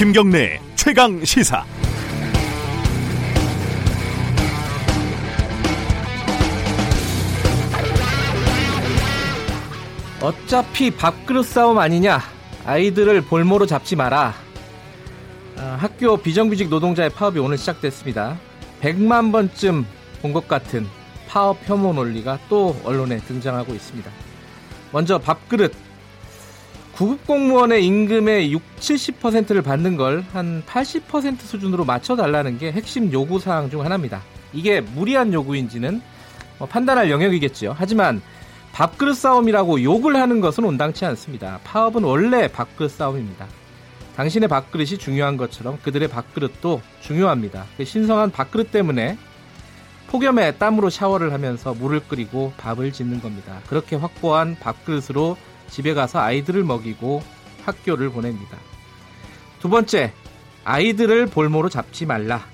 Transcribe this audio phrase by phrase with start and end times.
[0.00, 1.62] 김경래 최강 시사.
[10.22, 12.20] 어차피 밥그릇 싸움 아니냐?
[12.66, 14.34] 아이들을 볼모로 잡지 마라.
[15.56, 18.38] 아, 학교 비정규직 노동자의 파업이 오늘 시작됐습니다.
[18.80, 19.86] 100만 번쯤
[20.22, 20.86] 본 것 같은
[21.28, 24.10] 파업 혐오 논리가 또 언론에 등장하고 있습니다.
[24.92, 25.72] 먼저 밥그릇.
[27.00, 33.70] 구급 공무원의 임금의 6, 70%를 받는 걸 한 80% 수준으로 맞춰달라는 게 핵심 요구 사항
[33.70, 34.20] 중 하나입니다.
[34.52, 36.02] 이게 무리한 요구인지는
[36.58, 37.74] 뭐 판단할 영역이겠지요.
[37.74, 38.20] 하지만
[38.74, 41.58] 밥그릇 싸움이라고 욕을 하는 것은 온당치 않습니다.
[41.64, 43.46] 파업은 원래 밥그릇 싸움입니다.
[44.16, 47.64] 당신의 밥그릇이 중요한 것처럼 그들의 밥그릇도 중요합니다.
[47.78, 49.16] 그 신성한 밥그릇 때문에
[50.08, 53.62] 폭염에 땀으로 샤워를 하면서 물을 끓이고 밥을 짓는 겁니다.
[53.68, 55.38] 그렇게 확보한 밥그릇으로
[55.70, 57.22] 집에 가서 아이들을 먹이고
[57.64, 58.58] 학교를 보냅니다.
[59.60, 60.12] 두 번째,
[60.64, 62.44] 아이들을 볼모로 잡지 말라.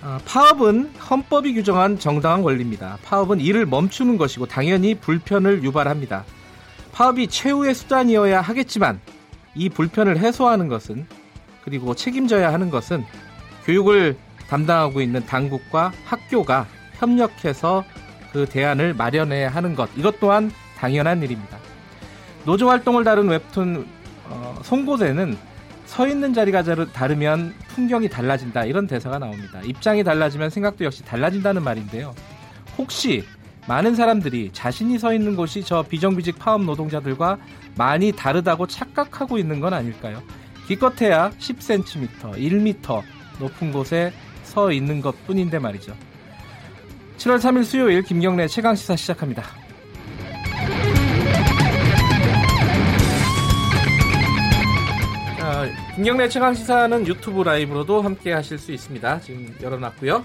[0.00, 2.98] 아, 파업은 헌법이 규정한 정당한 권리입니다.
[3.02, 6.24] 파업은 일을 멈추는 것이고 당연히 불편을 유발합니다.
[6.92, 9.00] 파업이 최후의 수단이어야 하겠지만
[9.54, 11.06] 이 불편을 해소하는 것은
[11.64, 13.04] 그리고 책임져야 하는 것은
[13.64, 14.16] 교육을
[14.48, 17.84] 담당하고 있는 당국과 학교가 협력해서
[18.32, 21.58] 그 대안을 마련해야 하는 것 이것 또한 당연한 일입니다.
[22.48, 23.86] 노조 활동을 다룬 웹툰
[24.30, 25.36] 어, 송곳에는
[25.84, 29.60] 서 있는 자리가 다르면 풍경이 달라진다 이런 대사가 나옵니다.
[29.62, 32.14] 입장이 달라지면 생각도 역시 달라진다는 말인데요.
[32.78, 33.22] 혹시
[33.66, 37.36] 많은 사람들이 자신이 서 있는 곳이 저 비정규직 파업 노동자들과
[37.76, 40.22] 많이 다르다고 착각하고 있는 건 아닐까요?
[40.68, 43.02] 기껏해야 10cm, 1m
[43.40, 44.10] 높은 곳에
[44.44, 45.94] 서 있는 것 뿐인데 말이죠.
[47.18, 49.67] 7월 3일 수요일 김경래 최강시사 시작합니다.
[55.94, 59.20] 김경래 최강 시사는 유튜브 라이브로도 함께 하실 수 있습니다.
[59.20, 60.24] 지금 열어놨고요.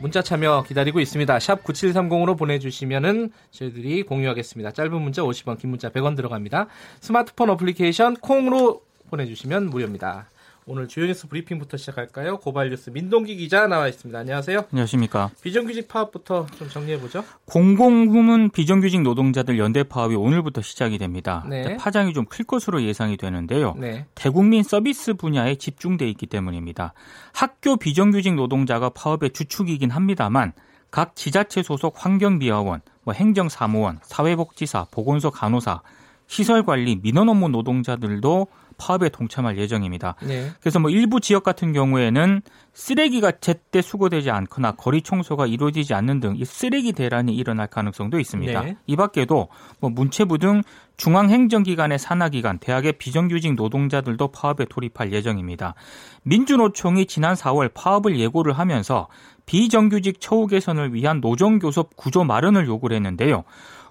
[0.00, 1.38] 문자 참여 기다리고 있습니다.
[1.38, 4.72] 샵 9730으로 보내주시면은 저희들이 공유하겠습니다.
[4.72, 6.66] 짧은 문자 50원, 긴 문자 100원 들어갑니다.
[7.00, 10.28] 스마트폰 어플리케이션 콩으로 보내주시면 무료입니다.
[10.66, 12.38] 오늘 주요 뉴스 브리핑부터 시작할까요?
[12.38, 14.18] 고발 뉴스 민동기 기자 나와 있습니다.
[14.18, 14.64] 안녕하세요.
[14.72, 15.30] 안녕하십니까.
[15.42, 17.22] 비정규직 파업부터 좀 정리해 보죠.
[17.44, 21.44] 공공부문 비정규직 노동자들 연대 파업이 오늘부터 시작이 됩니다.
[21.50, 21.76] 네.
[21.76, 23.74] 파장이 좀 클 것으로 예상이 되는데요.
[23.76, 24.06] 네.
[24.14, 26.94] 대국민 서비스 분야에 집중돼 있기 때문입니다.
[27.34, 30.54] 학교 비정규직 노동자가 파업의 주축이긴 합니다만
[30.90, 35.82] 각 지자체 소속 환경미화원, 뭐 행정사무원, 사회복지사, 보건소 간호사,
[36.26, 38.46] 시설관리, 민원업무 노동자들도
[38.76, 40.16] 파업에 동참할 예정입니다.
[40.22, 40.50] 네.
[40.60, 42.42] 그래서 뭐 일부 지역 같은 경우에는
[42.72, 48.62] 쓰레기가 제때 수거되지 않거나 거리 청소가 이루어지지 않는 등 쓰레기 대란이 일어날 가능성도 있습니다.
[48.62, 48.76] 네.
[48.86, 49.48] 이 밖에도
[49.80, 50.62] 뭐 문체부 등
[50.96, 55.74] 중앙행정기관의 산하기관, 대학의 비정규직 노동자들도 파업에 돌입할 예정입니다.
[56.22, 59.08] 민주노총이 지난 4월 파업을 예고를 하면서
[59.46, 63.44] 비정규직 처우 개선을 위한 노정교섭 구조 마련을 요구를 했는데요.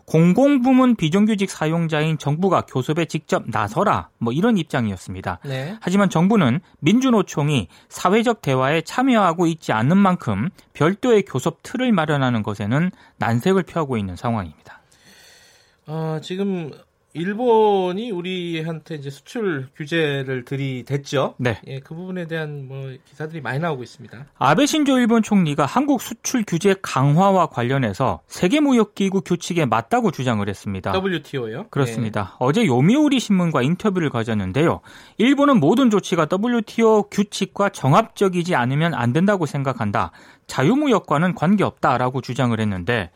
[0.06, 5.40] 공공부문 비정규직 사용자인 정부가 교섭에 직접 나서라 뭐 이런 입장이었습니다.
[5.46, 5.78] 네.
[5.82, 13.64] 하지만 정부는 민주노총이 사회적 대화에 참여하고 있지 않는 만큼 별도의 교섭 틀을 마련하는 것에는 난색을
[13.64, 14.82] 표하고 있는 상황입니다.
[15.88, 16.72] 어, 지금
[17.14, 21.36] 일본이 우리한테 이제 수출 규제를 들이댔죠.
[21.38, 21.60] 네.
[21.68, 24.26] 예, 그 부분에 대한 뭐 기사들이 많이 나오고 있습니다.
[24.40, 30.92] 아베 신조 일본 총리가 한국 수출 규제 강화와 관련해서 세계무역기구 규칙에 맞다고 주장을 했습니다.
[30.92, 31.68] WTO요?
[31.70, 32.24] 그렇습니다.
[32.24, 32.36] 네.
[32.40, 34.82] 어제 요미우리 신문과 인터뷰를 가졌는데요.
[35.18, 40.12] 일본은 모든 조치가 WTO 규칙과 정합적이지 않으면 안 된다고 생각한다.
[40.48, 43.12] 자유무역과는 관계없다라고 주장을 했는데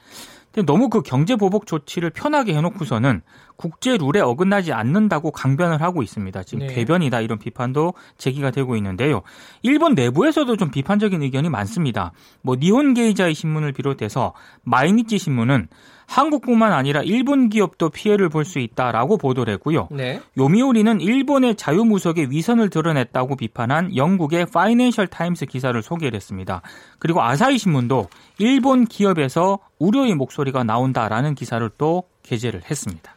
[0.66, 3.22] 너무 그 경제 보복 조치를 편하게 해놓고서는
[3.58, 6.44] 국제 룰에 어긋나지 않는다고 강변을 하고 있습니다.
[6.44, 6.74] 지금 네.
[6.74, 9.24] 궤변이다 이런 비판도 제기가 되고 있는데요.
[9.64, 12.14] 일본 내부에서도 좀 비판적인 의견이 많습니다.
[12.42, 15.68] 뭐 니혼 게이자이 신문을 비롯해서 마이니치 신문은
[16.08, 19.90] 한국뿐만 아니라 일본 기업도 피해를 볼 수 있다라고 보도를 했고요.
[19.92, 20.22] 네.
[20.38, 26.62] 요미우리는 일본의 자유무역의 위선을 드러냈다고 비판한 영국의 파이낸셜 타임스 기사를 소개를 했습니다.
[26.98, 28.08] 그리고 아사히 신문도
[28.38, 33.17] 일본 기업에서 우려의 목소리가 나온다라는 기사를 또 게재를 했습니다.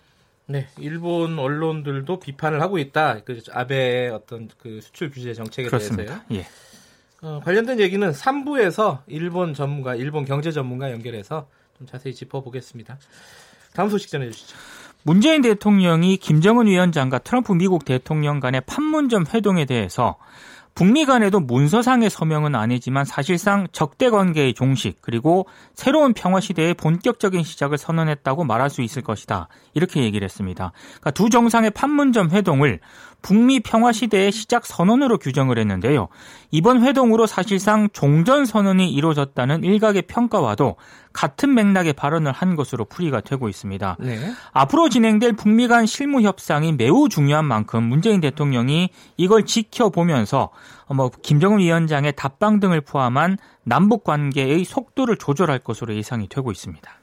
[0.50, 3.20] 네, 일본 언론들도 비판을 하고 있다.
[3.24, 6.24] 그 아베의 어떤 그 수출 규제 정책에 그렇습니다.
[6.28, 6.42] 대해서요.
[6.42, 6.46] 예.
[7.22, 11.46] 어, 관련된 얘기는 3부에서 일본 전문가, 일본 경제 전문가 연결해서
[11.78, 12.98] 좀 자세히 짚어보겠습니다.
[13.74, 14.56] 다음 소식 전해주시죠.
[15.02, 20.16] 문재인 대통령이 김정은 위원장과 트럼프 미국 대통령 간의 판문점 회동에 대해서
[20.80, 27.76] 북미 간에도 문서상의 서명은 아니지만 사실상 적대 관계의 종식 그리고 새로운 평화 시대의 본격적인 시작을
[27.76, 29.48] 선언했다고 말할 수 있을 것이다.
[29.74, 30.72] 이렇게 얘기를 했습니다.
[31.00, 32.80] 그러니까 두 정상의 판문점 회동을
[33.22, 36.08] 북미 평화 시대의 시작 선언으로 규정을 했는데요.
[36.50, 40.76] 이번 회동으로 사실상 종전 선언이 이루어졌다는 일각의 평가와도
[41.12, 43.96] 같은 맥락의 발언을 한 것으로 풀이가 되고 있습니다.
[44.00, 44.32] 네.
[44.52, 50.50] 앞으로 진행될 북미 간 실무 협상이 매우 중요한 만큼 문재인 대통령이 이걸 지켜보면서
[50.88, 56.99] 뭐 김정은 위원장의 답방 등을 포함한 남북 관계의 속도를 조절할 것으로 예상이 되고 있습니다.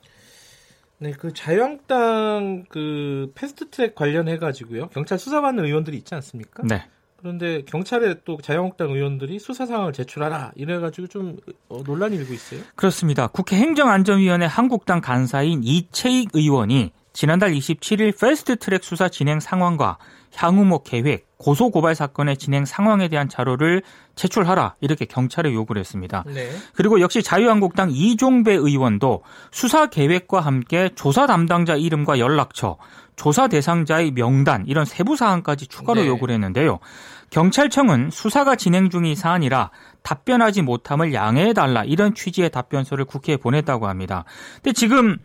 [1.00, 4.88] 네, 그 자유한국당 그 패스트트랙 관련해 가지고요.
[4.90, 6.64] 경찰 수사받는 의원들이 있지 않습니까?
[6.64, 6.84] 네.
[7.18, 12.62] 그런데 경찰에 또 자유한국당 의원들이 수사 상황을 제출하라 이래가지고 좀 어, 논란이 일고 있어요.
[12.76, 13.28] 그렇습니다.
[13.28, 19.98] 국회 행정안전위원회 한국당 간사인 이채익 의원이 지난달 27일 패스트 트랙 수사 진행 상황과
[20.36, 23.82] 향후 뭐 계획, 고소 고발 사건의 진행 상황에 대한 자료를
[24.14, 26.24] 제출하라 이렇게 경찰에 요구를 했습니다.
[26.28, 26.48] 네.
[26.76, 32.78] 그리고 역시 자유한국당 이종배 의원도 수사 계획과 함께 조사 담당자 이름과 연락처,
[33.16, 36.08] 조사 대상자의 명단 이런 세부 사항까지 추가로 네.
[36.08, 36.78] 요구를 했는데요.
[37.32, 39.72] 경찰청은 수사가 진행 중인 사안이라
[40.04, 44.24] 답변하지 못함을 양해해 달라 이런 취지의 답변서를 국회에 보냈다고 합니다.
[44.62, 45.18] 근데 지금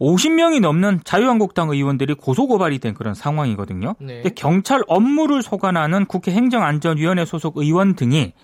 [0.00, 3.94] 50명이 넘는 자유한국당 의원들이 고소고발이 된 그런 상황이거든요.
[3.98, 4.22] 네.
[4.22, 8.34] 근데 경찰 업무를 소관하는 국회 행정안전위원회 소속 의원 등이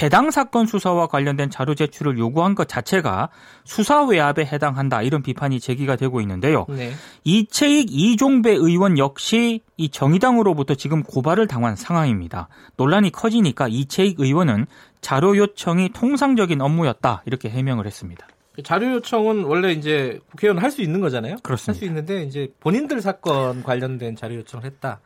[0.00, 3.28] 해당 사건 수사와 관련된 자료 제출을 요구한 것 자체가
[3.64, 6.64] 수사 외압에 해당한다 이런 비판이 제기가 되고 있는데요.
[6.68, 6.92] 네.
[7.24, 12.46] 이채익 이종배 의원 역시 이 정의당으로부터 지금 고발을 당한 상황입니다.
[12.76, 14.66] 논란이 커지니까 이채익 의원은
[15.00, 18.28] 자료 요청이 통상적인 업무였다 이렇게 해명을 했습니다.
[18.64, 21.36] 자료 요청은 원래 이제 국회의원 할 수 있는 거잖아요.
[21.42, 21.72] 그렇습니다.
[21.72, 25.00] 할 수 있는데 이제 본인들 사건 관련된 자료 요청을 했다.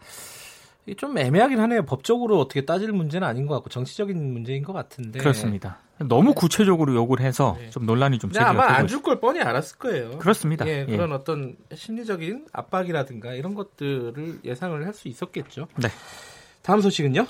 [0.99, 1.83] 좀 애매하긴 하네요.
[1.85, 5.19] 법적으로 어떻게 따질 문제는 아닌 것 같고 정치적인 문제인 것 같은데.
[5.19, 5.79] 그렇습니다.
[5.99, 7.71] 너무 구체적으로 요구를 해서 네.
[7.71, 10.19] 좀 논란이 좀 제기가 아마 안 줄 걸 뻔히 알았을 거예요.
[10.19, 10.67] 그렇습니다.
[10.67, 11.15] 예, 그런 예.
[11.15, 15.69] 어떤 심리적인 압박이라든가 이런 것들을 예상을 할 수 있었겠죠.
[15.77, 15.89] 네.
[16.63, 17.27] 다음 소식은요?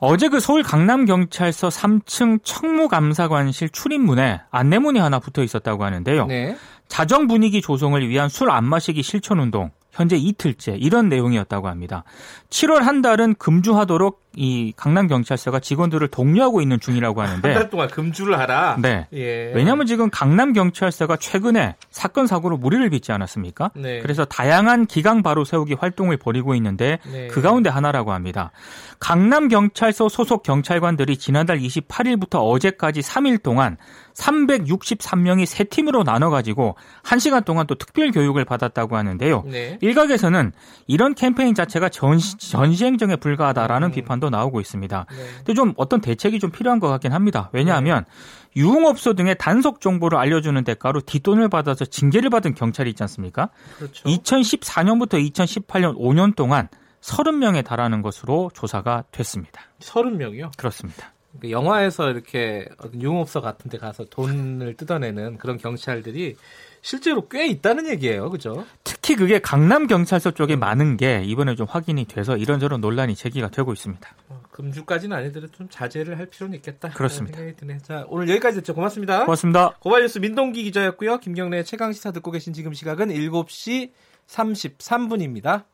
[0.00, 6.26] 어제 그 서울 강남경찰서 3층 청무감사관실 출입문에 안내문이 하나 붙어 있었다고 하는데요.
[6.26, 6.56] 네.
[6.86, 12.04] 자정 분위기 조성을 위한 술 안 마시기 실천 운동 현재 이틀째 이런 내용이었다고 합니다.
[12.50, 17.88] 7월 한 달은 금주하도록 이 강남 경찰서가 직원들을 독려하고 있는 중이라고 하는데 한 달 동안
[17.88, 18.76] 금주를 하라.
[18.80, 19.08] 네.
[19.12, 19.52] 예.
[19.52, 23.72] 왜냐하면 지금 강남 경찰서가 최근에 사건 사고로 무리를 빚지 않았습니까?
[23.74, 23.98] 네.
[24.00, 27.26] 그래서 다양한 기강 바로 세우기 활동을 벌이고 있는데 네.
[27.26, 28.52] 그 가운데 하나라고 합니다.
[29.00, 33.76] 강남 경찰서 소속 경찰관들이 지난달 28일부터 어제까지 3일 동안
[34.14, 39.44] 363명이 세 팀으로 나눠 가지고 1시간 동안 또 특별 교육을 받았다고 하는데요.
[39.46, 39.78] 네.
[39.80, 40.52] 일각에서는
[40.86, 43.92] 이런 캠페인 자체가 전시, 전시행정에 불과하다라는 음.
[43.92, 45.06] 비판도 나오고 있습니다.
[45.08, 45.16] 네.
[45.38, 47.50] 근데 좀 어떤 대책이 좀 필요한 것 같긴 합니다.
[47.52, 48.62] 왜냐하면 네.
[48.62, 53.50] 유흥업소 등의 단속 정보를 알려주는 대가로 뒷돈을 받아서 징계를 받은 경찰이 있지 않습니까?
[53.78, 54.08] 그렇죠.
[54.08, 56.68] 2014년부터 2018년 5년 동안
[57.00, 59.62] 30명에 달하는 것으로 조사가 됐습니다.
[59.80, 60.56] 30명이요?
[60.56, 61.12] 그렇습니다.
[61.40, 66.36] 그 영화에서 이렇게 유흥업소 같은 데 가서 돈을 뜯어내는 그런 경찰들이
[66.82, 68.30] 실제로 꽤 있다는 얘기예요.
[68.30, 68.64] 그죠?
[68.84, 73.72] 특히 그게 강남 경찰서 쪽에 많은 게 이번에 좀 확인이 돼서 이런저런 논란이 제기가 되고
[73.72, 74.08] 있습니다.
[74.28, 76.90] 어, 금주까지는 아니더라도 좀 자제를 할 필요는 있겠다.
[76.90, 77.38] 그렇습니다.
[77.82, 78.74] 자, 오늘 여기까지 됐죠.
[78.74, 79.24] 고맙습니다.
[79.24, 79.70] 고맙습니다.
[79.80, 81.18] 고발뉴스 민동기 기자였고요.
[81.18, 83.92] 김경래 최강 시사 듣고 계신 지금 시각은 7시
[84.28, 85.64] 33분입니다.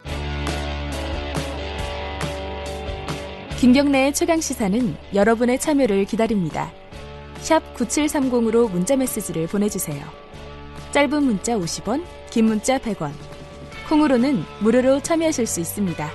[3.58, 6.70] 김경래의 최강 시사는 여러분의 참여를 기다립니다.
[7.38, 10.23] 샵 9730으로 문자 메시지를 보내 주세요.
[10.94, 13.10] 짧은 문자 50원, 긴 문자 100원.
[13.88, 16.08] 콩으로는 무료로 참여하실 수 있습니다.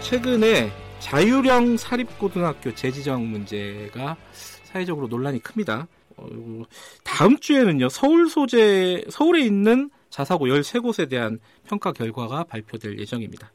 [0.00, 4.16] 최근에 자유령 사립고등학교 재지정 문제가
[4.64, 5.86] 사회적으로 논란이 큽니다.
[6.16, 6.26] 어,
[7.04, 13.52] 다음 주에는요 서울 소재 서울에 있는 자사고 13곳에 대한 평가 결과가 발표될 예정입니다.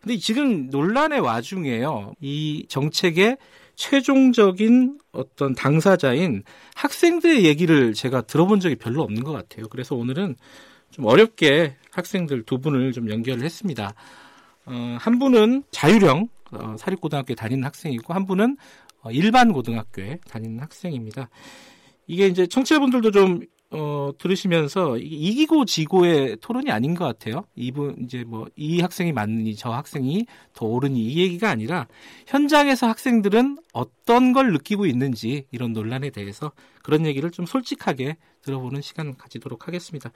[0.00, 2.14] 근데 지금 논란의 와중에요.
[2.20, 3.36] 이 정책의
[3.76, 6.42] 최종적인 어떤 당사자인
[6.74, 9.68] 학생들의 얘기를 제가 들어본 적이 별로 없는 것 같아요.
[9.68, 10.36] 그래서 오늘은
[10.90, 13.94] 좀 어렵게 학생들 두 분을 좀 연결을 했습니다.
[14.66, 18.56] 어, 한 분은 자유령 어, 사립고등학교에 다니는 학생이고 한 분은
[19.02, 21.28] 어, 일반 고등학교에 다니는 학생입니다.
[22.06, 23.40] 이게 이제 청취자분들도 좀
[23.76, 27.44] 어, 들으시면서 이기고 지고의 토론이 아닌 것 같아요.
[27.56, 31.86] 이분 이제 뭐 이 학생이 맞느니 저 학생이 더 옳으니 이 얘기가 아니라
[32.26, 36.52] 현장에서 학생들은 어떤 걸 느끼고 있는지 이런 논란에 대해서
[36.82, 40.12] 그런 얘기를 좀 솔직하게 들어보는 시간 가지도록 하겠습니다.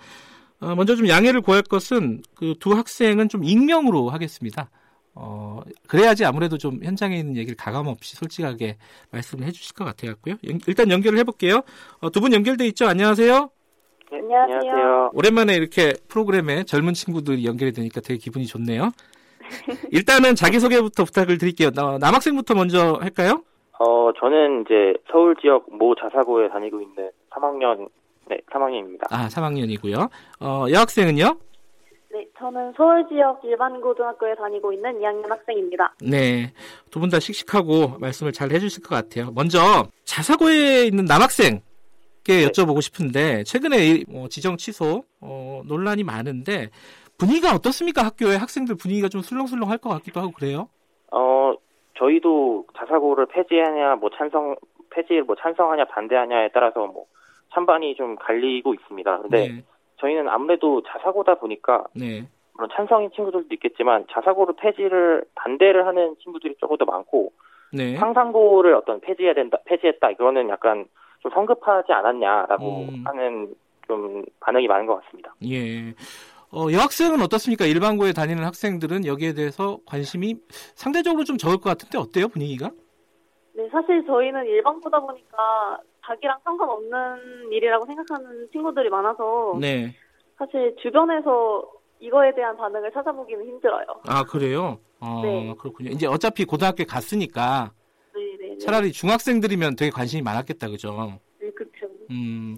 [0.60, 4.70] 어, 먼저 좀 양해를 구할 것은 그 두 학생은 좀 익명으로 하겠습니다.
[5.20, 8.76] 어, 그래야지 아무래도 좀 현장에 있는 얘기를 가감없이 솔직하게
[9.10, 10.36] 말씀을 해주실 것 같아 갖고요.
[10.42, 11.62] 일단 연결을 해볼게요.
[12.00, 12.86] 어, 두 분 연결돼 있죠?
[12.86, 13.50] 안녕하세요.
[14.12, 15.10] 네, 안녕하세요.
[15.12, 18.90] 오랜만에 이렇게 프로그램에 젊은 친구들이 연결이 되니까 되게 기분이 좋네요.
[19.90, 21.70] 일단은 자기소개부터 부탁을 드릴게요.
[21.74, 23.42] 남학생부터 먼저 할까요?
[23.80, 27.88] 어, 저는 이제 서울 지역 모 자사고에 다니고 있는 3학년,
[28.28, 29.06] 네, 3학년입니다.
[29.10, 30.08] 아, 3학년이고요.
[30.40, 31.36] 어, 여학생은요?
[32.10, 35.94] 네, 저는 서울 지역 일반 고등학교에 다니고 있는 2학년 학생입니다.
[36.00, 36.52] 네,
[36.90, 39.30] 두 분 다 씩씩하고 말씀을 잘 해주실 것 같아요.
[39.34, 39.58] 먼저
[40.04, 41.60] 자사고에 있는 남학생
[42.24, 42.46] 네.
[42.46, 46.68] 여쭤보고 싶은데 최근에 뭐 지정 취소 어, 논란이 많은데
[47.18, 48.04] 분위기가 어떻습니까?
[48.04, 50.68] 학교에 학생들 분위기가 좀 술렁술렁할 것 같기도 하고 그래요.
[51.10, 51.54] 어
[51.98, 54.56] 저희도 자사고를 폐지하냐 뭐 찬성
[54.90, 57.06] 폐지를 뭐 찬성하냐 반대하냐에 따라서 뭐
[57.54, 59.18] 찬반이 좀 갈리고 있습니다.
[59.22, 59.64] 근데 네.
[60.00, 62.26] 저희는 아무래도 자사고다 보니까 네.
[62.54, 67.32] 물론 찬성인 친구들도 있겠지만 자사고를 폐지를 반대를 하는 친구들이 조금 더 많고
[67.72, 67.96] 네.
[67.96, 70.86] 상상고를 어떤 폐지해야 된다 폐지했다 이거는 약간
[71.20, 73.04] 좀 성급하지 않았냐라고 음.
[73.04, 73.54] 하는
[73.86, 75.34] 좀 반응이 많은 것 같습니다.
[75.46, 75.94] 예.
[76.50, 77.66] 어, 여학생은 어떻습니까?
[77.66, 80.36] 일반고에 다니는 학생들은 여기에 대해서 관심이
[80.74, 82.70] 상대적으로 좀 적을 것 같은데 어때요 분위기가?
[83.54, 85.78] 네, 사실 저희는 일반고다 보니까
[86.08, 89.94] 자기랑 상관없는 일이라고 생각하는 친구들이 많아서 네.
[90.38, 93.84] 사실 주변에서 이거에 대한 반응을 찾아보기는 힘들어요.
[94.06, 94.78] 아 그래요?
[95.00, 95.54] 아, 네.
[95.58, 95.90] 그렇군요.
[95.90, 97.72] 이제 어차피 고등학교 갔으니까
[98.60, 101.18] 차라리 중학생들이면 되게 관심이 많았겠다, 그죠?
[101.40, 101.86] 네, 그렇죠.
[102.10, 102.56] 음,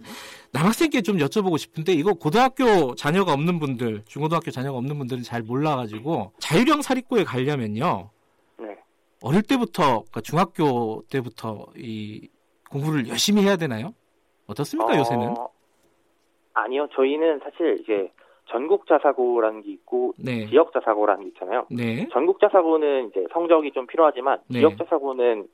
[0.53, 6.33] 남학생께 좀 여쭤보고 싶은데 이거 고등학교 자녀가 없는 분들, 중고등학교 자녀가 없는 분들은 잘 몰라가지고
[6.39, 8.11] 자유형 사립고에 가려면요.
[8.59, 8.79] 네.
[9.23, 12.29] 어릴 때부터, 그러니까 중학교 때부터 이
[12.71, 13.95] 공부를 열심히 해야 되나요?
[14.47, 14.99] 어떻습니까, 어...
[14.99, 15.35] 요새는?
[16.55, 18.11] 아니요, 저희는 사실 이제
[18.51, 20.47] 전국 자사고라는 게 있고 네.
[20.49, 21.67] 지역 자사고라는 게 있잖아요.
[21.71, 22.09] 네.
[22.13, 24.59] 전국 자사고는 이제 성적이 좀 필요하지만 네.
[24.59, 25.47] 지역 자사고는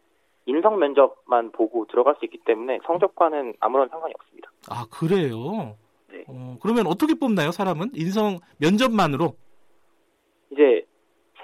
[0.46, 4.50] 인성 면접만 보고 들어갈 수 있기 때문에 성적과는 아무런 상관이 없습니다.
[4.70, 5.76] 아 그래요?
[6.10, 6.24] 네.
[6.28, 9.34] 어, 그러면 어떻게 뽑나요 사람은 인성 면접만으로?
[10.50, 10.86] 이제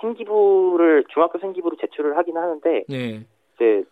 [0.01, 3.27] 생기부를 중학교 생기부를 제출을 하긴 하는데 네.
[3.57, 3.85] 이제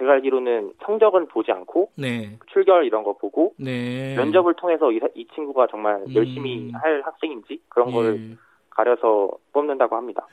[0.00, 2.38] 제가 알기로는 성적은 보지 않고 네.
[2.52, 4.16] 출결 이런 거 보고 네.
[4.16, 6.14] 면접을 통해서 이, 이 친구가 정말 음.
[6.14, 7.92] 열심히 할 학생인지 그런 예.
[7.92, 8.38] 걸
[8.70, 10.26] 가려서 뽑는다고 합니다.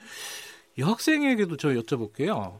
[0.79, 2.53] 여학생에게도 저 여쭤볼게요.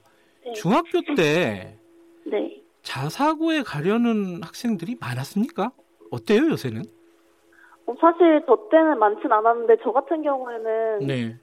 [0.44, 0.52] 네.
[0.52, 1.78] 중학교 때
[2.26, 2.62] 네.
[2.82, 5.72] 자사고에 가려는 학생들이 많았습니까?
[6.12, 6.82] 어때요 요새는?
[7.86, 11.38] 어, 사실 저 때는 많진 않았는데 저 같은 경우에는 네.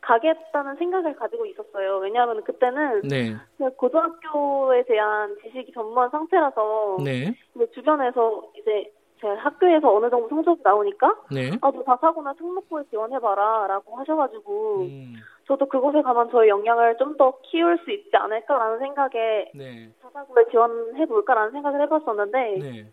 [0.00, 1.98] 가겠다는 생각을 가지고 있었어요.
[1.98, 3.36] 왜냐하면 그때는 네.
[3.76, 7.34] 고등학교에 대한 지식이 전무한 상태라서 네.
[7.74, 8.90] 주변에서 이제
[9.20, 11.50] 제가 학교에서 어느 정도 성적이 나오니까 네.
[11.60, 15.14] 아너 자사고나 특목고에 지원해봐라라고 하셔가지고 음.
[15.46, 19.90] 저도 그곳에 가면 저의 역량을 좀 더 키울 수 있지 않을까라는 생각에 네.
[20.00, 22.86] 자사고에 지원해볼까라는 생각을 해봤었는데 네.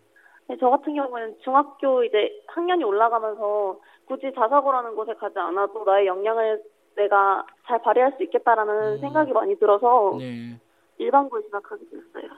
[0.50, 6.62] 네, 저 같은 경우에는 중학교 이제 학년이 올라가면서 굳이 자사고라는 곳에 가지 않아도 나의 역량을
[6.98, 9.00] 내가 잘 발휘할 수 있겠다라는 음.
[9.00, 10.60] 생각이 많이 들어서 네.
[10.98, 12.32] 일반고에 진학하게 됐어요.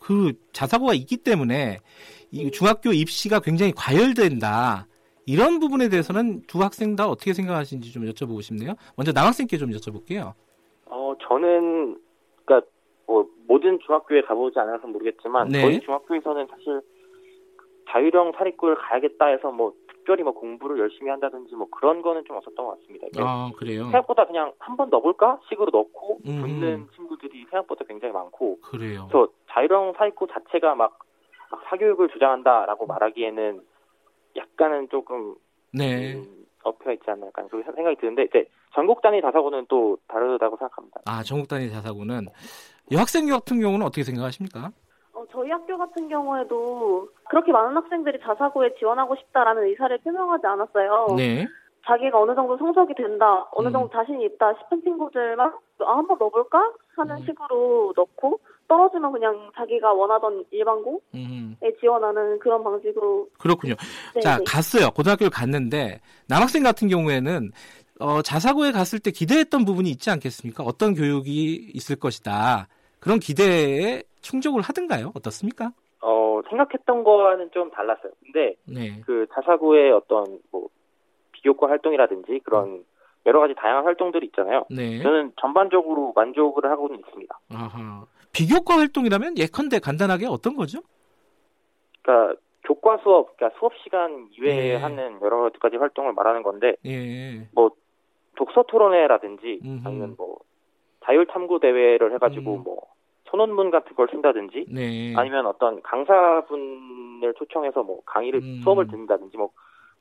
[0.00, 1.78] 그 자사고가 있기 때문에
[2.30, 2.50] 이 네.
[2.50, 4.86] 중학교 입시가 굉장히 과열된다.
[5.24, 8.74] 이런 부분에 대해서는 두 학생 다 어떻게 생각하시는지 좀 여쭤보고 싶네요.
[8.96, 10.32] 먼저 남학생께 좀 여쭤볼게요.
[10.86, 11.96] 어, 저는
[12.44, 12.68] 그러니까
[13.06, 15.62] 뭐 모든 중학교에 가보지 않아서 모르겠지만 네.
[15.62, 16.80] 저희 중학교에서는 사실
[17.90, 22.66] 자유형 사립고를 가야겠다 해서 뭐 특별히 뭐 공부를 열심히 한다든지 뭐 그런 거는 좀 없었던
[22.66, 23.06] 것 같습니다.
[23.22, 23.84] 아 그래요?
[23.84, 26.40] 생각보다 그냥 한 번 넣어볼까 식으로 넣고 음.
[26.42, 28.58] 붙는 친구들이 생각보다 굉장히 많고.
[28.62, 29.06] 그래요.
[29.10, 30.98] 그래서 자유형 사립고 자체가 막,
[31.50, 33.60] 막 사교육을 주장한다라고 말하기에는
[34.36, 35.34] 약간은 조금
[35.72, 36.14] 네.
[36.14, 38.44] 음, 어폐가 있지 않나 약간 그런 생각이 드는데 이제
[38.74, 41.02] 전국 단위 자사고는 또 다르다고 생각합니다.
[41.04, 42.26] 아 전국 단위 자사고는
[42.90, 44.70] 여학생 같은 경우는 어떻게 생각하십니까?
[45.32, 51.14] 어, 저희 학교 같은 경우에도 그렇게 많은 학생들이 자사고에 지원하고 싶다라는 의사를 표명하지 않았어요.
[51.16, 51.46] 네.
[51.84, 53.90] 자기가 어느 정도 성적이 된다, 어느 정도 음.
[53.92, 57.24] 자신이 있다 싶은 친구들만 아, 한번 넣어볼까 하는 음.
[57.26, 61.56] 식으로 넣고 떨어지면 그냥 자기가 원하던 일반고에 음.
[61.80, 63.28] 지원하는 그런 방식으로.
[63.38, 63.74] 그렇군요.
[64.14, 64.44] 네, 자, 네.
[64.46, 64.90] 갔어요.
[64.90, 67.50] 고등학교를 갔는데 남학생 같은 경우에는
[67.98, 70.62] 어, 자사고에 갔을 때 기대했던 부분이 있지 않겠습니까?
[70.62, 72.68] 어떤 교육이 있을 것이다.
[73.00, 75.12] 그런 기대에 충족을 하든가요?
[75.14, 75.72] 어떻습니까?
[76.00, 78.12] 어, 생각했던 거와는 좀 달랐어요.
[78.24, 79.00] 근데 네.
[79.04, 80.68] 그 자사고의 어떤 뭐
[81.32, 82.84] 비교과 활동이라든지 그런 음.
[83.26, 84.64] 여러 가지 다양한 활동들이 있잖아요.
[84.70, 85.00] 네.
[85.02, 87.38] 저는 전반적으로 만족을 하고는 있습니다.
[87.54, 88.04] 아하.
[88.32, 90.80] 비교과 활동이라면 예컨대 간단하게 어떤 거죠?
[92.02, 94.76] 그러니까 교과 수업, 그러니까 수업 시간 이외에 네.
[94.76, 97.46] 하는 여러 가지 활동을 말하는 건데, 예.
[97.52, 97.70] 뭐
[98.36, 99.86] 독서 토론회라든지 음흠.
[99.86, 100.38] 아니면 뭐
[101.04, 102.62] 자율 탐구 대회를 해가지고 음.
[102.64, 102.91] 뭐
[103.32, 105.14] 소논문 같은 걸 쓴다든지 네.
[105.16, 108.60] 아니면 어떤 강사분을 초청해서 뭐 강의를 음.
[108.62, 109.50] 수업을 듣는다든지 뭐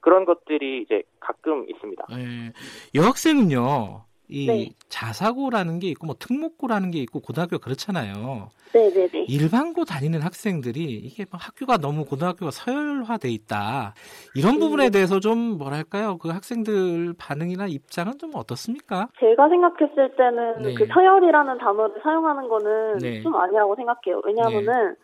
[0.02, 2.06] 그런 것들이 이제 가끔 있습니다.
[2.10, 2.52] 네.
[2.94, 4.04] 여학생은요.
[4.32, 4.70] 이 네.
[4.88, 8.50] 자사고라는 게 있고 뭐 특목고라는 게 있고 고등학교 그렇잖아요.
[8.74, 8.94] 네네네.
[8.94, 9.26] 네, 네.
[9.28, 13.94] 일반고 다니는 학생들이 이게 뭐 학교가 너무 고등학교가 서열화돼 있다
[14.34, 14.60] 이런 음.
[14.60, 19.10] 부분에 대해서 좀 뭐랄까요 그 학생들 반응이나 입장은 좀 어떻습니까?
[19.20, 20.74] 제가 생각했을 때는 네.
[20.76, 23.22] 그 서열이라는 단어를 사용하는 거는 네.
[23.22, 24.22] 좀 아니라고 생각해요.
[24.26, 24.96] 왜냐하면은 네.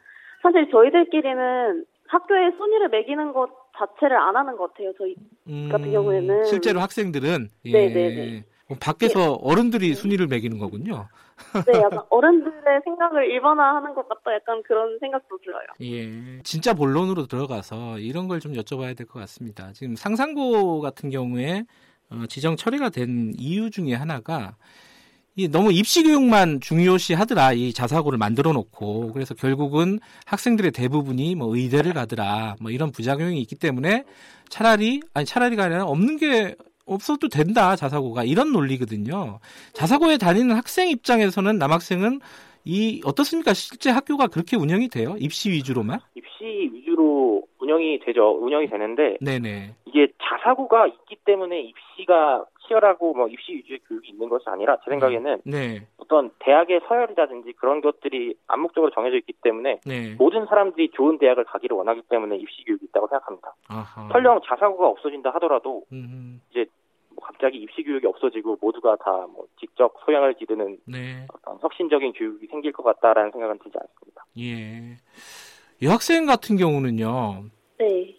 [0.41, 4.93] 사실 저희들끼리는 학교에 순위를 매기는 것 자체를 안 하는 것 같아요.
[4.97, 5.15] 저희
[5.49, 7.71] 음, 같은 경우에는 실제로 학생들은 예.
[7.71, 8.45] 네네네.
[8.69, 9.37] 어, 밖에서 예.
[9.41, 11.07] 어른들이 순위를 매기는 거군요.
[11.71, 14.33] 네, 약간 어른들의 생각을 일반화하는 것 같다.
[14.33, 15.65] 약간 그런 생각도 들어요.
[15.81, 19.71] 예, 진짜 본론으로 들어가서 이런 걸 좀 여쭤봐야 될 것 같습니다.
[19.73, 21.63] 지금 상상고 같은 경우에
[22.09, 24.55] 어, 지정 처리가 된 이유 중에 하나가
[25.35, 31.55] 이 너무 입시 교육만 중요시 하더라 이 자사고를 만들어 놓고 그래서 결국은 학생들의 대부분이 뭐
[31.55, 34.03] 의대를 가더라 뭐 이런 부작용이 있기 때문에
[34.49, 36.55] 차라리 아니 차라리가 아니라 없는 게
[36.87, 39.39] 없어도 된다 자사고가 이런 논리거든요.
[39.73, 42.19] 자사고에 다니는 학생 입장에서는 남학생은
[42.65, 43.53] 이 어떻습니까?
[43.53, 45.15] 실제 학교가 그렇게 운영이 돼요?
[45.19, 45.99] 입시 위주로만?
[46.15, 48.37] 입시 위주로 운영이 되죠.
[48.41, 49.75] 운영이 되는데 네네.
[49.85, 55.41] 이게 자사고가 있기 때문에 입시가 치열하고 뭐 입시 위주의 교육이 있는 것이 아니라 제 생각에는
[55.45, 55.87] 네.
[55.97, 60.15] 어떤 대학의 서열이라든지 그런 것들이 암묵적으로 정해져 있기 때문에 네.
[60.17, 63.53] 모든 사람들이 좋은 대학을 가기를 원하기 때문에 입시 교육이 있다고 생각합니다.
[63.69, 64.07] 아하.
[64.11, 66.41] 설령 자사고가 없어진다 하더라도 음.
[66.51, 66.65] 이제
[67.09, 71.25] 뭐 갑자기 입시 교육이 없어지고 모두가 다 뭐 직접 소양을 기르는 네.
[71.33, 74.25] 어떤 혁신적인 교육이 생길 것 같다라는 생각은 들지 않습니다.
[74.39, 74.97] 예.
[75.81, 77.43] 여학생 같은 경우는요.
[77.79, 78.15] 네.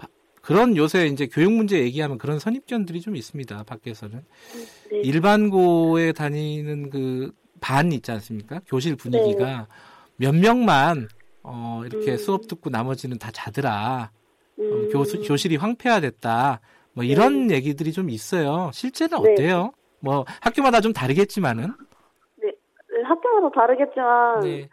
[0.49, 3.65] 그런 요새 이제 교육 문제 얘기하면 그런 선입견들이 좀 있습니다.
[3.65, 4.25] 밖에서는
[4.91, 4.99] 네.
[5.01, 8.61] 일반고에 다니는 그 반 있지 않습니까?
[8.67, 9.67] 교실 분위기가 네.
[10.17, 11.09] 몇 명만
[11.43, 12.17] 어, 이렇게 음.
[12.17, 14.11] 수업 듣고 나머지는 다 자더라.
[14.59, 14.87] 어, 음.
[14.87, 16.61] 어, 교수, 교실이 황폐화됐다.
[16.93, 17.57] 뭐 이런 네.
[17.57, 18.71] 얘기들이 좀 있어요.
[18.73, 19.33] 실제는 네.
[19.33, 19.73] 어때요?
[20.01, 21.73] 뭐 학교마다 좀 다르겠지만은.
[22.43, 22.53] 네,
[23.05, 24.69] 학교마다 다르겠지만 네.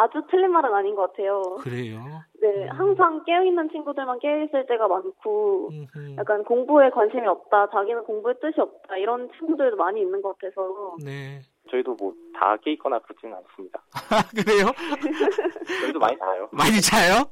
[0.00, 1.42] 아주 틀린 말은 아닌 것 같아요.
[1.60, 1.98] 그래요?
[2.40, 2.68] 네, 음.
[2.70, 6.16] 항상 깨어있는 친구들만 깨어있을 때가 많고, 음흠.
[6.18, 10.94] 약간 공부에 관심이 없다, 자기는 공부에 뜻이 없다, 이런 친구들도 많이 있는 것 같아서.
[11.04, 11.40] 네.
[11.70, 13.82] 저희도 뭐 다 깨있거나 그렇지는 않습니다.
[14.30, 14.70] 그래요?
[15.82, 16.48] 저희도 많이 자요.
[16.52, 17.26] 많이 자요?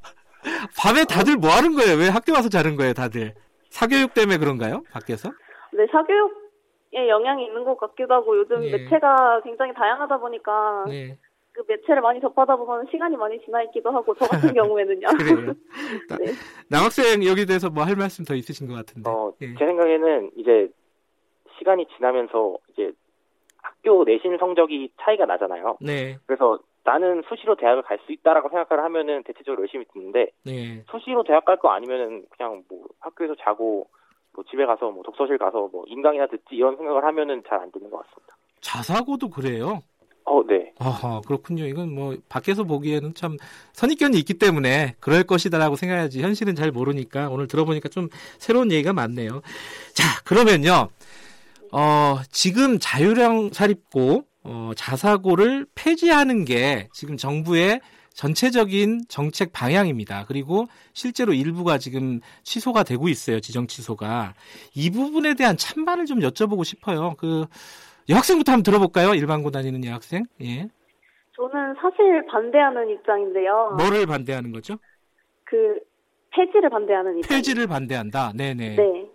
[0.77, 1.97] 밤에 다들 뭐 하는 거예요?
[1.97, 3.35] 왜 학교 와서 자는 거예요, 다들?
[3.71, 4.83] 사교육 때문에 그런가요?
[4.91, 5.31] 밖에서?
[5.73, 8.73] 네, 사교육에 영향이 있는 것 같기도 하고 요즘 네.
[8.73, 11.17] 매체가 굉장히 다양하다 보니까 네.
[11.57, 15.07] 그 매체를 많이 접하다 보면 시간이 많이 지나 있기도 하고 저 같은 경우에는요.
[15.17, 15.55] 그래요.
[16.21, 16.33] 네.
[16.69, 19.09] 남학생 여기 대해서 뭐 할 말씀 더 있으신 것 같은데.
[19.09, 19.55] 어, 예.
[19.59, 20.69] 제 생각에는 이제
[21.59, 22.93] 시간이 지나면서 이제
[23.63, 25.79] 학교 내신 성적이 차이가 나잖아요.
[25.81, 26.19] 네.
[26.27, 30.85] 그래서 나는 수시로 대학을 갈 수 있다라고 생각을 하면은 대체적으로 열심히 듣는데 네.
[30.91, 33.89] 수시로 대학 갈 거 아니면은 그냥 뭐 학교에서 자고
[34.35, 37.89] 뭐 집에 가서 뭐 독서실 가서 뭐 인강이나 듣지 이런 생각을 하면은 잘 안 듣는
[37.91, 38.37] 것 같습니다.
[38.61, 39.81] 자사고도 그래요?
[40.27, 40.73] 어, 네.
[40.79, 41.67] 아, 그렇군요.
[41.67, 43.37] 이건 뭐 밖에서 보기에는 참
[43.73, 48.09] 선입견이 있기 때문에 그럴 것이다라고 생각하지 현실은 잘 모르니까 오늘 들어보니까 좀
[48.39, 49.41] 새로운 얘기가 많네요.
[49.95, 50.89] 자, 그러면요.
[51.73, 57.81] 어, 지금 자유형 사립고 어, 자사고를 폐지하는 게 지금 정부의
[58.15, 60.25] 전체적인 정책 방향입니다.
[60.27, 63.41] 그리고 실제로 일부가 지금 취소가 되고 있어요.
[63.41, 64.35] 지정 취소가.
[64.75, 67.15] 이 부분에 대한 찬반을 좀 여쭤보고 싶어요.
[67.19, 67.47] 그
[68.09, 69.15] 여학생부터 한번 들어볼까요?
[69.15, 70.25] 일반고 다니는 여학생.
[70.43, 70.69] 예.
[71.33, 73.77] 저는 사실 반대하는 입장인데요.
[73.79, 74.77] 뭐를 반대하는 거죠?
[75.45, 75.81] 그
[76.31, 77.37] 폐지를 반대하는 입장.
[77.37, 78.33] 폐지를 반대한다.
[78.37, 78.77] 네네.
[78.77, 79.11] 네.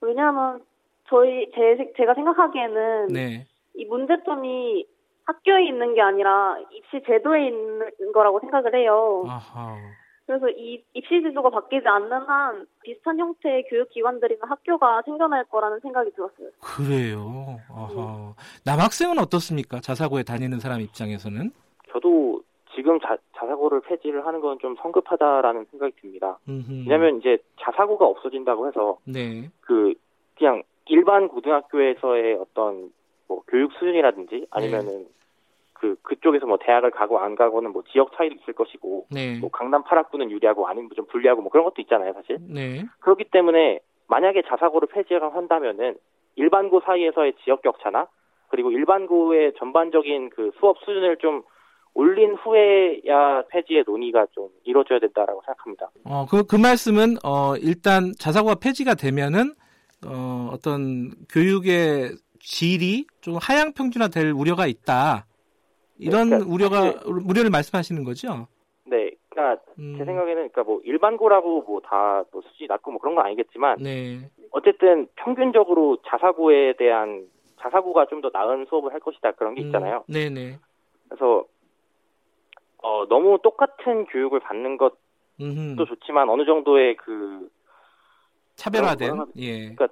[0.00, 0.62] 왜냐하면
[1.08, 3.46] 저희 제 제가 생각하기에는 네.
[3.74, 4.86] 이 문제점이
[5.24, 9.24] 학교에 있는 게 아니라 입시 제도에 있는 거라고 생각을 해요.
[9.28, 9.76] 아하.
[10.26, 16.48] 그래서 이 입시 제도가 바뀌지 않는 한 비슷한 형태의 교육기관들이나 학교가 생겨날 거라는 생각이 들었어요.
[16.60, 17.58] 그래요.
[17.70, 18.34] 아하.
[18.36, 18.70] 네.
[18.70, 19.80] 남학생은 어떻습니까?
[19.80, 21.50] 자사고에 다니는 사람 입장에서는?
[21.92, 22.40] 저도
[22.74, 26.38] 지금 자, 자사고를 폐지를 하는 건 좀 성급하다라는 생각이 듭니다.
[26.48, 26.84] 음흠.
[26.88, 29.50] 왜냐하면 이제 자사고가 없어진다고 해서 네.
[29.60, 29.92] 그
[30.36, 32.92] 그냥 일반 고등학교에서의 어떤
[33.28, 35.08] 뭐 교육 수준이라든지 아니면은 네.
[35.82, 39.40] 그 그쪽에서 뭐 대학을 가고 안 가고는 뭐 지역 차이도 있을 것이고 네.
[39.40, 42.38] 뭐 강남 8학부는 유리하고 아니면 좀 불리하고 뭐 그런 것도 있잖아요 사실.
[42.48, 42.84] 네.
[43.00, 45.96] 그렇기 때문에 만약에 자사고를 폐지를 한다면은
[46.36, 48.06] 일반고 사이에서의 지역 격차나
[48.46, 51.42] 그리고 일반고의 전반적인 그 수업 수준을 좀
[51.94, 55.90] 올린 후에야 폐지의 논의가 좀 이루어져야 된다라고 생각합니다.
[56.04, 59.52] 어, 그, 그 말씀은, 어, 일단 자사고가 폐지가 되면은,
[60.06, 65.26] 어, 어떤 교육의 질이 좀 하향 평준화 될 우려가 있다.
[65.98, 68.48] 이런 네, 그러니까 우려가 우려를 말씀하시는 거죠?
[68.84, 69.94] 네, 그러니까 음.
[69.98, 74.28] 제 생각에는 그러니까 뭐 일반고라고 뭐 다뭐 뭐 수준이 낮고 뭐 그런 건 아니겠지만 네.
[74.50, 77.26] 어쨌든 평균적으로 자사고에 대한
[77.60, 79.66] 자사고가 좀 더 나은 수업을 할 것이다 그런 게 음.
[79.66, 80.04] 있잖아요.
[80.08, 80.12] 음.
[80.12, 80.58] 네네.
[81.08, 81.44] 그래서
[82.82, 84.96] 어 너무 똑같은 교육을 받는 것도
[85.40, 85.84] 음흠.
[85.86, 87.48] 좋지만 어느 정도의 그
[88.56, 89.58] 차별화된 예.
[89.74, 89.88] 그러니까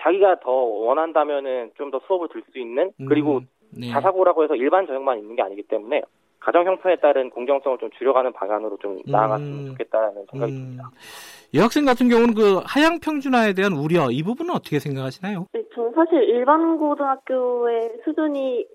[0.00, 3.48] 자기가 더 원한다면은 좀 더 수업을 들 수 있는 그리고 음.
[3.70, 3.90] 네.
[3.90, 6.02] 자사고라고 해서 일반 전형만 있는 게 아니기 때문에
[6.40, 9.66] 가정 형편에 따른 공정성을 좀 줄여가는 방안으로 좀 나아갔으면 음.
[9.68, 10.58] 좋겠다는 생각이 음.
[10.58, 10.90] 듭니다.
[11.54, 15.46] 여학생 같은 경우는 그 하향 평준화에 대한 우려 이 부분은 어떻게 생각하시나요?
[15.52, 18.66] 네, 저는 사실 일반 고등학교의 수준이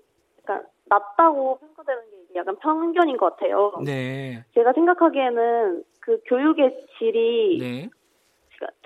[0.42, 3.72] 그러니까 낮다고 평가되는 게 약간 편견인 것 같아요.
[3.84, 4.44] 네.
[4.54, 7.88] 제가 생각하기에는 그 교육의 질이 네.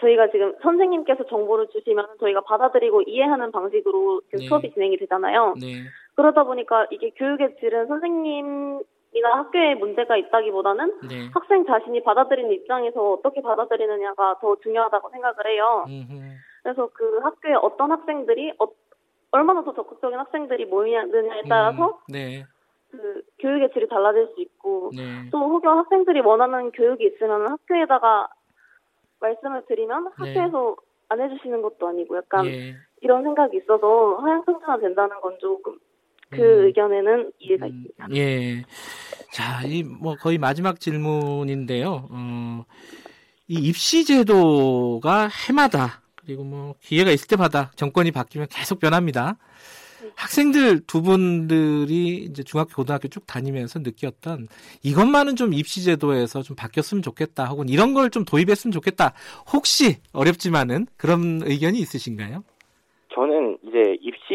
[0.01, 4.39] 저희가 지금 선생님께서 정보를 주시면 저희가 받아들이고 이해하는 방식으로 네.
[4.39, 5.55] 수업이 진행이 되잖아요.
[5.61, 5.83] 네.
[6.19, 11.31] 그러다 보니까 이게 교육의 질은 선생님이나 학교에 문제가 있다기보다는 네.
[11.33, 15.85] 학생 자신이 받아들이는 입장에서 어떻게 받아들이느냐가 더 중요하다고 생각을 해요.
[15.87, 16.21] 음흠.
[16.65, 18.67] 그래서 그 학교에 어떤 학생들이 어,
[19.31, 22.45] 얼마나 더 적극적인 학생들이 모이느냐에 따라서 음, 네.
[22.91, 25.31] 그 교육의 질이 달라질 수 있고 네.
[25.31, 28.29] 또 혹여 학생들이 원하는 교육이 있으면 학교에다가
[29.21, 30.11] 말씀을 드리면 네.
[30.17, 30.75] 학교에서
[31.11, 32.75] 안 해주시는 것도 아니고 약간 예.
[33.03, 35.79] 이런 생각이 있어서 하향 평준화 된다는 건 조금
[36.31, 36.67] 그 음.
[36.67, 37.85] 의견에는 이해가 음.
[37.87, 38.17] 있습니다.
[38.17, 38.65] 예.
[39.33, 42.09] 자, 이 뭐 거의 마지막 질문인데요.
[42.11, 42.65] 어,
[43.47, 49.37] 이 입시 제도가 해마다 그리고 뭐 기회가 있을 때마다 정권이 바뀌면 계속 변합니다.
[50.15, 54.49] 학생들 두 분들이 이제 중학교, 고등학교 쭉 다니면서 느꼈던
[54.83, 59.13] 이것만은 좀 입시 제도에서 좀 바뀌었으면 좋겠다 혹은 이런 걸 좀 도입했으면 좋겠다.
[59.53, 62.43] 혹시 어렵지만은 그런 의견이 있으신가요?
[63.15, 63.48] 저는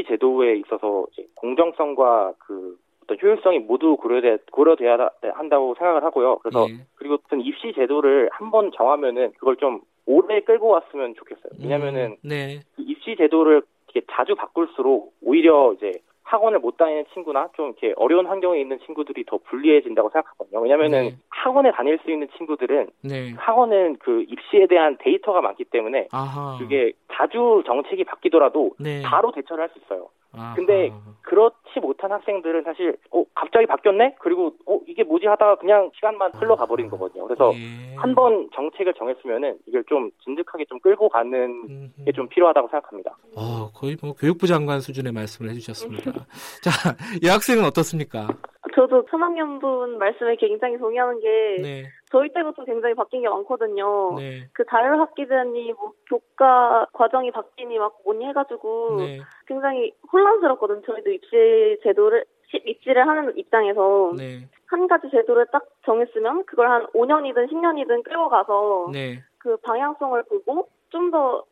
[0.03, 6.37] 이제 제도에 있어서 공정성과 그 어떤 효율성이 모두 고려돼 고려돼야 한다고 생각을 하고요.
[6.37, 6.85] 그래서 예.
[6.95, 11.51] 그리고 저는 입시 제도를 한번 정하면은 그걸 좀 오래 끌고 왔으면 좋겠어요.
[11.61, 12.59] 왜냐면은 음, 네.
[12.77, 13.61] 입시 제도를
[13.93, 15.91] 이렇게 자주 바꿀수록 오히려 이제
[16.23, 20.62] 학원을 못 다니는 친구나 좀 이렇게 어려운 환경에 있는 친구들이 더 불리해진다고 생각하거든요.
[20.62, 21.15] 왜냐면은 네.
[21.29, 23.33] 학원에 다닐 수 있는 친구들은 네.
[23.38, 26.57] 학원은 그 입시에 대한 데이터가 많기 때문에 아하.
[26.59, 29.01] 그게 자주 정책이 바뀌더라도 네.
[29.03, 30.09] 바로 대처를 할 수 있어요.
[30.35, 30.55] 아하.
[30.55, 30.91] 근데
[31.21, 36.65] 그렇지 못한 학생들은 사실 어 갑자기 바뀌었네 그리고 어 이게 뭐지 하다가 그냥 시간만 흘러가
[36.65, 37.95] 버린 거거든요 그래서 예.
[37.95, 43.15] 한번 정책을 정했으면은 이걸 좀 진득하게 좀 끌고 가는 게 좀 필요하다고 생각합니다.
[43.35, 46.11] 어 거의 뭐 교육부 장관 수준의 말씀을 해주셨습니다.
[46.61, 48.27] 자이 학생은 어떻습니까?
[48.75, 51.27] 저도 3학년분 말씀에 굉장히 동의하는 게
[51.61, 51.83] 네.
[52.13, 54.15] 저희 때부터 굉장히 바뀐 게 많거든요.
[54.17, 54.47] 네.
[54.54, 59.19] 그 자율학기제니 뭐 교과 과정이 바뀌니 막 뭐니 해가지고 네.
[59.47, 60.84] 굉장히 혼란스럽거든요.
[60.86, 62.23] 저희도 입시 제도를
[62.67, 64.47] 입시를 하는 입장에서 네.
[64.67, 69.23] 한 가지 제도를 딱 정했으면 그걸 한 5년이든 10년이든 끌고 가서 네.
[69.39, 71.43] 그 방향성을 보고 좀더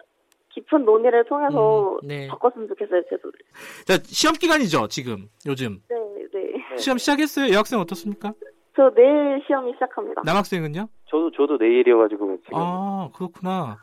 [0.49, 2.27] 깊은 논의를 통해서 음, 네.
[2.27, 3.39] 바꿨으면 좋겠어요 제도를.
[3.87, 5.81] 자 시험 기간이죠 지금 요즘.
[5.89, 5.95] 네,
[6.31, 6.77] 네.
[6.77, 7.51] 시험 시작했어요.
[7.51, 8.33] 여학생 어떻습니까?
[8.75, 10.21] 저 내일 시험이 시작합니다.
[10.25, 10.87] 남학생은요?
[11.09, 12.57] 저도 저도 내일이어가지고 지금.
[12.57, 13.77] 아 그렇구나.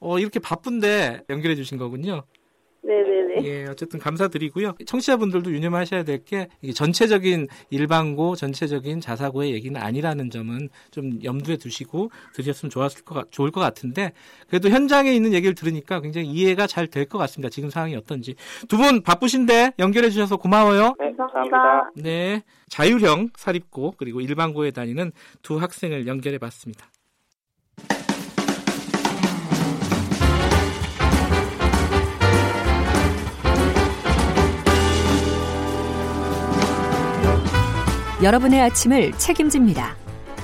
[0.00, 2.22] 어 이렇게 바쁜데 연결해 주신 거군요.
[2.86, 3.44] 네네네.
[3.44, 4.74] 예, 어쨌든 감사드리고요.
[4.86, 12.70] 청취자분들도 유념하셔야 될 게 전체적인 일반고, 전체적인 자사고의 얘기는 아니라는 점은 좀 염두에 두시고 들으셨으면
[12.70, 14.12] 좋았을 것, 좋을 것 같은데
[14.48, 17.48] 그래도 현장에 있는 얘기를 들으니까 굉장히 이해가 잘 될 것 같습니다.
[17.50, 18.34] 지금 상황이 어떤지.
[18.68, 20.94] 두 분 바쁘신데 연결해 주셔서 고마워요.
[20.98, 21.90] 네, 감사합니다.
[21.96, 22.42] 네.
[22.68, 26.86] 자율형 사립고 그리고 일반고에 다니는 두 학생을 연결해 봤습니다.
[38.24, 39.94] 여러분의 아침을 책임집니다.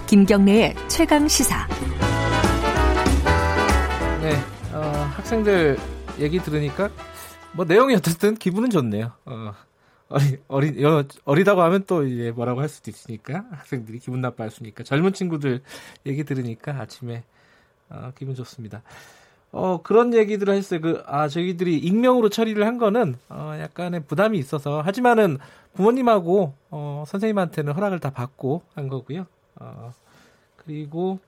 [0.07, 1.67] 김경래의 최강 시사.
[4.21, 4.35] 네,
[4.75, 4.81] 어,
[5.17, 5.79] 학생들
[6.19, 6.91] 얘기 들으니까
[7.55, 9.13] 뭐 내용이 어떻든 기분은 좋네요.
[9.25, 9.55] 어,
[10.11, 10.85] 어리, 어리,
[11.25, 15.63] 어리다고 하면 또 이제 뭐라고 할 수도 있으니까 학생들이 기분 나빠할 수 있으니까 젊은 친구들
[16.05, 17.25] 얘기 들으니까 아침에
[17.89, 18.83] 어, 기분 좋습니다.
[19.53, 20.81] 어, 그런 얘기들을 했어요.
[20.81, 24.81] 그, 아, 저희들이 익명으로 처리를 한 거는, 어, 약간의 부담이 있어서.
[24.81, 25.39] 하지만은
[25.75, 29.27] 부모님하고, 어, 선생님한테는 허락을 다 받고 한 거고요.
[29.57, 29.93] 어,
[30.57, 31.19] 그리고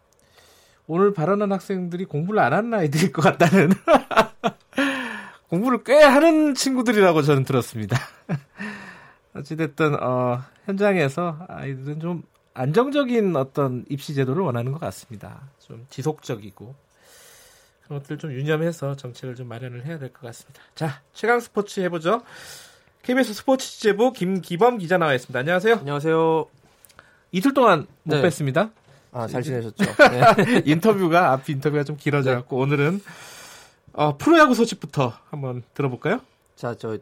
[0.87, 3.71] 오늘 발언한 학생들이 공부를 안 하는 아이들일 것 같다는.
[5.49, 7.99] 공부를 꽤 하는 친구들이라고 저는 들었습니다.
[9.35, 12.23] 어찌됐든, 어, 현장에서 아이들은 좀
[12.55, 15.41] 안정적인 어떤 입시 제도를 원하는 것 같습니다.
[15.59, 16.92] 좀 지속적이고.
[17.85, 20.63] 그런 것들 좀 유념해서 정책을 좀 마련을 해야 될 것 같습니다.
[20.75, 22.23] 자, 최강 스포츠 해보죠.
[23.03, 25.39] KBS 스포츠 취재부 김기범 기자 나와 있습니다.
[25.39, 25.75] 안녕하세요.
[25.77, 26.47] 안녕하세요.
[27.33, 28.23] 이틀 동안 못 네.
[28.23, 28.71] 뵀습니다.
[29.11, 29.85] 아, 잘 지내셨죠?
[30.45, 30.63] 네.
[30.65, 32.63] 인터뷰가, 앞 인터뷰가 좀 길어져 갖고, 네.
[32.63, 33.03] 오늘은,
[33.95, 36.21] 어, 프로야구 소식부터 한번 들어볼까요?
[36.57, 36.97] 자, 저,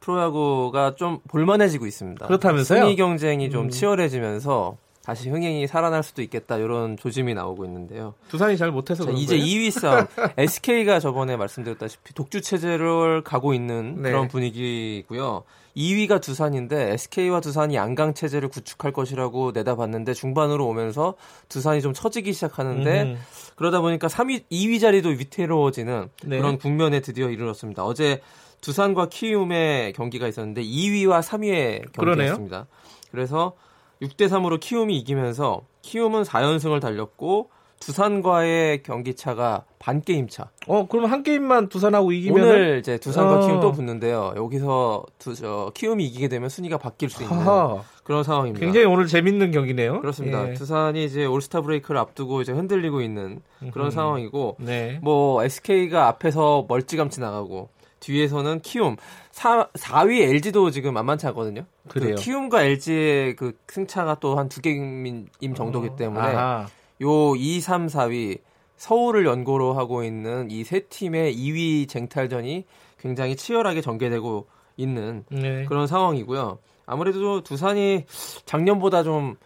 [0.00, 2.26] 프로야구가 좀 볼만해지고 있습니다.
[2.26, 2.80] 그렇다면서요?
[2.82, 3.70] 순위 경쟁이 좀 음.
[3.70, 4.76] 치열해지면서
[5.06, 8.14] 다시 흥행이 살아날 수도 있겠다 이런 조짐이 나오고 있는데요.
[8.28, 9.46] 두산이 잘 못해서 자, 이제 거예요?
[9.46, 10.06] 2위 싸움.
[10.36, 14.10] SK가 저번에 말씀드렸다시피 독주 체제를 가고 있는 네.
[14.10, 15.44] 그런 분위기고요.
[15.76, 21.14] 2위가 두산인데 SK와 두산이 양강 체제를 구축할 것이라고 내다봤는데 중반으로 오면서
[21.48, 23.18] 두산이 좀 처지기 시작하는데 음.
[23.54, 26.38] 그러다 보니까 3위, 2위 자리도 위태로워지는 네.
[26.38, 27.84] 그런 국면에 드디어 이르렀습니다.
[27.84, 28.20] 어제
[28.60, 31.94] 두산과 키움의 경기가 있었는데 2위와 3위의 경기였습니다.
[32.00, 32.66] 그러네요.
[33.12, 33.52] 그래서
[34.02, 40.50] 6대 3으로 키움이 이기면서 키움은 4연승을 달렸고 두산과의 경기 차가 반 게임 차.
[40.66, 43.46] 어, 그럼 한 게임만 두산하고 이기면 오늘 이제 두산과 어.
[43.46, 44.32] 키움 또 붙는데요.
[44.36, 47.82] 여기서 두, 저, 키움이 이기게 되면 순위가 바뀔 수 있는 하하.
[48.02, 48.64] 그런 상황입니다.
[48.64, 50.00] 굉장히 오늘 재밌는 경기네요.
[50.00, 50.48] 그렇습니다.
[50.50, 50.54] 예.
[50.54, 53.40] 두산이 이제 올스타 브레이크를 앞두고 이제 흔들리고 있는
[53.72, 53.90] 그런 음.
[53.90, 54.98] 상황이고, 네.
[55.02, 57.68] 뭐 SK가 앞에서 멀찌감치 나가고
[58.00, 58.96] 뒤에서는 키움
[59.36, 61.66] 4, 4위 LG도 지금 만만치 않거든요.
[61.88, 62.14] 그래요.
[62.14, 65.96] 그 키움과 LG의 그 승차가 또 한두 게임 정도기 어.
[65.96, 66.66] 때문에 아.
[67.02, 68.38] 요 2, 3, 4위
[68.78, 72.64] 서울을 연고로 하고 있는 이 세 팀의 2위 쟁탈전이
[72.98, 74.46] 굉장히 치열하게 전개되고
[74.78, 75.66] 있는 네.
[75.66, 76.58] 그런 상황이고요.
[76.86, 78.06] 아무래도 두산이
[78.46, 79.36] 작년보다 좀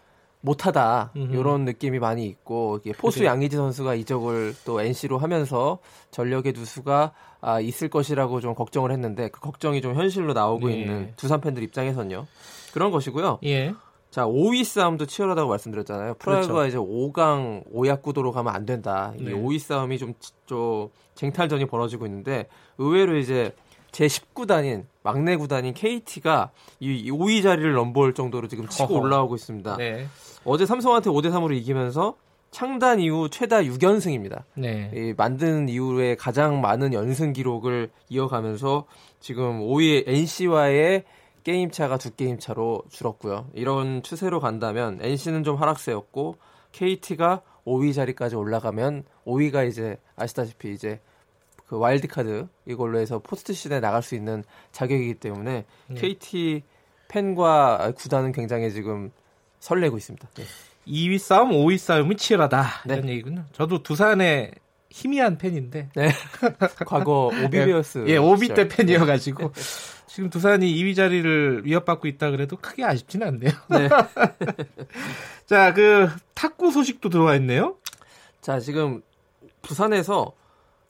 [0.42, 3.28] 못하다 이런 느낌이 많이 있고 포수 그래.
[3.28, 5.78] 양의지 선수가 이적을 또 NC로 하면서
[6.10, 10.76] 전력의 누수가 아, 있을 것이라고 좀 걱정을 했는데 그 걱정이 좀 현실로 나오고 예.
[10.76, 12.26] 있는 두산 팬들 입장에선요
[12.72, 13.38] 그런 것이고요.
[13.44, 13.74] 예.
[14.10, 16.14] 자 5위 싸움도 치열하다고 말씀드렸잖아요.
[16.14, 16.66] 프라이가 그렇죠.
[16.66, 19.12] 이제 5강 5약 구도로 가면 안 된다.
[19.18, 19.32] 이 네.
[19.32, 20.14] 5위 싸움이 좀,
[20.46, 22.48] 좀 쟁탈전이 벌어지고 있는데
[22.78, 23.54] 의외로 이제
[23.92, 29.02] 제 19단인 막내 구단인 KT가 이 5위 자리를 넘볼 정도로 지금 치고 어허.
[29.02, 29.76] 올라오고 있습니다.
[29.76, 30.06] 네.
[30.44, 32.16] 어제 삼성한테 5대 3으로 이기면서
[32.50, 34.42] 창단 이후 최다 6연승입니다.
[34.54, 34.90] 네.
[34.94, 38.86] 이 만든 이후에 가장 많은 연승 기록을 이어가면서
[39.20, 41.04] 지금 5위 NC와의
[41.44, 43.46] 게임 차가 두 게임 차로 줄었고요.
[43.54, 46.36] 이런 추세로 간다면 NC는 좀 하락세였고
[46.72, 51.00] KT가 5위 자리까지 올라가면 5위가 이제 아시다시피 이제
[51.70, 55.94] 그 와일드 카드 이걸로 해서 포스트 시즌에 나갈 수 있는 자격이기 때문에 네.
[55.94, 56.64] KT
[57.06, 59.12] 팬과 구단은 굉장히 지금
[59.60, 60.28] 설레고 있습니다.
[60.34, 60.42] 네.
[60.88, 62.66] 2위 싸움, 5위 싸움이 치열하다.
[62.86, 62.94] 네.
[62.94, 63.44] 이런 얘기군요.
[63.52, 64.50] 저도 두산의
[64.90, 65.90] 희미한 팬인데.
[65.94, 66.10] 네.
[66.86, 68.06] 과거 OB베어스.
[68.08, 69.52] 예, OB 때 팬이어가지고.
[70.08, 73.52] 지금 두산이 2위 자리를 위협받고 있다 그래도 크게 아쉽지는 않네요.
[73.68, 73.88] 네.
[75.46, 77.76] 자, 그 탁구 소식도 들어와 있네요.
[78.40, 79.02] 자, 지금
[79.62, 80.32] 부산에서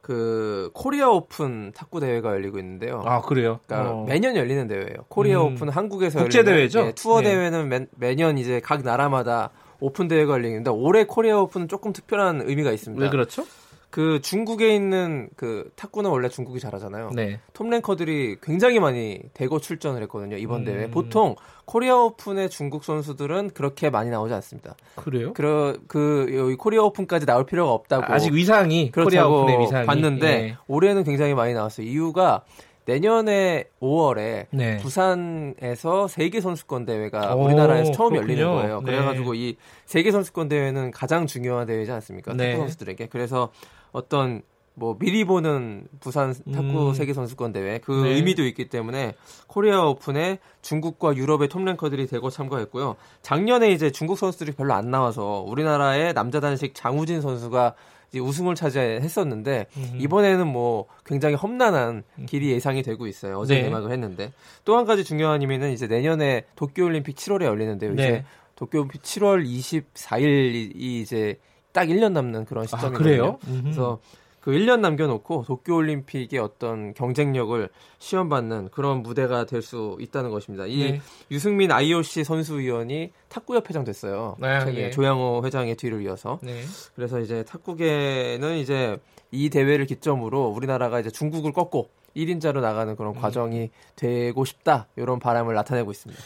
[0.00, 3.02] 그 코리아 오픈 탁구 대회가 열리고 있는데요.
[3.04, 3.60] 아 그래요?
[3.66, 4.04] 그러니까 어.
[4.04, 5.04] 매년 열리는 대회예요.
[5.08, 5.52] 코리아 음.
[5.52, 6.82] 오픈 한국에서 국제 대회죠.
[6.84, 7.30] 네, 투어 네.
[7.30, 12.72] 대회는 매, 매년 이제 각 나라마다 오픈 대회가 열리는데 올해 코리아 오픈은 조금 특별한 의미가
[12.72, 13.02] 있습니다.
[13.02, 13.44] 왜 그렇죠?
[13.90, 17.10] 그 중국에 있는 그 탁구는 원래 중국이 잘하잖아요.
[17.14, 17.40] 네.
[17.52, 20.36] 톱 랭커들이 굉장히 많이 대거 출전을 했거든요.
[20.36, 20.64] 이번 음.
[20.64, 20.90] 대회.
[20.90, 24.76] 보통 코리아 오픈의 중국 선수들은 그렇게 많이 나오지 않습니다.
[24.94, 25.32] 그래요?
[25.34, 28.12] 그, 그 코리아 오픈까지 나올 필요가 없다고.
[28.12, 30.56] 아직 위상이 코리아 오픈의 위상이 낮은데 예.
[30.68, 31.86] 올해는 굉장히 많이 나왔어요.
[31.86, 32.44] 이유가
[32.86, 34.78] 내년에 5월에 네.
[34.78, 38.32] 부산에서 세계 선수권 대회가 오, 우리나라에서 처음 그렇군요.
[38.32, 38.80] 열리는 거예요.
[38.82, 39.38] 그래가지고 네.
[39.38, 42.32] 이 세계 선수권 대회는 가장 중요한 대회지 않습니까?
[42.34, 42.52] 네.
[42.52, 43.06] 탁구 선수들에게.
[43.06, 43.50] 그래서
[43.92, 44.42] 어떤
[44.74, 46.94] 뭐 미리 보는 부산 탁구 음.
[46.94, 48.14] 세계 선수권 대회 그 네.
[48.14, 49.14] 의미도 있기 때문에
[49.46, 52.96] 코리아 오픈에 중국과 유럽의 톱 랭커들이 대거 참가했고요.
[53.22, 57.74] 작년에 이제 중국 선수들이 별로 안 나와서 우리나라의 남자 단식 장우진 선수가
[58.10, 59.98] 이제 우승을 차지했었는데 음.
[59.98, 62.26] 이번에는 뭐 굉장히 험난한 음.
[62.26, 63.38] 길이 예상이 되고 있어요.
[63.38, 63.64] 어제 네.
[63.64, 64.32] 개막을 했는데
[64.64, 67.92] 또 한 가지 중요한 의미는 이제 내년에 도쿄 올림픽 7월에 열리는데요.
[67.94, 68.02] 네.
[68.02, 68.24] 이제
[68.56, 71.38] 도쿄올림픽 7월 24일이 이제
[71.72, 72.96] 딱 1년 남는 그런 아, 시점이거든요.
[72.96, 73.38] 아, 그래요?
[73.62, 74.00] 그래서
[74.40, 80.64] 그 1년 남겨놓고 도쿄올림픽의 어떤 경쟁력을 시험받는 그런 무대가 될 수 있다는 것입니다.
[80.66, 81.00] 이 네.
[81.30, 84.36] 유승민 IOC 선수위원이 탁구협회장 됐어요.
[84.40, 84.90] 네, 네.
[84.90, 86.38] 조양호 회장의 뒤를 이어서.
[86.42, 86.62] 네.
[86.96, 88.96] 그래서 이제 탁구계는 이제
[89.30, 93.20] 이 대회를 기점으로 우리나라가 이제 중국을 꺾고 1인자로 나가는 그런 음.
[93.20, 96.22] 과정이 되고 싶다 이런 바람을 나타내고 있습니다.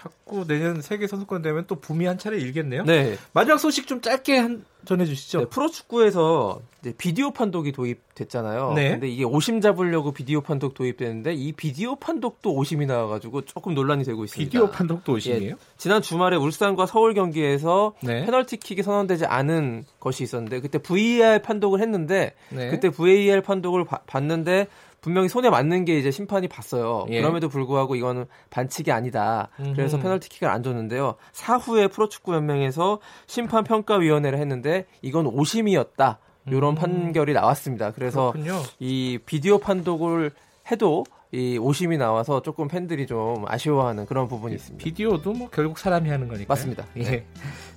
[0.00, 2.84] 자꾸 내년 세계 선수권 되면 또 붐이 한 차례 일겠네요.
[2.84, 3.16] 네.
[3.32, 5.38] 마지막 소식 좀 짧게 한, 전해주시죠.
[5.40, 6.60] 네, 프로축구에서
[6.96, 8.74] 비디오 판독이 도입됐잖아요.
[8.74, 8.90] 네.
[8.90, 14.22] 근데 이게 오심 잡으려고 비디오 판독 도입됐는데 이 비디오 판독도 오심이 나와가지고 조금 논란이 되고
[14.24, 14.48] 있습니다.
[14.48, 15.50] 비디오 판독도 오심이에요?
[15.50, 18.24] 예, 지난 주말에 울산과 서울 경기에서 네.
[18.24, 22.70] 페널티킥이 선언되지 않은 것이 있었는데 그때 VAR 판독을 했는데 네.
[22.70, 24.68] 그때 VAR 판독을 바, 봤는데
[25.00, 27.06] 분명히 손에 맞는 게 이제 심판이 봤어요.
[27.10, 27.20] 예.
[27.20, 29.48] 그럼에도 불구하고 이거는 반칙이 아니다.
[29.56, 30.02] 그래서 음흠.
[30.02, 31.14] 페널티킥을 안 줬는데요.
[31.32, 36.18] 사후에 프로축구연맹에서 심판 평가위원회를 했는데 이건 오심이었다.
[36.46, 36.74] 이런 음.
[36.74, 37.92] 판결이 나왔습니다.
[37.92, 38.60] 그래서 그렇군요.
[38.78, 40.32] 이 비디오 판독을
[40.70, 44.82] 해도 이 오심이 나와서 조금 팬들이 좀 아쉬워하는 그런 부분이 있습니다.
[44.82, 46.46] 비디오도 뭐 결국 사람이 하는 거니까.
[46.48, 46.86] 맞습니다.
[46.96, 47.26] 예.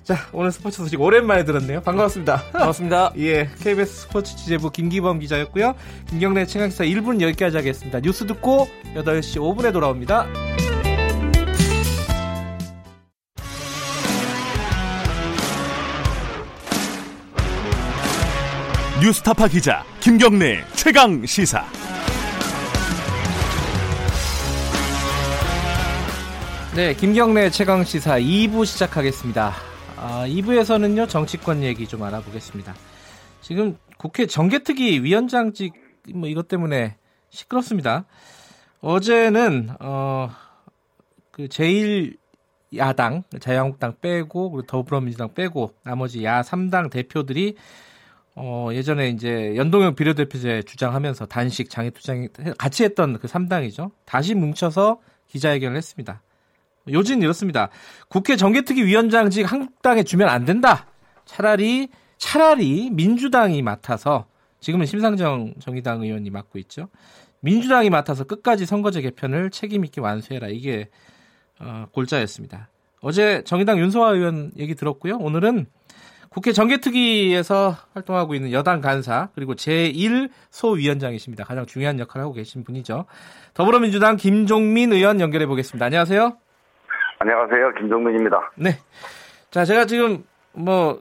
[0.02, 0.14] 네.
[0.14, 1.80] 자, 오늘 스포츠 소식 오랜만에 들었네요.
[1.80, 2.42] 반갑습니다.
[2.52, 3.12] 반갑습니다.
[3.18, 3.48] 예.
[3.60, 5.74] KBS 스포츠 취재부 김기범 기자였고요.
[6.08, 8.00] 김경래 최강기사 1분 여기까지 하겠습니다.
[8.00, 10.26] 뉴스 듣고 8시 5분에 돌아옵니다.
[19.00, 21.64] 뉴스타파 기자 김경래 최강 시사.
[26.74, 29.71] 네, 김경래 최강 시사 2부 시작하겠습니다.
[30.04, 32.74] 아, 2부에서는요 정치권 얘기 좀 알아보겠습니다.
[33.40, 35.74] 지금 국회 정개특위 위원장직
[36.12, 36.96] 뭐 이것 때문에
[37.30, 38.04] 시끄럽습니다.
[38.80, 42.16] 어제는 어그 제일
[42.76, 47.54] 야당 자유한국당 빼고 그리고 더불어민주당 빼고 나머지 야 3당 대표들이
[48.34, 52.26] 어 예전에 이제 연동형 비례대표제 주장하면서 단식 장애 투쟁
[52.58, 53.92] 같이 했던 그 3당이죠.
[54.04, 56.22] 다시 뭉쳐서 기자회견을 했습니다.
[56.88, 57.68] 요지는 이렇습니다.
[58.08, 60.86] 국회 정개특위 위원장직 한국당에 주면 안 된다.
[61.24, 64.26] 차라리 차라리 민주당이 맡아서
[64.60, 66.88] 지금은 심상정 정의당 의원이 맡고 있죠.
[67.40, 70.48] 민주당이 맡아서 끝까지 선거제 개편을 책임 있게 완수해라.
[70.48, 70.88] 이게
[71.58, 72.68] 어, 골자였습니다.
[73.00, 75.18] 어제 정의당 윤소아 의원 얘기 들었고요.
[75.18, 75.66] 오늘은
[76.28, 81.44] 국회 정개특위에서 활동하고 있는 여당 간사 그리고 제1소위원장이십니다.
[81.44, 83.04] 가장 중요한 역할을 하고 계신 분이죠.
[83.52, 85.84] 더불어민주당 김종민 의원 연결해 보겠습니다.
[85.86, 86.38] 안녕하세요.
[87.22, 87.74] 안녕하세요.
[87.78, 88.50] 김종민입니다.
[88.56, 88.76] 네.
[89.52, 91.00] 자, 제가 지금 뭐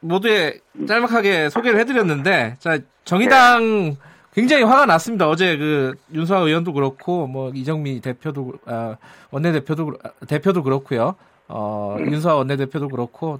[0.00, 3.96] 모두에 짤막하게 소개를 해드렸는데, 자, 정의당 네.
[4.34, 5.28] 굉장히 화가 났습니다.
[5.28, 8.96] 어제 그 윤수아 의원도 그렇고, 뭐 이정미 대표도, 아,
[9.30, 9.92] 원내대표도,
[10.26, 11.14] 대표도 그렇고요.
[11.46, 12.10] 어, 음.
[12.10, 13.38] 윤수아 원내대표도 그렇고,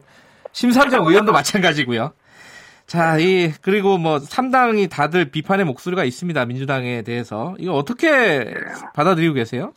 [0.53, 2.13] 심상정 의원도 마찬가지고요.
[2.87, 6.45] 자, 이, 그리고 뭐, 3당이 다들 비판의 목소리가 있습니다.
[6.45, 7.57] 민주당에 대해서.
[7.59, 8.55] 이거 어떻게
[8.95, 9.73] 받아들이고 계세요?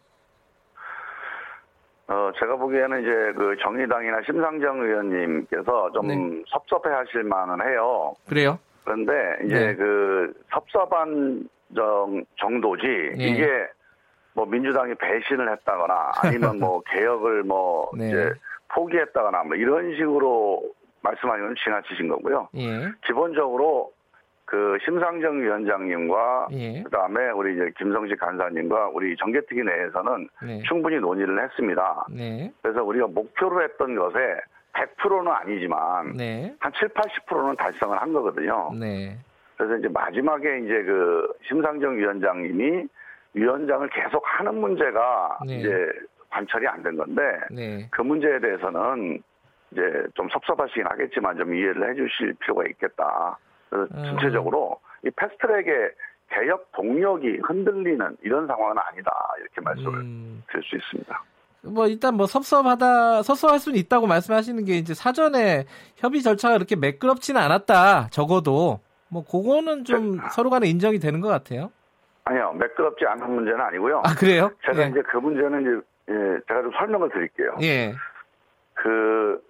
[2.07, 6.43] 어, 제가 보기에는 이제 그 정의당이나 심상정 의원님께서 좀 네.
[6.47, 8.13] 섭섭해 하실 만은 해요.
[8.27, 8.59] 그래요?
[8.83, 9.13] 그런데
[9.45, 9.75] 이제 네.
[9.75, 12.85] 그 섭섭한 정, 정도지
[13.17, 13.25] 네.
[13.25, 13.67] 이게
[14.33, 18.07] 뭐 민주당이 배신을 했다거나 아니면 뭐 개혁을 뭐 네.
[18.07, 18.33] 이제
[18.67, 20.61] 포기했다거나 뭐 이런 식으로
[21.01, 22.49] 말씀하시면 지나치신 거고요.
[22.55, 22.91] 예.
[23.05, 23.91] 기본적으로
[24.55, 26.81] 그 심상정 위원장님과 예.
[26.83, 30.61] 그다음에 우리 이제 김성식 간사님과 우리 정개특위 내에서는 네.
[30.65, 32.05] 충분히 논의를 했습니다.
[32.09, 32.53] 네.
[32.61, 34.17] 그래서 우리가 목표로 했던 것에
[34.71, 36.55] 100%는 아니지만 네.
[36.59, 38.71] 한 7, 80%는 달성을 한 거거든요.
[38.79, 39.17] 네.
[39.57, 42.87] 그래서 이제 마지막에 이제 그 심상정 위원장님이
[43.33, 45.57] 위원장을 계속 하는 문제가 네.
[45.57, 45.89] 이제
[46.29, 47.89] 관철이 안 된 건데 네.
[47.91, 49.21] 그 문제에 대해서는
[49.71, 49.81] 이제
[50.13, 53.37] 좀 섭섭하시긴 하겠지만 좀 이해를 해주실 필요가 있겠다.
[53.69, 55.91] 그 전체적으로 이 패스트트랙의
[56.29, 60.43] 개혁 동력이 흔들리는 이런 상황은 아니다 이렇게 말씀을 음.
[60.49, 61.23] 드릴 수 있습니다.
[61.61, 67.41] 뭐 일단 뭐 섭섭하다 섭섭할 수는 있다고 말씀하시는 게 이제 사전에 협의 절차가 그렇게 매끄럽지는
[67.41, 70.23] 않았다 적어도 뭐 그거는 좀 네.
[70.31, 71.71] 서로 간에 인정이 되는 것 같아요.
[72.25, 74.01] 아니요 매끄럽지 않은 문제는 아니고요.
[74.03, 74.51] 아 그래요?
[74.65, 74.89] 제가 예.
[74.89, 77.55] 이제 그 문제는 이제 예, 제가 좀 설명을 드릴게요.
[77.61, 77.93] 예.
[78.73, 79.41] 그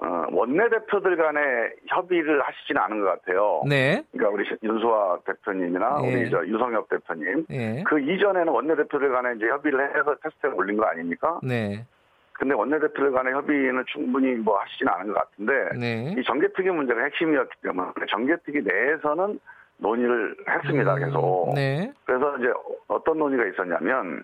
[0.00, 1.40] 어, 원내대표들 간에
[1.86, 3.62] 협의를 하시지는 않은 것 같아요.
[3.68, 4.02] 네.
[4.12, 6.14] 그러니까 우리 윤수아 대표님이나 네.
[6.14, 7.46] 우리 저 유성엽 대표님.
[7.48, 7.82] 네.
[7.84, 11.40] 그 이전에는 원내대표들 간에 이제 협의를 해서 테스트를 올린 거 아닙니까?
[11.42, 11.84] 네.
[12.34, 16.14] 근데 원내대표들 간의 협의는 충분히 뭐 하시지는 않은 것 같은데 네.
[16.16, 19.40] 이 정개특위 문제가 핵심이었기 때문에 정개특위 내에서는
[19.78, 21.52] 논의를 했습니다 음, 계속.
[21.56, 21.92] 네.
[22.04, 22.52] 그래서 이제
[22.86, 24.22] 어떤 논의가 있었냐면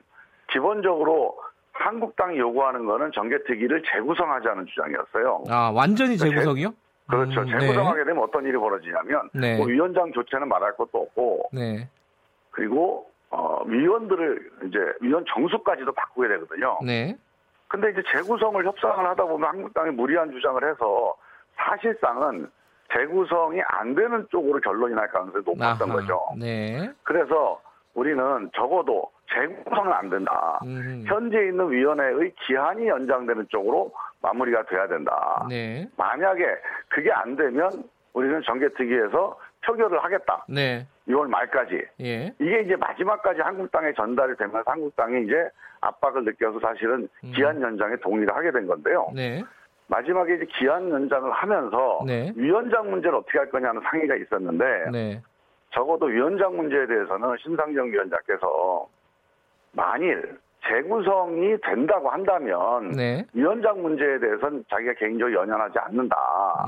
[0.50, 1.36] 기본적으로
[1.74, 5.44] 한국당이 요구하는 거는 정개특위를 재구성하자는 주장이었어요.
[5.48, 6.68] 아 완전히 그러니까 재구성이요?
[6.70, 6.74] 재,
[7.10, 7.40] 그렇죠.
[7.40, 7.60] 음, 네.
[7.60, 9.56] 재구성하게 되면 어떤 일이 벌어지냐면 네.
[9.56, 11.88] 뭐 위원장 교체는 말할 것도 없고 네.
[12.52, 16.78] 그리고 어, 위원들을 이제 위원 정수까지도 바꾸게 되거든요.
[16.84, 17.16] 네.
[17.66, 21.14] 근데 이제 재구성을 협상을 하다 보면 한국당이 무리한 주장을 해서
[21.56, 22.48] 사실상은
[22.92, 26.20] 재구성이 안 되는 쪽으로 결론이 날 가능성이 높았던 아하, 거죠.
[26.38, 26.88] 네.
[27.02, 27.60] 그래서
[27.94, 30.60] 우리는 적어도 재구성은 안 된다.
[30.64, 31.04] 음.
[31.06, 35.46] 현재 있는 위원회의 기한이 연장되는 쪽으로 마무리가 돼야 된다.
[35.48, 35.88] 네.
[35.96, 36.44] 만약에
[36.88, 37.70] 그게 안 되면
[38.12, 40.44] 우리는 정개특위에서 표결을 하겠다.
[40.48, 40.86] 네.
[41.08, 41.82] 6월 말까지.
[42.00, 42.32] 예.
[42.38, 45.48] 이게 이제 마지막까지 한국당에 전달이 되면서 한국당이 이제
[45.80, 47.32] 압박을 느껴서 사실은 음.
[47.34, 49.10] 기한 연장에 동의를 하게 된 건데요.
[49.14, 49.42] 네.
[49.88, 52.32] 마지막에 이제 기한 연장을 하면서 네.
[52.36, 55.22] 위원장 문제를 어떻게 할 거냐는 상의가 있었는데 네.
[55.72, 58.88] 적어도 위원장 문제에 대해서는 신상정 위원장께서
[59.74, 63.24] 만일 재구성이 된다고 한다면 네.
[63.34, 66.16] 위원장 문제에 대해서는 자기가 개인적으로 연연하지 않는다.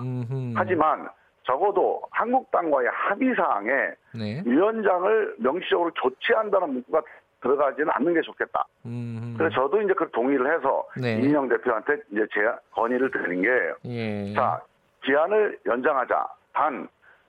[0.01, 0.53] 음흠.
[0.55, 1.09] 하지만
[1.45, 3.71] 적어도 한국당과의 합의 사항에
[4.15, 4.43] 네.
[4.45, 7.01] 위원장을 명시적으로 교체한다는 문구가
[7.41, 8.67] 들어가지는 않는 게 좋겠다.
[8.85, 9.39] 음흠.
[9.39, 11.19] 그래서 저도 이제 그 동의를 해서 네.
[11.21, 12.41] 이인영 대표한테 이제 제
[12.73, 13.49] 건의를 드린 게,
[13.87, 14.35] 예.
[14.35, 14.61] 자
[15.05, 16.27] 기한을 연장하자.
[16.53, 16.89] 단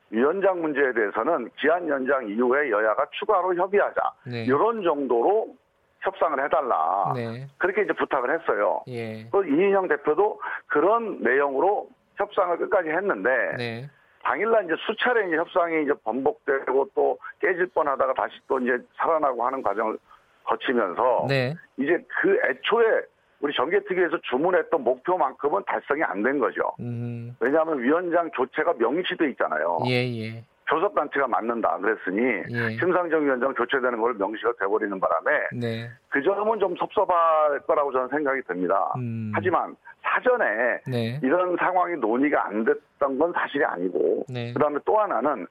[0.10, 4.02] 위원장 문제에 대해서는 기한 연장 이후에 여야가 추가로 협의하자.
[4.26, 4.44] 네.
[4.46, 5.54] 이런 정도로
[6.02, 7.12] 협상을 해달라.
[7.16, 7.48] 네.
[7.58, 8.82] 그렇게 이제 부탁을 했어요.
[8.88, 9.28] 예.
[9.32, 13.90] 또 이인영 대표도 그런 내용으로 협상을 끝까지 했는데 네.
[14.24, 19.62] 당일날 이제 수차례 이제 협상이 이제 번복되고 또 깨질 뻔하다가 다시 또 이제 살아나고 하는
[19.62, 19.98] 과정을
[20.44, 21.54] 거치면서 네.
[21.78, 23.02] 이제 그 애초에
[23.40, 26.62] 우리 정개특위에서 주문했던 목표만큼은 달성이 안 된 거죠.
[26.80, 27.36] 음.
[27.40, 29.80] 왜냐하면 위원장 교체가 명시돼 있잖아요.
[29.86, 30.44] 예, 예.
[30.70, 32.78] 교섭단체가 맞는다 그랬으니 예.
[32.78, 35.90] 심상정 위원장 교체되는 걸 명시가 돼버리는 바람에 네.
[36.10, 38.92] 그 점은 좀 섭섭할 거라고 저는 생각이 듭니다.
[38.98, 39.32] 음.
[39.34, 41.20] 하지만 사전에 네.
[41.24, 44.54] 이런 상황이 논의가 안 됐던 건 사실이 아니고 네.
[44.54, 45.48] 그다음에 또 하나는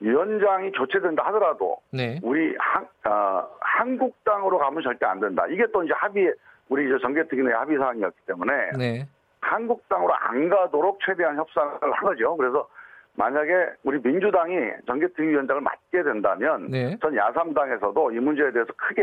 [0.00, 2.18] 위원장이 교체된다 하더라도 네.
[2.22, 5.44] 우리 한, 어, 한국당으로 가면 절대 안 된다.
[5.48, 6.32] 이게 또 이제 합의
[6.68, 9.06] 우리 이제 정개특위 내 합의 사항이었기 때문에 네.
[9.40, 12.36] 한국당으로 안 가도록 최대한 협상을 한 거죠.
[12.36, 12.68] 그래서
[13.14, 14.56] 만약에 우리 민주당이
[14.86, 16.96] 정개특위위원장을 맡게 된다면 네.
[17.00, 19.02] 전 야삼당에서도 이 문제에 대해서 크게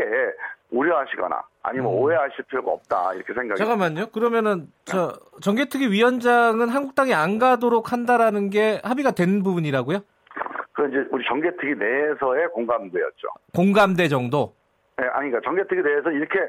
[0.70, 1.98] 우려하시거나 아니면 음.
[1.98, 4.06] 오해하실 필요가 없다 이렇게 생각이 잠깐만요.
[4.10, 10.00] 그러면은 저 정개특위 위원장은 한국당이 안 가도록 한다라는 게 합의가 된 부분이라고요?
[10.72, 13.28] 그 이제 우리 정개특위 내에서의 공감대였죠.
[13.54, 14.54] 공감대 정도?
[14.96, 16.40] 네, 아니 그러니까 정개특위 내에서 이렇게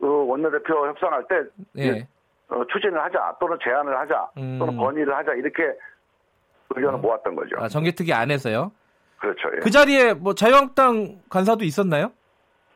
[0.00, 1.42] 어, 원내대표 협상할 때
[1.74, 2.08] 네.
[2.48, 4.58] 어, 추진을 하자 또는 제안을 하자 음.
[4.58, 5.74] 또는 건의를 하자 이렇게
[6.76, 6.98] 의견을 어.
[6.98, 7.56] 모았던 거죠.
[7.58, 8.72] 아, 정개특위 안에서요?
[9.18, 9.48] 그렇죠.
[9.56, 9.60] 예.
[9.60, 12.12] 그 자리에 뭐 자유한국당 간사도 있었나요?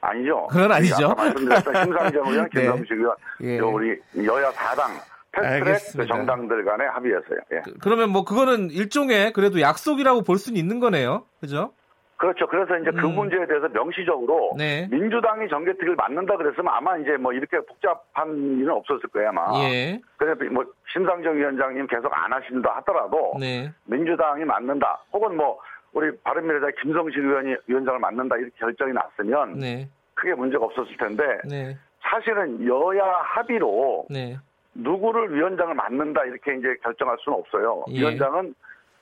[0.00, 0.46] 아니죠.
[0.48, 1.14] 그건 아니죠.
[1.14, 2.60] 말씀드렸던 심상정 의원, 네.
[2.60, 3.58] 김성식 의원, 예.
[3.58, 7.38] 우리 여야 4당 패스트트랙 정당들 간의 합의였어요.
[7.52, 7.60] 예.
[7.80, 11.24] 그, 러면뭐 그거는 일종의 그래도 약속이라고 볼 수는 있는 거네요.
[11.40, 11.72] 그죠?
[12.16, 12.46] 그렇죠.
[12.46, 13.02] 그래서 이제 그 음.
[13.02, 14.88] 그 문제에 대해서 명시적으로 네.
[14.90, 19.46] 민주당이 정개특위를 맡는다 그랬으면 아마 이제 뭐 이렇게 복잡한 일은 없었을 거예요 아마.
[19.64, 20.00] 예.
[20.16, 23.70] 그래서 뭐 심상정 위원장님 계속 안 하신다 하더라도 네.
[23.84, 24.98] 민주당이 맡는다.
[25.12, 25.58] 혹은 뭐
[25.92, 29.88] 우리 바른미래당 김성식 의원이 위원장을 맡는다 이렇게 결정이 났으면 네.
[30.14, 31.76] 크게 문제가 없었을 텐데 네.
[32.00, 34.38] 사실은 여야 합의로 네.
[34.74, 37.84] 누구를 위원장을 맡는다 이렇게 이제 결정할 수는 없어요.
[37.90, 38.00] 예.
[38.00, 38.54] 위원장은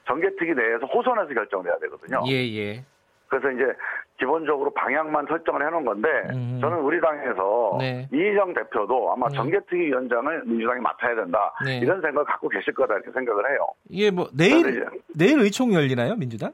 [0.06, 2.22] 정개특위 내에서 호선해서 결정을 해야 되거든요.
[2.28, 2.84] 예, 예.
[3.28, 3.64] 그래서 이제
[4.18, 6.58] 기본적으로 방향만 설정을 해놓은 건데 음.
[6.60, 8.08] 저는 우리 당에서 네.
[8.12, 9.36] 이희정 대표도 아마 네.
[9.36, 11.78] 정개특위 위원장을 민주당이 맡아야 된다 네.
[11.78, 13.66] 이런 생각을 갖고 계실 거다 이렇게 생각을 해요.
[13.88, 16.52] 이게 뭐 내일 내일 의총 열리나요 민주당?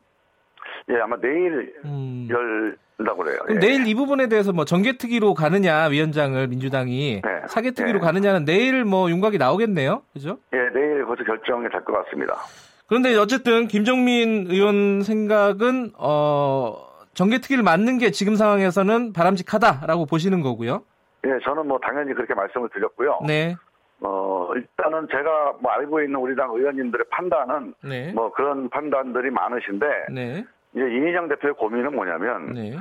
[0.88, 2.26] 예 아마 내일 음.
[2.30, 3.38] 열다고 그래요.
[3.44, 3.60] 그럼 예.
[3.66, 7.30] 내일 이 부분에 대해서 뭐 정개특위로 가느냐 위원장을 민주당이 네.
[7.48, 8.04] 사개특위로 네.
[8.06, 10.38] 가느냐는 내일 뭐 윤곽이 나오겠네요, 그죠?
[10.54, 12.36] 예 내일 거기서 결정이 될 것 같습니다.
[12.90, 16.74] 그런데 어쨌든 김정민 의원 생각은 어
[17.14, 20.82] 정개특위를 맞는 게 지금 상황에서는 바람직하다라고 보시는 거고요.
[21.24, 23.20] 예, 저는 뭐 당연히 그렇게 말씀을 드렸고요.
[23.24, 23.54] 네.
[24.00, 28.12] 어, 일단은 제가 뭐 알고 있는 우리 당 의원님들의 판단은 네.
[28.12, 30.44] 뭐 그런 판단들이 많으신데 네.
[30.74, 32.76] 이제 이인영 대표의 고민은 뭐냐면 네.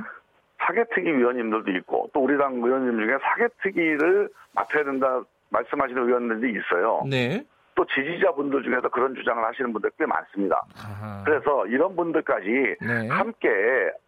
[0.58, 7.04] 사개특위 위원님들도 있고 또 우리 당 의원님 중에 사개특위를 맡아야 된다 말씀하시는 의원들이 있어요.
[7.08, 7.44] 네.
[7.80, 10.62] 또 지지자분들 중에서 그런 주장을 하시는 분들 꽤 많습니다.
[10.76, 11.22] 아하.
[11.24, 13.08] 그래서 이런 분들까지 네.
[13.08, 13.48] 함께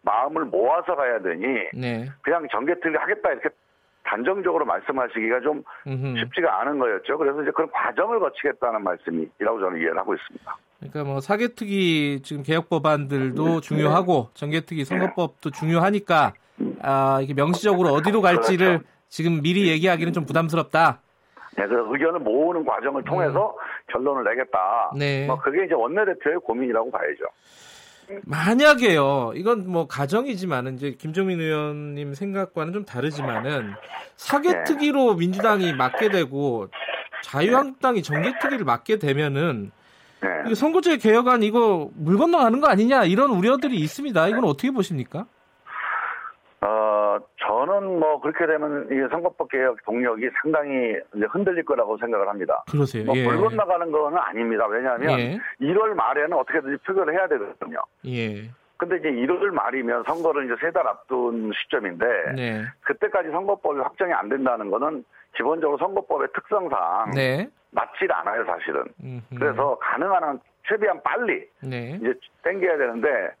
[0.03, 2.07] 마음을 모아서 가야 되니 네.
[2.21, 3.49] 그냥 정개특위 하겠다 이렇게
[4.03, 6.19] 단정적으로 말씀하시기가 좀 음흠.
[6.19, 7.17] 쉽지가 않은 거였죠.
[7.17, 10.55] 그래서 이제 그런 과정을 거치겠다는 말씀이라고 저는 이해를 하고 있습니다.
[10.77, 13.59] 그러니까 뭐 사개특위 지금 개혁 법안들도 네.
[13.61, 16.33] 중요하고 정개특위 선거법도 중요하니까
[16.83, 18.85] 아, 이게 명시적으로 어디로 갈지를 그렇죠.
[19.07, 21.01] 지금 미리 얘기하기는 좀 부담스럽다.
[21.55, 23.93] 네, 그래서 의견을 모으는 과정을 통해서 음.
[23.93, 24.91] 결론을 내겠다.
[24.97, 25.25] 네.
[25.27, 27.25] 뭐 그게 이제 원내대표의 고민이라고 봐야죠.
[28.23, 33.73] 만약에요, 이건 뭐 가정이지만은 이제 김종민 의원님 생각과는 좀 다르지만은
[34.17, 35.19] 사개특위로 네.
[35.19, 36.67] 민주당이 맡게 되고
[37.23, 39.71] 자유한국당이 정개특위를 맡게 되면은
[40.21, 40.55] 네.
[40.55, 44.27] 선거제 개혁안 이거 물 건너가는 거 아니냐 이런 우려들이 있습니다.
[44.27, 45.25] 이건 어떻게 보십니까?
[47.13, 52.63] 어, 저는 뭐 그렇게 되면 이 선거법 개혁 동력이 상당히 이제 흔들릴 거라고 생각을 합니다.
[52.71, 53.05] 그러세요.
[53.05, 53.23] 뭐 예.
[53.25, 54.65] 물건 나가는 거는 아닙니다.
[54.67, 55.39] 왜냐하면 예.
[55.61, 57.79] 1월 말에는 어떻게든지 표결을 해야 되거든요.
[58.07, 58.49] 예.
[58.77, 62.05] 근데 이제 1월 말이면 선거를 이제 세 달 앞둔 시점인데
[62.35, 62.63] 네.
[62.81, 65.05] 그때까지 선거법이 확정이 안 된다는 거는
[65.35, 67.47] 기본적으로 선거법의 특성상 네.
[67.71, 68.83] 맞질 않아요, 사실은.
[69.03, 69.35] 음흠.
[69.39, 71.97] 그래서 가능한 한 최대한 빨리 네.
[72.01, 73.31] 이제 땡겨야 되는데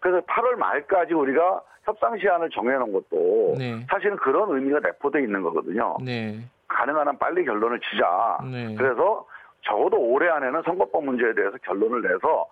[0.00, 3.84] 그래서 8월 말까지 우리가 협상 시한을 정해놓은 것도 네.
[3.90, 5.96] 사실은 그런 의미가 내포돼 있는 거거든요.
[6.04, 6.38] 네.
[6.68, 8.38] 가능한 한 빨리 결론을 지자.
[8.50, 8.74] 네.
[8.76, 9.26] 그래서
[9.62, 12.46] 적어도 올해 안에는 선거법 문제에 대해서 결론을 내서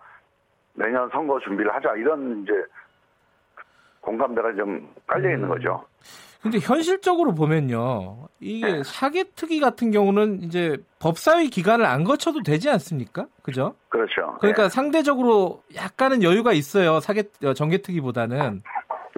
[0.74, 2.52] 내년 선거 준비를 하자 이런 이제
[4.00, 5.48] 공감대가 좀 깔려 있는 음.
[5.48, 5.84] 거죠.
[6.42, 8.28] 근데 현실적으로 보면요.
[8.40, 8.82] 이게 네.
[8.82, 13.26] 사개특위 같은 경우는 이제 법사위 기간을 안 거쳐도 되지 않습니까?
[13.42, 13.74] 그죠?
[13.90, 14.38] 그렇죠.
[14.40, 14.68] 그러니까 네.
[14.70, 17.00] 상대적으로 약간은 여유가 있어요.
[17.00, 18.62] 사개 어, 정개특위보다는.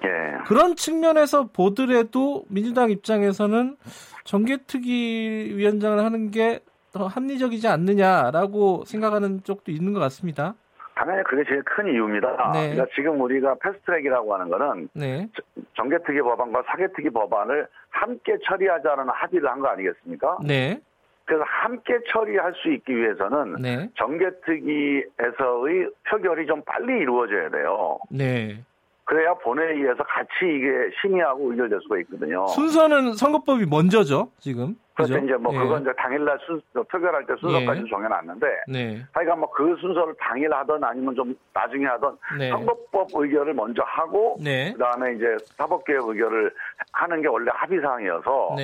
[0.05, 0.37] 예.
[0.45, 3.77] 그런 측면에서 보더라도 민주당 입장에서는
[4.25, 6.59] 정개특위 위원장을 하는 게
[6.93, 10.53] 더 합리적이지 않느냐라고 생각하는 쪽도 있는 것 같습니다.
[10.93, 12.51] 당연히 그게 제일 큰 이유입니다.
[12.53, 12.69] 네.
[12.69, 15.27] 그러니까 지금 우리가 패스트트랙이라고 하는 거는 네.
[15.75, 20.37] 정개특위 법안과 사개특위 법안을 함께 처리하자는 합의를 한 거 아니겠습니까?
[20.45, 20.79] 네.
[21.25, 23.89] 그래서 함께 처리할 수 있기 위해서는 네.
[23.97, 27.97] 정개특위에서의 표결이 좀 빨리 이루어져야 돼요.
[28.11, 28.63] 네.
[29.05, 32.45] 그래야 본회의에서 같이 이게 심의하고 의결될 수가 있거든요.
[32.47, 34.75] 순서는 선거법이 먼저죠, 지금.
[34.95, 35.15] 그렇죠.
[35.15, 35.25] 그죠?
[35.25, 35.57] 이제 뭐 예.
[35.57, 37.89] 그건 이제 당일날 순, 표결할 때 순서까지 예.
[37.89, 39.01] 정해놨는데, 네.
[39.11, 42.49] 하여간 뭐 그 순서를 당일 하던 아니면 좀 나중에 하던 네.
[42.49, 44.71] 선거법 의결을 먼저 하고, 네.
[44.73, 45.25] 그 다음에 이제
[45.57, 46.53] 사법개혁 의결을
[46.93, 48.55] 하는 게 원래 합의 사항이어서.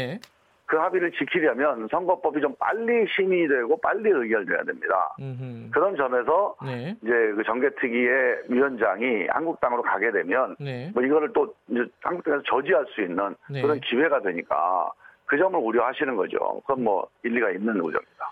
[0.70, 0.76] 네.
[0.76, 5.16] 그 합의를 지키려면 선거법이 좀 빨리 심의되고 빨리 의결돼야 됩니다.
[5.20, 5.72] 음흠.
[5.72, 6.96] 그런 점에서 네.
[7.02, 10.92] 이제 그 정개특위의 위원장이 한국당으로 가게 되면 네.
[10.94, 13.62] 뭐 이거를 또 이제 한국당에서 저지할 수 있는 네.
[13.62, 14.92] 그런 기회가 되니까
[15.26, 16.62] 그 점을 우려하시는 거죠.
[16.62, 18.32] 그건 뭐 일리가 있는 우려입니다.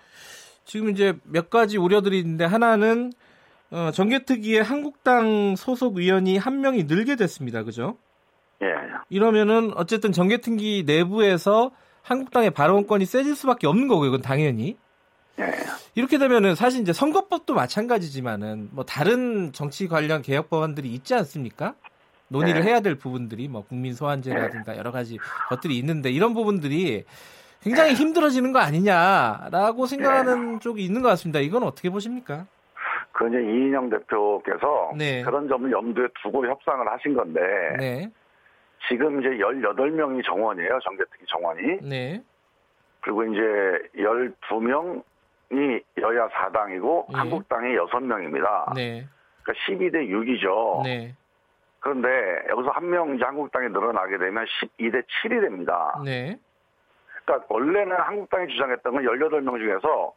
[0.63, 3.11] 지금 이제 몇 가지 우려들이 있는데 하나는
[3.71, 7.63] 어, 정개특위의 한국당 소속 의원이 한 명이 늘게 됐습니다.
[7.63, 7.97] 그죠?
[8.61, 8.67] 예.
[9.09, 11.71] 이러면은 어쨌든 정개특위 내부에서
[12.07, 14.07] 한국당의 발언권이 세질 수밖에 없는 거고요.
[14.07, 14.77] 이건 당연히.
[15.35, 15.45] 네.
[15.93, 21.75] 이렇게 되면은 사실 이제 선거법도 마찬가지지만은 뭐 다른 정치 관련 개혁 법안들이 있지 않습니까?
[22.29, 22.69] 논의를 네.
[22.69, 24.77] 해야 될 부분들이 뭐 국민 소환제라든가 네.
[24.77, 25.17] 여러 가지
[25.49, 27.03] 것들이 있는데 이런 부분들이
[27.61, 27.95] 굉장히 네.
[27.95, 30.59] 힘들어지는 거 아니냐라고 생각하는 네.
[30.59, 31.39] 쪽이 있는 것 같습니다.
[31.39, 32.45] 이건 어떻게 보십니까?
[33.11, 35.23] 그 이제 이인영 대표께서 네.
[35.23, 37.41] 그런 점을 염두에 두고 협상을 하신 건데
[37.77, 38.11] 네.
[38.87, 40.79] 지금 이제 18명이 정원이에요.
[40.83, 41.81] 정개특위 정원이.
[41.81, 42.21] 네.
[43.01, 43.41] 그리고 이제
[43.97, 47.17] 12명이 여야 4당이고 예.
[47.17, 48.73] 한국당이 6명입니다.
[48.75, 49.05] 네.
[49.43, 50.83] 그러니까 12대 6이죠.
[50.83, 51.13] 네.
[51.79, 52.09] 그런데
[52.49, 55.99] 여기서 한 명 이제 한국당이 늘어나게 되면 12대 7이 됩니다.
[56.03, 56.37] 네.
[57.25, 60.13] 그러니까 원래는 한국당이 주장했던 건 18명 중에서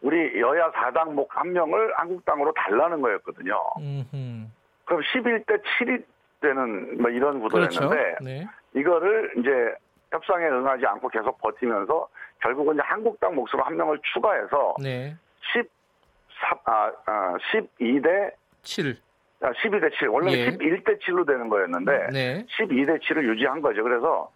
[0.00, 3.56] 우리 여야 4당 목 한 명을 한국당으로 달라는 거였거든요.
[3.78, 4.46] 음흠.
[4.84, 6.02] 그럼 11대 7이
[6.42, 8.24] 때는 뭐 이런 구도였는데 그렇죠.
[8.24, 8.46] 네.
[8.74, 9.74] 이거를 이제
[10.10, 12.08] 협상에 응하지 않고 계속 버티면서
[12.40, 15.16] 결국은 이제 한국당 몫으로 한 명을 추가해서 네.
[15.54, 18.32] 14, 아, 아, 12대
[18.62, 18.96] 7.
[19.40, 20.08] 아, 12대 7.
[20.08, 20.50] 원래 예.
[20.50, 22.46] 11대 7로 되는 거였는데 네.
[22.58, 23.82] 12대 7을 유지한 거죠.
[23.82, 24.30] 그래서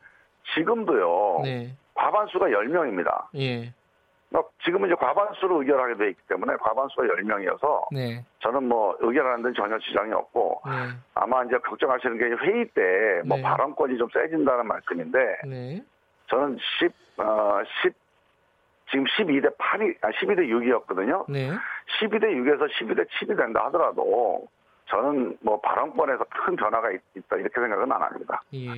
[0.55, 1.41] 지금도요.
[1.45, 1.77] 네.
[1.95, 3.27] 과반수가 10명입니다.
[3.37, 3.73] 예.
[4.31, 8.25] 뭐 지금은 이제 과반수로 의결하게 돼 있기 때문에 과반수가 10명이어서 네.
[8.41, 10.73] 저는 뭐 의결하는 데는 전혀 지장이 없고 네.
[11.15, 13.43] 아마 이제 걱정하시는 게 회의 때뭐 네.
[13.43, 15.85] 발언권이 좀 세진다는 말씀인데 네.
[16.29, 17.95] 저는 10, 어, 10,
[18.91, 21.27] 지금 12대 8이, 아, 12대 6이었거든요.
[22.01, 24.47] 12대 6에서 12대 7이 된다 하더라도
[24.89, 28.41] 저는 뭐 발언권에서 큰 변화가 있, 다 이렇게 생각은 안 합니다.
[28.55, 28.69] 예.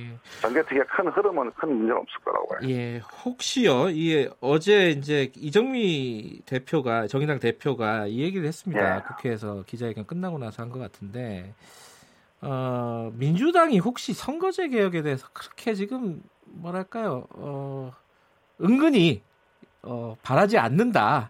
[0.41, 2.59] 전개 특위의 큰 흐름은 큰 문제는 없을 거라고 봐요.
[2.67, 2.97] 예.
[3.23, 8.97] 혹시요, 이 어제 이제 이정미 대표가 정의당 대표가 이 얘기를 했습니다.
[8.97, 9.01] 예.
[9.03, 11.53] 국회에서 기자회견 끝나고 나서 한 것 같은데
[12.41, 17.91] 어, 민주당이 혹시 선거제 개혁에 대해서 그렇게 지금 뭐랄까요, 어,
[18.61, 19.21] 은근히
[19.83, 21.29] 어, 바라지 않는다.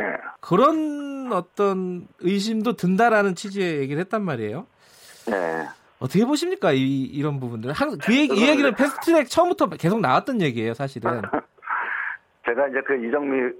[0.00, 0.16] 예.
[0.40, 4.66] 그런 어떤 의심도 든다라는 취지의 얘기를 했단 말이에요.
[5.28, 5.66] 네.
[5.98, 7.72] 어떻게 보십니까 이, 이런 부분들?
[7.72, 11.22] 한, 그 얘기, 이 얘기는 패스트트랙 처음부터 계속 나왔던 얘기예요, 사실은.
[12.46, 13.50] 제가 이제 그 이정미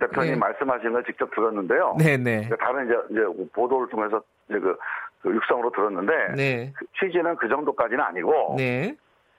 [0.00, 0.36] 대표님 네.
[0.36, 1.96] 말씀하신 걸 직접 들었는데요.
[1.98, 2.16] 네네.
[2.16, 2.48] 네.
[2.48, 4.76] 그러니까 다른 이제, 이제 보도를 통해서 이제 그,
[5.22, 6.72] 그 육성으로 들었는데 네.
[6.76, 8.96] 그 취지는 그 정도까지는 아니고 네.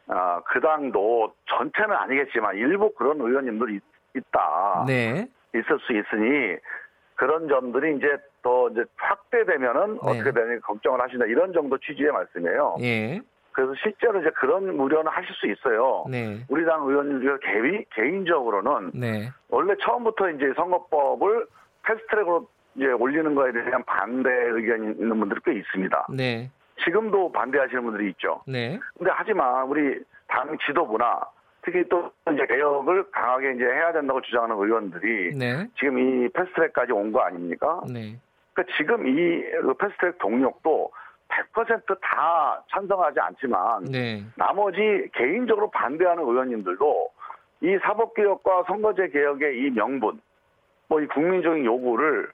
[0.07, 3.79] 아, 그 당도 전체는 아니겠지만 일부 그런 의원님들이
[4.15, 4.85] 있다.
[4.87, 5.27] 네.
[5.59, 6.57] 있을 수 있으니
[7.15, 9.99] 그런 점들이 이제 더 이제 확대되면은 네.
[10.01, 12.77] 어떻게 되는지 걱정을 하신다 이런 정도 취지의 말씀이에요.
[12.81, 13.21] 예.
[13.53, 16.05] 그래서 실제로 이제 그런 우려는 하실 수 있어요.
[16.09, 16.43] 네.
[16.49, 19.31] 우리 당 의원들 개인, 개인적으로는 네.
[19.49, 21.47] 원래 처음부터 이제 선거법을
[21.83, 26.07] 패스트트랙으로 이제 올리는 거에 대한 반대 의견이 있는 분들이 꽤 있습니다.
[26.09, 26.51] 네.
[26.83, 28.41] 지금도 반대하시는 분들이 있죠.
[28.45, 28.77] 네.
[28.97, 31.21] 근데 하지만 우리 당 지도부나
[31.65, 35.67] 특히 또 이제 개혁을 강하게 이제 해야 된다고 주장하는 의원들이 네.
[35.79, 37.81] 지금 이 패스트트랙까지 온 거 아닙니까?
[37.91, 38.15] 네.
[38.53, 40.91] 그러니까 지금 이그 패스트트랙 동력도
[41.27, 44.23] 100%다 찬성하지 않지만 네.
[44.35, 47.09] 나머지 개인적으로 반대하는 의원님들도
[47.61, 50.21] 이 사법개혁과 선거제 개혁의 이 명분,
[50.87, 52.29] 뭐 이 국민적인 요구를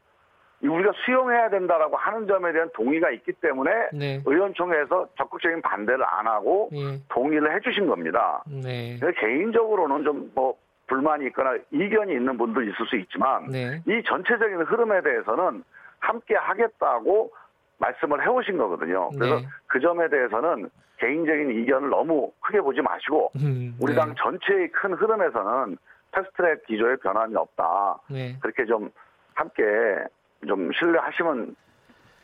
[0.64, 4.22] 우리가 수용해야 된다라고 하는 점에 대한 동의가 있기 때문에 네.
[4.26, 7.00] 의원총회에서 적극적인 반대를 안 하고 네.
[7.10, 8.44] 동의를 해주신 겁니다.
[8.48, 9.00] 네.
[9.20, 10.56] 개인적으로는 좀 뭐
[10.92, 13.82] 불만이 있거나 이견이 있는 분도 있을 수 있지만 네.
[13.88, 15.64] 이 전체적인 흐름에 대해서는
[16.00, 17.32] 함께 하겠다고
[17.78, 19.10] 말씀을 해오신 거거든요.
[19.12, 19.48] 그래서 네.
[19.68, 24.00] 그 점에 대해서는 개인적인 이견을 너무 크게 보지 마시고 음, 우리 네.
[24.00, 25.78] 당 전체의 큰 흐름에서는
[26.12, 27.98] 패스트트랙 기조의 변함이 없다.
[28.10, 28.36] 네.
[28.42, 28.92] 그렇게 좀
[29.34, 29.64] 함께
[30.48, 31.56] 좀 신뢰하시면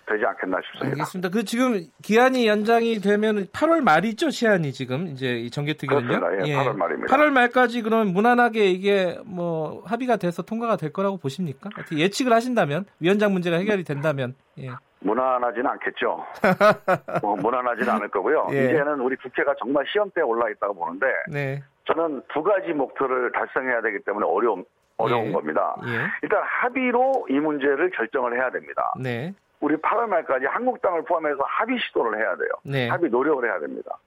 [0.08, 0.88] 되지 않겠나 싶습니다.
[0.88, 1.30] 알겠습니다.
[1.30, 6.08] 그 지금 기한이 연장이 되면 8월 말이죠, 시한이 지금 이제 이 정개특위는요.
[6.08, 6.48] 그렇습니다.
[6.48, 7.16] 예, 8월 말입니다.
[7.16, 11.70] 8월 말까지 그러면 무난하게 이게 뭐 합의가 돼서 통과가 될 거라고 보십니까?
[11.92, 14.70] 예측을 하신다면 위원장 문제가 해결이 된다면 예.
[15.00, 16.26] 무난하지는 않겠죠.
[17.22, 18.48] 뭐 무난하지는 않을 거고요.
[18.52, 18.66] 예.
[18.66, 21.62] 이제는 우리 국회가 정말 시험대에 올라 있다고 보는데 네.
[21.86, 24.64] 저는 두 가지 목표를 달성해야 되기 때문에 어려움
[24.98, 25.32] 어려운 예.
[25.32, 25.76] 겁니다.
[25.86, 26.08] 예.
[26.24, 28.92] 일단 합의로 이 문제를 결정을 해야 됩니다.
[29.00, 29.34] 네.
[29.60, 32.50] 우리 8월 말까지 한국당을 포함해서 합의 시도를 해야 돼요.
[32.64, 32.90] 네.
[32.90, 33.98] 합의 노력을 해야 됩니다.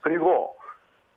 [0.00, 0.54] 그리고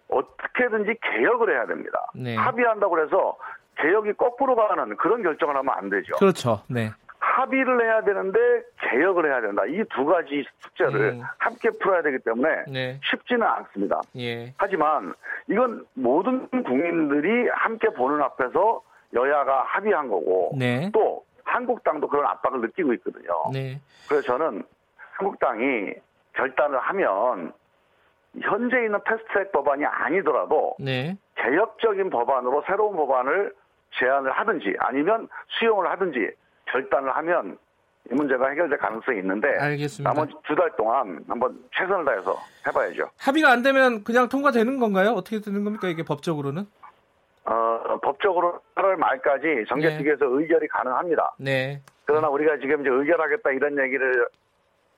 [0.10, 2.00] 어떻게든지 개혁을 해야 됩니다.
[2.16, 2.36] 네.
[2.36, 3.38] 합의한다고 해서
[3.78, 6.16] 개혁이 거꾸로 가는 그런 결정을 하면 안 되죠.
[6.16, 6.62] 그렇죠.
[6.70, 6.90] 네.
[7.20, 8.40] 합의를 해야 되는데
[8.82, 9.64] 개혁을 해야 된다.
[9.66, 11.22] 이 두 가지 숙제를 음.
[11.38, 13.00] 함께 풀어야 되기 때문에 네.
[13.04, 14.02] 쉽지는 않습니다.
[14.18, 14.54] 예.
[14.58, 15.14] 하지만
[15.48, 18.82] 이건 모든 국민들이 함께 보는 앞에서
[19.14, 20.90] 여야가 합의한 거고 네.
[20.94, 23.32] 또 한국당도 그런 압박을 느끼고 있거든요.
[23.54, 23.80] 네.
[24.08, 24.64] 그래서 저는
[25.14, 25.94] 한국당이
[26.34, 27.54] 결단을 하면
[28.42, 31.18] 현재 있는 패스트트랙 법안이 아니더라도 네.
[31.36, 33.54] 개혁적인 법안으로 새로운 법안을
[33.98, 35.28] 제안을 하든지 아니면
[35.60, 36.30] 수용을 하든지
[36.66, 37.58] 결단을 하면
[38.12, 40.14] 이 문제가 해결될 가능성이 있는데 알겠습니다.
[40.14, 42.38] 나머지 두 달 동안 한번 최선을 다해서
[42.68, 43.10] 해봐야죠.
[43.20, 45.12] 합의가 안 되면 그냥 통과되는 건가요?
[45.12, 46.68] 어떻게 되는 겁니까 이게 법적으로는?
[47.88, 50.32] 어, 법적으로 8월 말까지 정개특위에서 네.
[50.32, 51.36] 의결이 가능합니다.
[51.40, 51.82] 네.
[52.06, 54.28] 그러나 우리가 지금 이제 의결하겠다 이런 얘기를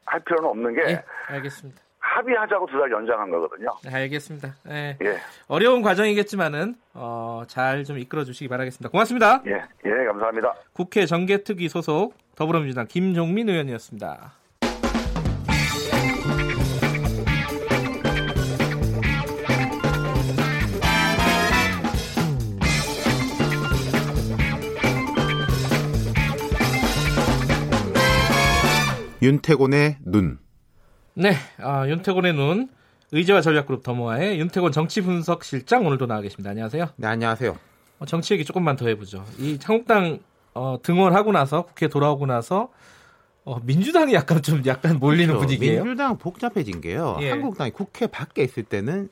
[0.05, 1.81] 할 필요는 없는 게 네, 알겠습니다.
[1.99, 3.69] 합의하자고 두 달 연장한 거거든요.
[3.83, 4.55] 네, 알겠습니다.
[4.65, 4.97] 네.
[5.03, 5.17] 예.
[5.47, 8.89] 어려운 과정이겠지만은 어, 잘 좀 이끌어 주시기 바라겠습니다.
[8.89, 9.43] 고맙습니다.
[9.47, 10.55] 예, 예, 감사합니다.
[10.73, 14.33] 국회 정개특위 소속 더불어민주당 김종민 의원이었습니다.
[29.21, 30.39] 윤태곤의 눈.
[31.13, 32.69] 네, 아, 윤태곤의 눈.
[33.11, 36.51] 의제와 전략그룹 더모아의 윤태곤 정치 분석 실장 오늘도 나와 계십니다.
[36.51, 36.89] 안녕하세요.
[36.95, 37.57] 네, 안녕하세요.
[37.99, 39.25] 어, 정치 얘기 조금만 더 해보죠.
[39.39, 40.19] 이 한국당
[40.53, 42.69] 어, 등원하고 나서 국회 돌아오고 나서
[43.45, 45.47] 어, 민주당이 약간 좀 약간 몰리는 그렇죠.
[45.47, 45.83] 분위기예요.
[45.83, 47.17] 민주당 복잡해진 게요.
[47.21, 47.31] 예.
[47.31, 49.09] 한국당이 국회 밖에 있을 때는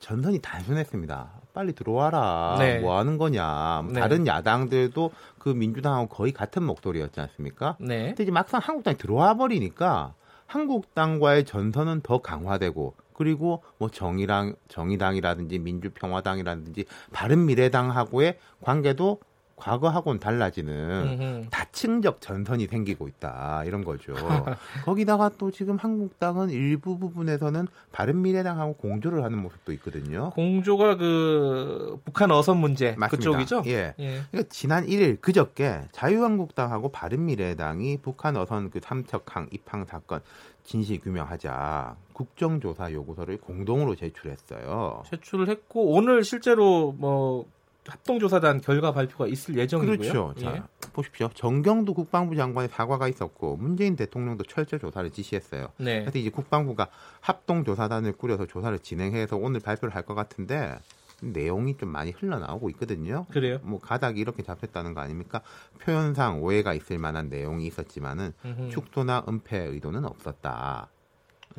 [0.00, 1.30] 전선이 단순했습니다.
[1.54, 2.56] 빨리 들어와라.
[2.58, 2.80] 네.
[2.80, 3.82] 뭐 하는 거냐.
[3.84, 4.00] 뭐 네.
[4.00, 5.12] 다른 야당들도
[5.48, 7.76] 그 민주당하고 거의 같은 목소리였지 않습니까?
[7.80, 8.08] 네.
[8.08, 10.14] 근데 이제 막상 한국당이 들어와 버리니까
[10.46, 19.20] 한국당과의 전선은 더 강화되고 그리고 뭐 정의랑 정의당이라든지 민주평화당이라든지 바른미래당하고의 관계도
[19.58, 24.14] 과거하고는 달라지는 다층적 전선이 생기고 있다 이런 거죠.
[24.84, 30.30] 거기다가 또 지금 한국당은 일부 부분에서는 바른 미래당하고 공조를 하는 모습도 있거든요.
[30.30, 33.08] 공조가 그 북한 어선 문제 맞습니다.
[33.08, 33.62] 그쪽이죠?
[33.66, 33.94] 예.
[33.98, 34.22] 예.
[34.30, 40.20] 그러니까 지난 1일 그저께 자유한국당하고 바른 미래당이 북한 어선 그 삼척항 입항 사건
[40.64, 45.02] 진실 규명하자 국정조사 요구서를 공동으로 제출했어요.
[45.08, 47.46] 제출을 했고 오늘 실제로 뭐
[47.88, 49.98] 합동조사단 결과 발표가 있을 예정이고요.
[49.98, 50.34] 그렇죠.
[50.40, 50.62] 자, 예.
[50.92, 51.30] 보십시오.
[51.34, 55.68] 정경도 국방부 장관의 사과가 있었고 문재인 대통령도 철저 조사를 지시했어요.
[55.78, 56.00] 네.
[56.00, 56.88] 그래서 이제 국방부가
[57.20, 60.78] 합동조사단을 꾸려서 조사를 진행해서 오늘 발표를 할 것 같은데
[61.20, 63.26] 내용이 좀 많이 흘러나오고 있거든요.
[63.30, 63.58] 그래요?
[63.62, 65.42] 뭐 가닥이 이렇게 잡혔다는 거 아닙니까?
[65.80, 68.70] 표현상 오해가 있을 만한 내용이 있었지만은 음흠.
[68.70, 70.88] 축소나 은폐 의도는 없었다.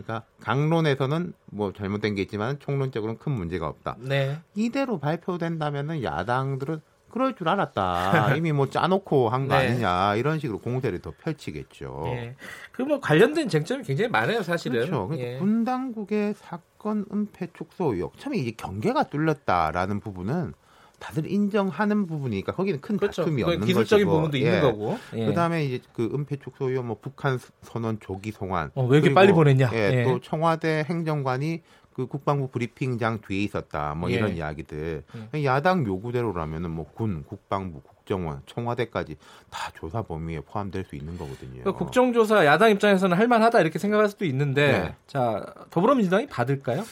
[0.04, 3.98] 그러니까 강론에서는 뭐 잘못된 게 있지만 총론적으로는 큰 문제가 없다.
[4.00, 4.40] 네.
[4.56, 8.36] 이대로 발표된다면은 야당들은 그럴 줄 알았다.
[8.38, 9.68] 이미 뭐 짜놓고 한거 네.
[9.68, 12.04] 아니냐 이런 식으로 공세를 더 펼치겠죠.
[12.08, 12.36] 예.
[12.72, 14.82] 그뭐 관련된 쟁점이 굉장히 많아요, 사실은.
[14.82, 15.08] 그렇죠.
[15.08, 15.38] 그러니까 예.
[15.38, 20.54] 군 당국의 사건 은폐 축소 의혹, 처음에 이제 경계가 뚫렸다라는 부분은
[21.00, 23.24] 다들 인정하는 부분이니까 거기는 큰 그렇죠.
[23.24, 24.12] 다툼이 없는 기술적인 것이고.
[24.12, 24.62] 부분도 있는 예.
[24.62, 25.00] 거고.
[25.16, 25.26] 예.
[25.26, 28.72] 그다음에 이제 그 은폐 축소 의혹, 뭐 북한 선언 조기 송환.
[28.76, 29.72] 어, 왜 이렇게 빨리 보냈냐?
[29.74, 31.62] 예, 또 청와대 행정관이
[31.94, 33.94] 그 국방부 브리핑장 뒤에 있었다.
[33.96, 34.16] 뭐 예.
[34.16, 35.04] 이런 이야기들.
[35.36, 35.44] 예.
[35.46, 39.18] 야당 요구대로라면은 뭐 군, 국방부, 국정원, 청와대까지
[39.50, 41.62] 다 조사 범위에 포함될 수 있는 거거든요.
[41.62, 44.96] 그러니까 국정조사 야당 입장에서는 할만하다 이렇게 생각할 수도 있는데 네.
[45.08, 46.84] 자 더불어민주당이 받을까요?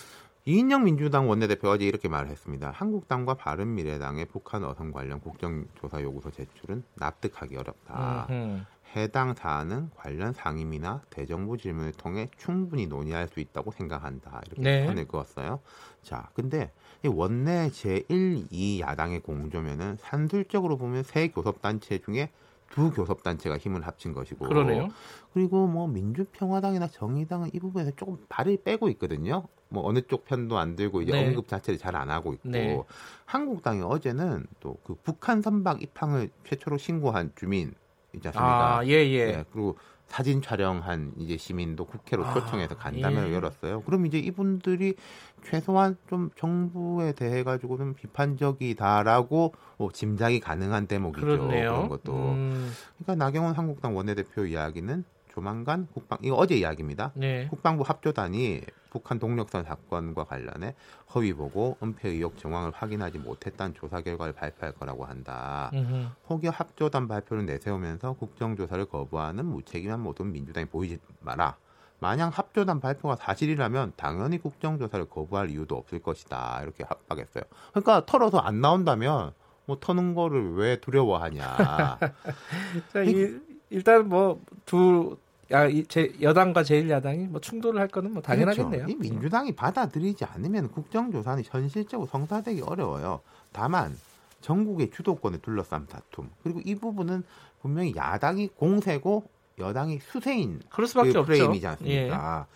[0.47, 2.71] 이인영 민주당 원내대표가 어제 이렇게 말을 했습니다.
[2.71, 8.27] 한국당과 바른미래당의 북한 어선 관련 국정조사 요구서 제출은 납득하기 어렵다.
[8.29, 8.61] 음흠.
[8.95, 14.41] 해당 사안은 관련 상임이나 대정부 질문을 통해 충분히 논의할 수 있다고 생각한다.
[14.47, 14.85] 이렇게 네.
[14.87, 15.59] 선을 그었어요.
[16.01, 16.71] 자, 근데
[17.03, 22.29] 이 원내 제1, 2 야당의 공조면은 산술적으로 보면 세 교섭단체 중에
[22.69, 24.47] 두 교섭단체가 힘을 합친 것이고.
[24.47, 24.87] 그러네요.
[25.33, 29.45] 그리고 뭐 민주평화당이나 정의당은 이 부분에서 조금 발을 빼고 있거든요.
[29.69, 31.27] 뭐 어느 쪽 편도 안 들고 이제 네.
[31.27, 32.49] 언급 자체를 잘 안 하고 있고.
[32.49, 32.81] 네.
[33.25, 37.73] 한국당이 어제는 또 그 북한 선박 입항을 최초로 신고한 주민
[38.13, 38.77] 있지 않습니까?
[38.77, 39.25] 아, 예, 예.
[39.37, 43.33] 네, 그리고 사진 촬영한 이제 시민도 국회로 아, 초청해서 간담회를 예.
[43.33, 43.81] 열었어요.
[43.81, 44.95] 그럼 이제 이분들이
[45.43, 51.25] 최소한 좀 정부에 대해 가지고는 비판적이다라고 뭐 짐작이 가능한 대목이죠.
[51.25, 51.71] 그렇네요.
[51.73, 52.13] 그런 것도.
[52.13, 52.71] 음.
[52.97, 55.03] 그러니까 나경원 한국당 원내대표 이야기는
[55.37, 57.11] 조만간 국방 이거 어제 이야기입니다.
[57.13, 57.47] 네.
[57.47, 60.73] 국방부 합조단이 북한 동력선 사건과 관련해
[61.13, 65.69] 허위 보고 은폐 의혹 정황을 확인하지 못했다는 조사 결과를 발표할 거라고 한다.
[65.75, 66.07] 음흠.
[66.29, 71.55] 혹여 합조단 발표를 내세우면서 국정조사를 거부하는 무책임한 모습 민주당이 보이지 마라.
[71.99, 76.61] 만약 합조단 발표가 사실이라면 당연히 국정조사를 거부할 이유도 없을 것이다.
[76.63, 77.43] 이렇게 합박했어요.
[77.73, 79.33] 그러니까 털어서 안 나온다면
[79.65, 81.99] 뭐 터는 거를 왜 두려워하냐.
[82.91, 83.37] 자, 이,
[83.69, 85.17] 일단 뭐 두
[85.51, 88.85] 야, 이 제, 여당과 제1야당이 뭐 충돌을 할 거는 뭐 당연하겠네요.
[88.85, 88.91] 그렇죠.
[88.91, 93.21] 이 민주당이 받아들이지 않으면 국정조사는 현실적으로 성사되기 어려워요.
[93.51, 93.97] 다만
[94.41, 97.23] 전국의 주도권을 둘러싼 다툼 그리고 이 부분은
[97.61, 99.29] 분명히 야당이 공세고
[99.59, 101.95] 여당이 수세인 그럴 수밖에 그 프레임이지 않습니까?
[101.95, 102.07] 예.
[102.07, 102.47] 그러니까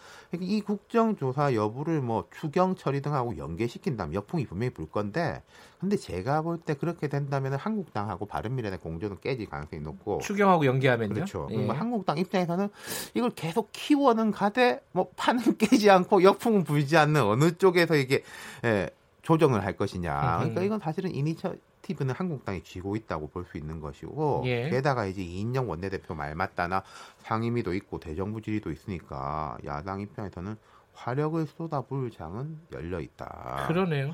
[0.54, 5.42] 이 국정조사 여부를 뭐 추경 처리 등하고 연계시킨다면 역풍이 분명히 불 건데
[5.80, 11.14] 근데 제가 볼 때 그렇게 된다면 한국당하고 바른미래당 공조는 깨질 가능성이 높고 추경하고 연계하면요.
[11.16, 11.48] 그렇죠.
[11.52, 11.58] 예.
[11.58, 12.70] 뭐 한국당 입장에서는
[13.16, 18.24] 이걸 계속 키워는 가되 뭐 판은 깨지 않고 역풍은 불지 않는 어느 쪽에서 이게
[18.64, 18.90] 예,
[19.24, 20.38] 조정을 할 것이냐.
[20.38, 21.36] 그러니까 이건 사실은 이니
[21.92, 24.70] 처 티브는 한국당이 쥐고 있다고 볼 수 있는 것이고 예.
[24.70, 26.84] 게다가 이제 이인영 원내대표 말 맞다나
[27.20, 30.56] 상임위도 있고 대정부 질의도 있으니까 야당 입장에서는
[30.94, 33.66] 화력을 쏟아부을 장은 열려 있다.
[33.68, 34.14] 그러네요.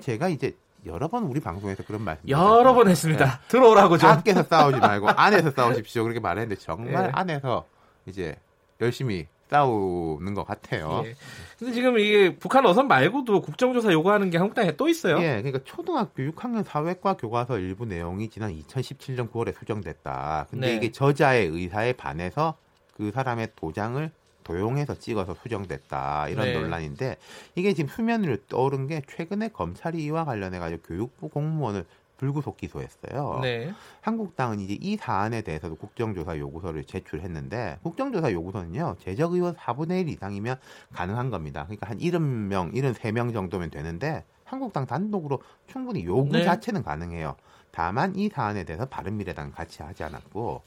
[0.00, 0.56] 제가 이제
[0.86, 3.24] 여러 번 우리 방송에서 그런 말씀 여러 번 했습니다.
[3.24, 3.32] 네.
[3.48, 4.08] 들어오라고 좀.
[4.10, 6.04] 밖에서 싸우지 말고 안에서 싸우십시오.
[6.04, 7.10] 그렇게 말했는데 정말 네.
[7.14, 7.66] 안에서
[8.06, 8.36] 이제
[8.80, 11.02] 열심히 싸우는 것 같아요.
[11.06, 11.14] 예.
[11.58, 15.18] 근데 지금 이게 북한 어선 말고도 국정조사 요구하는 게 한국 당에 또 있어요.
[15.18, 20.46] 예, 그러니까 초등학교 6학년 사회과 교과서 일부 내용이 지난 2017년 9월에 수정됐다.
[20.50, 20.76] 근데 네.
[20.76, 22.56] 이게 저자의 의사에 반해서
[22.96, 24.10] 그 사람의 도장을
[24.44, 26.54] 도용해서 찍어서 수정됐다 이런 네.
[26.54, 27.16] 논란인데
[27.54, 31.84] 이게 지금 수면 위로 떠오른 게 최근에 검찰이 이와 관련해 가지고 교육부 공무원을
[32.18, 33.38] 불구속 기소했어요.
[33.40, 33.72] 네.
[34.02, 40.58] 한국당은 이제 이 사안에 대해서도 국정조사 요구서를 제출했는데 국정조사 요구서는요 재적 의원 4분의 1 이상이면
[40.92, 41.64] 가능한 겁니다.
[41.64, 46.44] 그러니까 한 70명, 73명 정도면 되는데 한국당 단독으로 충분히 요구 네.
[46.44, 47.36] 자체는 가능해요.
[47.70, 50.62] 다만 이 사안에 대해서 바른미래당 같이 하지 않았고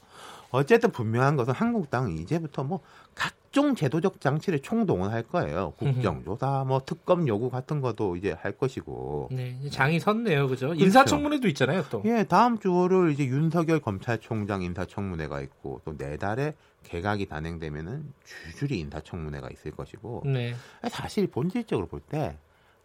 [0.50, 2.80] 어쨌든 분명한 것은 한국당은 이제부터 뭐
[3.14, 5.74] 각 종 제도적 장치를 총동원할 거예요.
[5.76, 9.28] 국정조사, 뭐 특검 요구 같은 것도 이제 할 것이고.
[9.30, 10.68] 네, 장이 섰네요, 그죠?
[10.68, 10.84] 그렇죠.
[10.84, 12.02] 인사청문회도 있잖아요, 또.
[12.06, 19.48] 예, 다음 주 월요일 이제 윤석열 검찰총장 인사청문회가 있고 또 내달에 개각이 단행되면은 줄줄이 인사청문회가
[19.50, 20.22] 있을 것이고.
[20.24, 20.54] 네.
[20.90, 22.36] 사실 본질적으로 볼 때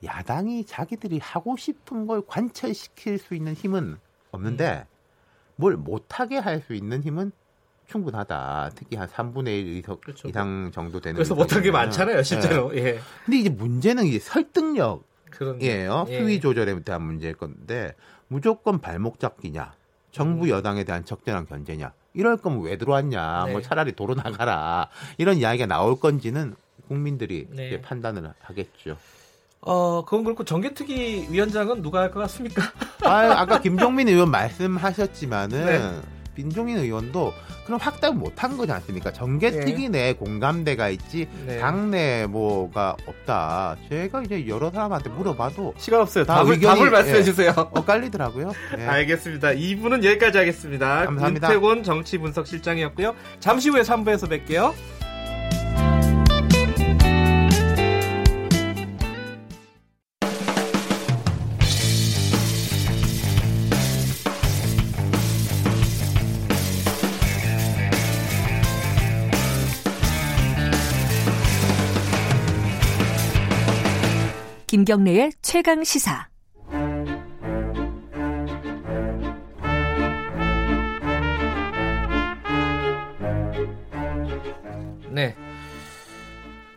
[0.04, 3.98] 야당이 자기들이 하고 싶은 걸 관철시킬 수 있는 힘은
[4.32, 4.94] 없는데 음.
[5.56, 7.32] 뭘 못하게 할 수 있는 힘은
[7.88, 8.72] 충분하다.
[8.76, 10.28] 특히 한 3분의 1 의석 그렇죠.
[10.28, 11.16] 이상 정도 되는.
[11.16, 12.72] 그래서 못한 게 많잖아요, 실제로.
[12.72, 12.78] 네.
[12.84, 13.00] 예.
[13.26, 15.04] 근데 이제 문제는 이제 설득력.
[15.62, 16.06] 이에요.
[16.10, 16.20] 예.
[16.20, 17.94] 수위 조절에 대한 문제일 건데
[18.28, 19.74] 무조건 발목 잡기냐,
[20.12, 20.50] 정부 음.
[20.50, 21.92] 여당에 대한 적절한 견제냐.
[22.16, 23.44] 이럴 거면 왜 들어왔냐.
[23.46, 23.52] 네.
[23.52, 24.90] 뭐 차라리 도로 나가라.
[25.20, 26.56] 이런 이야기가 나올 건지는
[26.88, 27.80] 국민들이 네.
[27.82, 28.98] 판단을 하겠죠.
[29.62, 32.64] 어, 그건 그렇고 정개특위 위원장은 누가 할 것 같습니까?
[33.04, 36.02] 아, 아까 김종민 의원 말씀하셨지만은 네.
[36.38, 37.34] 민종인 의원도
[37.66, 39.12] 그런 확답을 못한 거지 않습니까?
[39.12, 40.08] 정계특위 네.
[40.08, 41.58] 내 공감대가 있지 네.
[41.60, 43.76] 당내 뭐가 없다.
[43.90, 46.24] 제가 이제 여러 사람한테 물어봐도 시간 없어요.
[46.26, 47.54] 답을, 의견이, 답을 말씀해 예, 주세요.
[47.58, 48.54] 엇갈리더라고요.
[48.78, 48.84] 예.
[48.88, 49.50] 알겠습니다.
[49.50, 51.06] 2부는 여기까지 하겠습니다.
[51.06, 51.48] 감사합니다.
[51.50, 53.16] 윤태곤 정치분석실장이었고요.
[53.40, 54.74] 잠시 후에 3부에서 뵐게요.
[74.88, 76.30] 김경래의 최강 시사.
[85.10, 85.36] 네.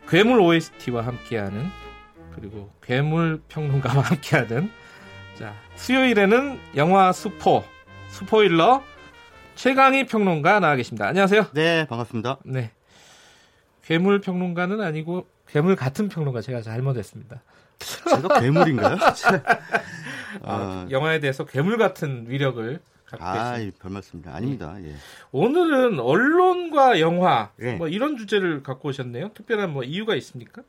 [0.09, 1.67] 괴물 OST와 함께하는
[2.35, 4.69] 그리고 괴물 평론가와 함께하는
[5.39, 7.63] 자 수요일에는 영화 수포
[8.09, 8.83] 스포일러
[9.55, 11.07] 최강희 평론가 나와 계십니다.
[11.07, 11.51] 안녕하세요.
[11.53, 12.39] 네 반갑습니다.
[12.43, 12.71] 네.
[13.85, 17.41] 괴물 평론가는 아니고 괴물 같은 평론가 제가 잘못했습니다.
[18.09, 18.97] 제가 괴물인가요?
[20.43, 23.77] 아, 아, 영화에 대해서 괴물 같은 위력을 갖고 아, 계십니다.
[23.81, 24.33] 별 말씀입니다.
[24.33, 24.75] 아닙니다.
[24.83, 24.95] 예.
[25.31, 27.73] 오늘은 언론과 영화 예.
[27.73, 29.31] 뭐 이런 주제를 갖고 오셨네요.
[29.33, 30.63] 특별한 뭐 이유가 있습니까?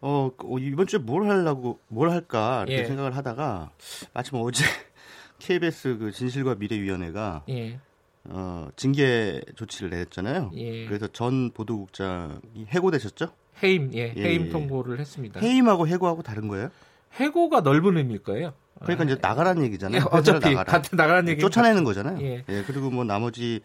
[0.00, 2.84] 어, 어 이번 주에 뭘 하려고 뭘 할까 이렇게 예.
[2.86, 3.70] 생각을 하다가
[4.12, 4.64] 마침 어제
[5.38, 7.78] KBS 그 진실과 미래위원회가 예.
[8.24, 10.50] 어, 징계 조치를 내렸잖아요.
[10.54, 10.86] 예.
[10.86, 13.32] 그래서 전 보도국장이 해고되셨죠?
[13.62, 14.48] 해임, 예, 예, 해임 예.
[14.50, 15.40] 통보를 했습니다.
[15.40, 16.70] 해임하고 해고하고 다른 거예요?
[17.14, 18.52] 해고가 넓은 의미일 거예요.
[18.80, 20.00] 그러니까 이제 나가라는 얘기잖아요.
[20.02, 20.64] 예, 어차피 나가라.
[20.64, 22.20] 같은 나가라는 얘기 쫓아내는 거잖아요.
[22.22, 22.44] 예.
[22.48, 22.62] 예.
[22.66, 23.60] 그리고 뭐 나머지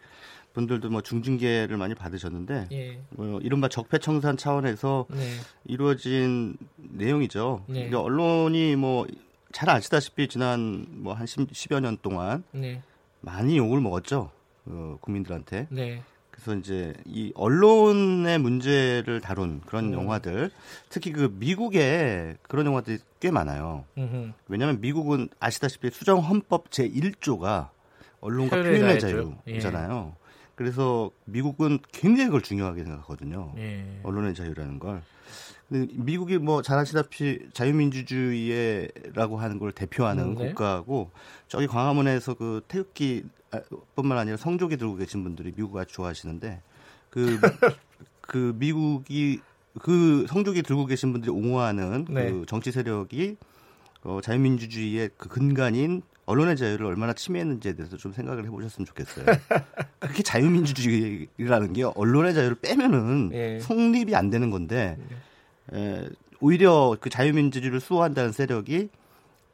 [0.54, 3.00] 분들도 뭐 중징계를 많이 받으셨는데 예.
[3.10, 5.34] 뭐 이른바 적폐청산 차원에서 네.
[5.64, 7.64] 이루어진 내용이죠.
[7.68, 7.92] 네.
[7.94, 9.06] 언론이 뭐
[9.52, 12.82] 잘 아시다시피 지난 뭐한 10여 년 동안 네.
[13.20, 14.30] 많이 욕을 먹었죠.
[14.66, 15.66] 어, 국민들한테.
[15.70, 16.02] 네.
[16.42, 19.92] 그래서 이제 이 언론의 문제를 다룬 그런 음.
[19.94, 20.50] 영화들,
[20.88, 23.84] 특히 그 미국에 그런 영화들이 꽤 많아요.
[23.98, 24.32] 음흠.
[24.46, 27.70] 왜냐하면 미국은 아시다시피 수정 헌법 제 1조가
[28.20, 30.12] 언론과 표현의 자유잖아요.
[30.14, 30.18] 예.
[30.54, 33.52] 그래서 미국은 굉장히 그걸 중요하게 생각하거든요.
[33.58, 34.00] 예.
[34.04, 35.02] 언론의 자유라는 걸.
[35.68, 40.48] 근데 미국이 뭐 잘 아시다시피 자유민주주의라고 하는 걸 대표하는 음, 네.
[40.48, 41.10] 국가고
[41.46, 43.37] 저기 광화문에서 그 태극기 아,
[43.94, 46.60] 뿐만 아니라 성조기 들고 계신 분들이 미국을 아주 좋아하시는데
[47.10, 47.38] 그,
[48.20, 49.40] 그 미국이
[49.80, 52.30] 그 성조기 들고 계신 분들이 옹호하는 네.
[52.30, 53.36] 그 정치 세력이
[54.02, 59.24] 어, 자유민주주의의 그 근간인 언론의 자유를 얼마나 침해했는지에 대해서 좀 생각을 해보셨으면 좋겠어요.
[59.98, 63.60] 그렇게 자유민주주의라는 게 언론의 자유를 빼면은 예.
[63.60, 64.98] 성립이 안 되는 건데
[65.72, 65.78] 예.
[65.78, 66.08] 에,
[66.40, 68.90] 오히려 그 자유민주주의를 수호한다는 세력이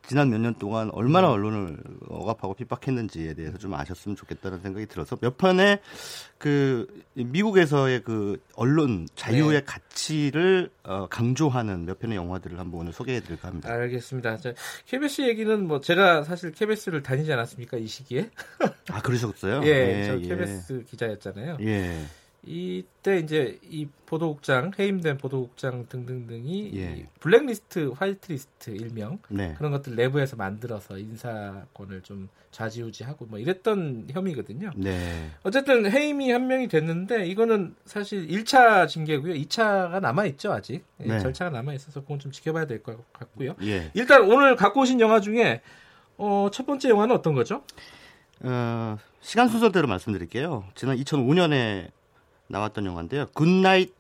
[0.07, 1.33] 지난 몇 년 동안 얼마나 네.
[1.35, 1.79] 언론을
[2.09, 5.81] 억압하고 핍박했는지에 대해서 좀 아셨으면 좋겠다는 생각이 들어서 몇 편의
[6.39, 9.65] 그 미국에서의 그 언론 자유의 네.
[9.65, 13.71] 가치를 어, 강조하는 몇 편의 영화들을 한번 오늘 소개해 드릴까 합니다.
[13.73, 14.37] 알겠습니다.
[14.37, 14.53] 자,
[14.87, 18.29] KBS 얘기는 뭐 제가 사실 KBS를 다니지 않았습니까 이 시기에?
[18.91, 19.63] 아 그러셨어요?
[19.65, 20.85] 예, 예, 저 KBS 예.
[20.85, 21.57] 기자였잖아요.
[21.63, 22.05] 예.
[22.47, 27.07] 이때 이제 이 보도국장 해임된 보도국장 등등등이 예.
[27.21, 29.55] 블랙리스트, 화이트리스트 일명 네.
[29.57, 34.71] 그런 것들 내부에서 만들어서 인사권을 좀 좌지우지하고 뭐 이랬던 혐의거든요.
[34.77, 35.31] 네.
[35.43, 39.35] 어쨌든 해임이 한 명이 됐는데 이거는 사실 1차 징계고요.
[39.35, 41.19] 2차가 남아 있죠 아직 예, 네.
[41.19, 43.55] 절차가 남아 있어서 그건 좀 지켜봐야 될 것 같고요.
[43.63, 43.91] 예.
[43.95, 45.63] 일단 오늘 갖고 오신 영화 중에
[46.17, 47.65] 어, 첫 번째 영화는 어떤 거죠?
[48.41, 50.65] 어, 시간 순서대로 말씀드릴게요.
[50.75, 51.91] 지난 2005년에
[52.49, 53.27] 나왔던 영화인데요.
[53.35, 53.95] 굿나잇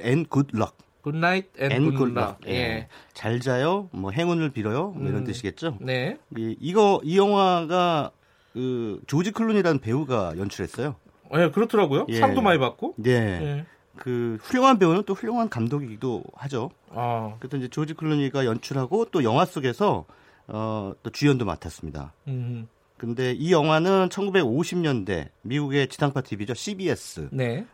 [0.00, 0.76] 앤 굿럭.
[1.02, 2.40] 굿나잇 앤 굿럭.
[2.46, 2.52] 예.
[2.52, 2.88] 예.
[3.12, 3.88] 잘 자요.
[3.92, 4.90] 뭐 행운을 빌어요.
[4.90, 5.24] 뭐 이런 음.
[5.24, 5.78] 뜻이겠죠.
[5.80, 6.18] 네.
[6.36, 8.10] 이, 이거 이 영화가
[8.52, 10.96] 그 조지 클루니라는 배우가 연출했어요.
[11.36, 12.06] 예, 그렇더라고요.
[12.08, 12.20] 예.
[12.20, 12.94] 상도 많이 받고.
[12.96, 13.10] 네.
[13.12, 13.66] 예.
[13.96, 16.70] 그 훌륭한 배우는 또 훌륭한 감독이기도 하죠.
[16.90, 17.36] 아.
[17.38, 20.04] 그래서 이제 조지 클루니가 연출하고 또 영화 속에서
[20.46, 22.12] 어, 또 주연도 맡았습니다.
[22.28, 22.68] 음.
[23.04, 26.54] 근데 이 영화는 1950년대 미국의 지상파 TV죠.
[26.54, 27.66] CBS에서 네.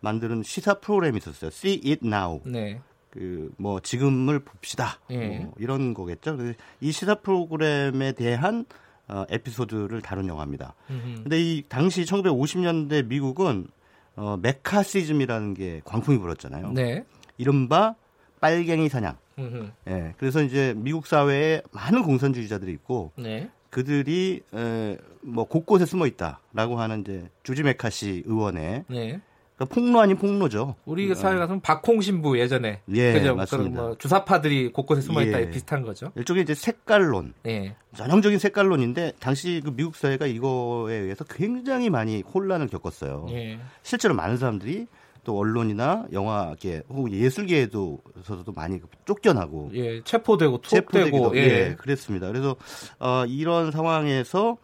[0.00, 1.48] 만드는 시사 프로그램이 있었어요.
[1.48, 2.40] See It Now.
[2.44, 2.80] 네.
[3.10, 5.00] 그뭐 지금을 봅시다.
[5.08, 5.40] 네.
[5.40, 6.38] 뭐 이런 거겠죠.
[6.80, 8.66] 이 시사 프로그램에 대한
[9.08, 10.74] 어, 에피소드를 다룬 영화입니다.
[10.88, 11.22] 음흠.
[11.22, 13.66] 근데 이 당시 1950년대 미국은
[14.14, 16.72] 어, 메카시즘이라는 게 광풍이 불었잖아요.
[16.72, 17.04] 네.
[17.36, 17.96] 이른바
[18.40, 19.16] 빨갱이 사냥.
[19.38, 19.72] 예.
[19.84, 23.48] 네, 그래서 이제 미국 사회에 많은 공산주의자들이 있고 네.
[23.70, 29.20] 그들이 에, 뭐 곳곳에 숨어 있다라고 하는 이제 주지 메카시 의원의 네.
[29.56, 30.74] 그러니까 폭로 아닌 폭로죠.
[30.86, 33.34] 우리 사회 가서는 박홍 신부 예전에 예, 그죠?
[33.36, 33.80] 맞습니다.
[33.82, 35.50] 뭐 주사파들이 곳곳에 숨어 있다 예.
[35.50, 36.12] 비슷한 거죠.
[36.14, 37.76] 일종의 이제 색깔론, 예.
[37.94, 43.26] 전형적인 색깔론인데 당시 그 미국 사회가 이거에 의해서 굉장히 많이 혼란을 겪었어요.
[43.30, 43.58] 예.
[43.82, 44.86] 실제로 많은 사람들이
[45.30, 51.40] 또 언론이나 영화계 혹은 예술계에도서도 많이 쫓겨나고 예, 체포되고 투옥되고 예.
[51.40, 52.26] 예, 그랬습니다.
[52.26, 52.56] 그래서
[52.98, 54.56] 어, 이런 상황에서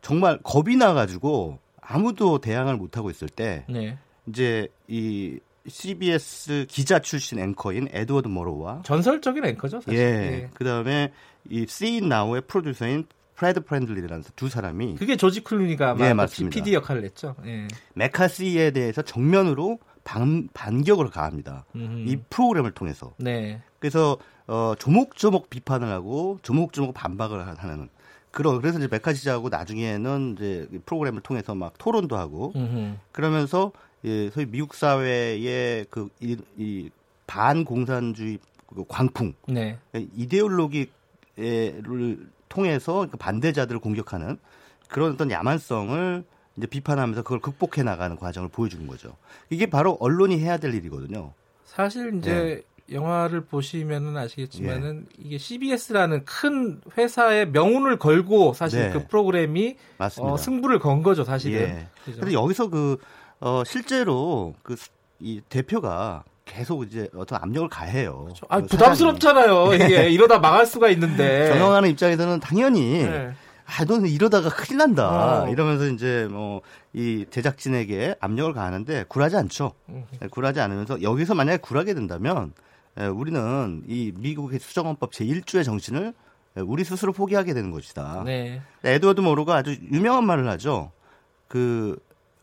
[0.00, 3.98] 정말 겁이 나가지고 아무도 대항을 못 하고 있을 때 네.
[4.26, 10.00] 이제 이 CBS 기자 출신 앵커인 에드워드 모로와 전설적인 앵커죠, 사실.
[10.00, 10.04] 예.
[10.04, 10.50] 예.
[10.54, 11.12] 그다음에
[11.50, 16.54] 이 See It Now의 프로듀서인 프레드 프렌들리라는 두 사람이 그게 조지 클루니가 예, 맞습니다.
[16.54, 17.34] PD 역할을 했죠.
[17.46, 17.68] 예.
[17.94, 21.64] 매카시에 대해서 정면으로 반, 반격을 가합니다.
[21.74, 22.08] 음흠.
[22.08, 23.12] 이 프로그램을 통해서.
[23.16, 23.60] 네.
[23.78, 27.88] 그래서 어, 조목조목 비판을 하고 조목조목 반박을 하는
[28.30, 32.96] 그런 그래서 이제 매카시하고 나중에는 이제 프로그램을 통해서 막 토론도 하고 음흠.
[33.12, 33.72] 그러면서
[34.04, 36.90] 예, 소위 미국 사회의 그 이, 이
[37.26, 39.78] 반공산주의 그 광풍, 네.
[39.94, 40.88] 이데올로기를
[42.48, 44.38] 통해서 그 반대자들을 공격하는
[44.88, 46.24] 그런 어떤 야만성을
[46.60, 49.16] 이제 비판하면서 그걸 극복해 나가는 과정을 보여주는 거죠.
[49.48, 51.32] 이게 바로 언론이 해야 될 일이거든요.
[51.64, 52.94] 사실 이제 네.
[52.94, 55.24] 영화를 보시면은 아시겠지만은 예.
[55.24, 58.90] 이게 CBS라는 큰 회사의 명운을 걸고 사실 네.
[58.90, 59.76] 그 프로그램이
[60.18, 61.60] 어, 승부를 건 거죠, 사실은.
[61.60, 61.88] 예.
[62.04, 62.98] 그런데 여기서 그
[63.40, 64.76] 어, 실제로 그
[65.20, 68.22] 이 대표가 계속 이제 어떤 압력을 가해요.
[68.24, 68.46] 그렇죠.
[68.48, 69.74] 아, 그 부담스럽잖아요.
[69.74, 71.48] 이게 이러다 망할 수가 있는데.
[71.50, 73.32] 경영하는 입장에서는 당연히 네.
[73.78, 75.44] 아, 너는 이러다가 큰일 난다.
[75.44, 75.48] 어.
[75.48, 76.62] 이러면서 이제 뭐
[76.92, 79.72] 이 제작진에게 압력을 가하는데 굴하지 않죠.
[79.90, 80.04] 음.
[80.30, 82.52] 굴하지 않으면서 여기서 만약에 굴하게 된다면
[83.14, 86.12] 우리는 이 미국의 수정헌법 제1조의 정신을
[86.56, 88.24] 우리 스스로 포기하게 되는 것이다.
[88.24, 88.60] 네.
[88.82, 90.90] 에드워드 모로가 아주 유명한 말을 하죠.
[91.46, 91.96] 그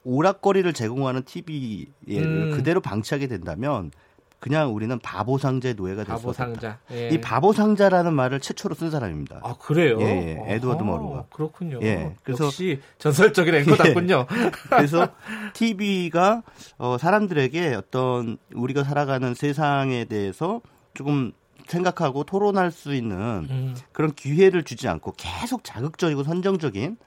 [0.06, 1.88] 오락거리를 제공하는 TV에
[2.20, 2.52] 음.
[2.56, 3.92] 그대로 방치하게 된다면
[4.40, 6.80] 그냥 우리는 바보 상자의 노예가 될수 없다.
[6.92, 7.10] 예.
[7.10, 9.42] 이 바보 상자라는 말을 최초로 쓴 사람입니다.
[9.44, 10.00] 아 그래요?
[10.00, 10.54] 예, 예.
[10.56, 11.26] 에드워드 머루가.
[11.32, 11.80] 그렇군요.
[11.82, 14.28] 예, 그래서 역시 전설적인 앵커답군요.
[14.32, 14.52] 예.
[14.70, 15.10] 그래서
[15.54, 16.44] TV가
[16.78, 20.62] 어, 사람들에게 어떤 우리가 살아가는 세상에 대해서
[20.94, 21.32] 조금
[21.68, 23.76] 생각하고 토론할 수 있는 음.
[23.92, 26.98] 그런 기회를 주지 않고 계속 자극적이고 선정적인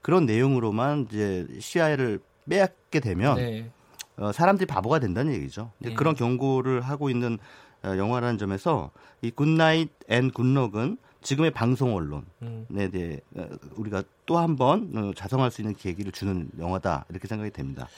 [0.00, 3.70] 그런 내용으로만 이제 시야를 빼앗게 되면 네.
[4.18, 5.72] 어, 사람들이 바보가 된다는 얘기죠.
[5.78, 5.94] 네.
[5.94, 7.38] 그런 경고를 하고 있는
[7.84, 8.90] 어, 영화라는 점에서
[9.22, 12.66] 이 Good Night and Good Luck은 지금의 방송 언론에 음.
[12.92, 17.88] 대해 어, 우리가 또 한번 어, 자성할 수 있는 계기를 주는 영화다 이렇게 생각이 됩니다.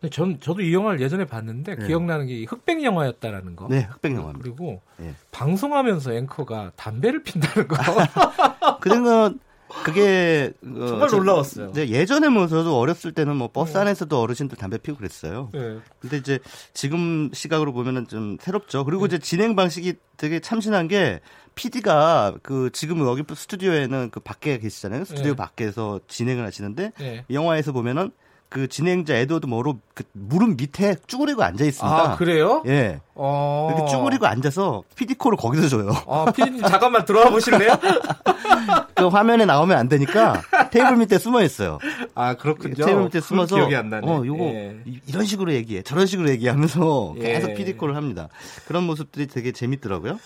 [0.00, 1.86] 네, 전 저도 이 영화를 예전에 봤는데 네.
[1.86, 3.68] 기억나는 게 흑백 영화였다라는 거.
[3.68, 4.32] 네, 흑백 영화.
[4.32, 5.14] 그리고 네.
[5.30, 7.76] 방송하면서 앵커가 담배를 핀다는 거.
[8.80, 9.40] 그런 건
[9.84, 11.70] 그게 어, 정말 놀라웠어요.
[11.70, 13.80] 이제 예전에 뭐 저도 어렸을 때는 뭐 버스 네.
[13.80, 15.50] 안에서도 어르신들 담배 피우고 그랬어요.
[15.52, 15.78] 네.
[16.00, 16.38] 근데 이제
[16.74, 18.84] 지금 시각으로 보면은 좀 새롭죠.
[18.84, 19.16] 그리고 네.
[19.16, 21.20] 이제 진행 방식이 되게 참신한 게
[21.54, 25.04] PD가 그 지금 여기 스튜디오에는 그 밖에 계시잖아요.
[25.04, 25.36] 스튜디오 네.
[25.36, 27.24] 밖에서 진행을 하시는데 네.
[27.30, 28.10] 영화에서 보면은
[28.50, 31.96] 그 진행자 에드워드 모로 그 무릎 밑에 쭈그리고 앉아 있습니다.
[31.96, 32.64] 아 그래요?
[32.66, 32.98] 예.
[33.14, 33.72] 어...
[33.72, 35.90] 이렇게 쭈그리고 앉아서 피디코를 거기서 줘요.
[36.08, 37.78] 아 피디님 잠깐만 들어와 보실래요?
[38.96, 40.42] 그 화면에 나오면 안 되니까
[40.72, 41.78] 테이블 밑에 숨어 있어요.
[42.16, 42.74] 아 그렇군요.
[42.74, 44.10] 테이블 밑에 숨어서 기억이 안 나네.
[44.10, 44.80] 어 요거 예.
[45.06, 47.34] 이런 식으로 얘기해, 저런 식으로 얘기하면서 예.
[47.34, 48.28] 계속 피디코를 합니다.
[48.66, 50.18] 그런 모습들이 되게 재밌더라고요.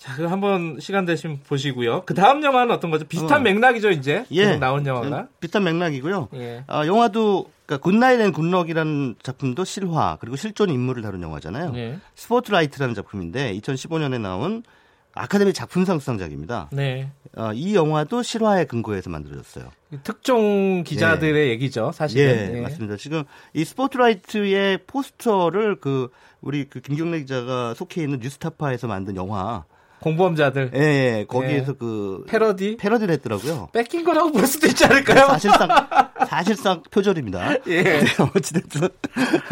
[0.00, 2.04] 자, 그럼 한번 시간 되시면 보시고요.
[2.06, 3.04] 그 다음 영화는 어떤 거죠?
[3.04, 3.42] 비슷한 어.
[3.42, 4.24] 맥락이죠, 이제.
[4.30, 4.56] 예.
[4.56, 5.26] 나온 영화가.
[5.40, 6.28] 비슷한 맥락이고요.
[6.36, 6.64] 예.
[6.68, 11.72] 아, 영화도 그러니까 Good Night and Good Luck이라는 작품도 실화 그리고 실존 인물을 다룬 영화잖아요.
[11.76, 11.98] 예.
[12.16, 14.64] 스포트라이트라는 작품인데 2015년에 나온
[15.14, 16.70] 아카데미 작품상 수상작입니다.
[16.72, 17.10] 네.
[17.36, 19.70] 어, 이 영화도 실화에 근거해서 만들어졌어요.
[20.02, 21.50] 특종 기자들의 예.
[21.50, 22.54] 얘기죠, 사실은.
[22.54, 22.96] 예, 예, 맞습니다.
[22.96, 23.22] 지금
[23.54, 26.10] 이 스포트라이트의 포스터를 그
[26.40, 29.64] 우리 그 김경래 기자가 속해 있는 뉴스타파에서 만든 영화
[30.00, 30.70] 공범자들.
[30.74, 31.24] 예, 예.
[31.28, 31.76] 거기에서 예.
[31.78, 33.68] 그 패러디 패러디를 했더라고요.
[33.72, 35.26] 뺏긴 거라고 볼 수도 있지 않을까요?
[35.26, 35.68] 사실상
[36.28, 37.54] 사실상 표절입니다.
[37.66, 37.82] 예.
[37.82, 38.88] 네, 어찌됐든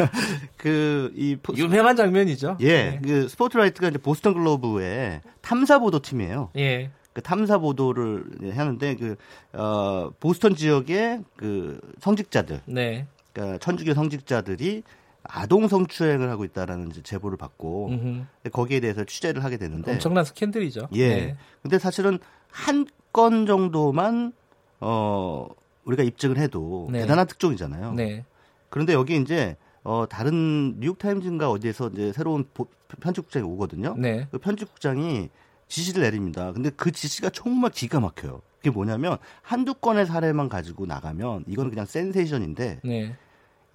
[0.56, 2.58] 그이 유명한 장면이죠.
[2.62, 2.66] 예.
[2.66, 3.00] 예.
[3.02, 6.50] 그 스포트라이트가 이제 보스턴 글로브의 탐사 보도 팀이에요.
[6.56, 6.90] 예.
[7.12, 8.24] 그 탐사 보도를
[8.54, 9.16] 하는데 그
[9.52, 13.06] 어, 보스턴 지역의 그 성직자들, 네.
[13.32, 14.82] 그러니까 천주교 성직자들이
[15.28, 18.50] 아동 성추행을 하고 있다라는 제보를 받고 음흠.
[18.50, 20.88] 거기에 대해서 취재를 하게 되는데 엄청난 스캔들이죠.
[20.94, 21.08] 예.
[21.08, 21.36] 네.
[21.62, 22.18] 근데 사실은
[22.50, 24.32] 한 건 정도만
[24.80, 25.46] 어
[25.84, 27.00] 우리가 입증을 해도 네.
[27.00, 27.94] 대단한 특종이잖아요.
[27.94, 28.24] 네.
[28.68, 32.66] 그런데 여기 이제 어 다른 뉴욕 타임즈인가 어디에서 이제 새로운 보,
[33.00, 33.94] 편집국장이 오거든요.
[33.96, 34.28] 네.
[34.30, 35.30] 그 편집국장이
[35.68, 36.52] 지시를 내립니다.
[36.52, 38.42] 근데 그 지시가 정말 기가 막혀요.
[38.58, 43.16] 그게 뭐냐면 한두 건의 사례만 가지고 나가면 이거는 그냥 센세이션인데 네.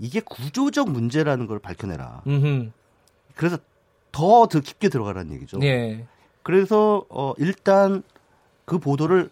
[0.03, 2.23] 이게 구조적 문제라는 걸 밝혀내라.
[2.27, 2.71] 음흠.
[3.35, 3.57] 그래서
[4.11, 5.59] 더 더 깊게 들어가라는 얘기죠.
[5.63, 6.05] 예.
[6.43, 8.03] 그래서 어 일단
[8.65, 9.29] 그 보도를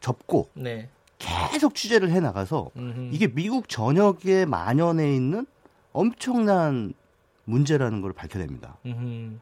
[0.00, 0.88] 접고 네.
[1.18, 2.70] 계속 취재를 해 나가서
[3.10, 5.46] 이게 미국 전역에 만연해 있는
[5.92, 6.94] 엄청난
[7.44, 8.78] 문제라는 걸 밝혀냅니다.
[8.86, 9.36] 음흠.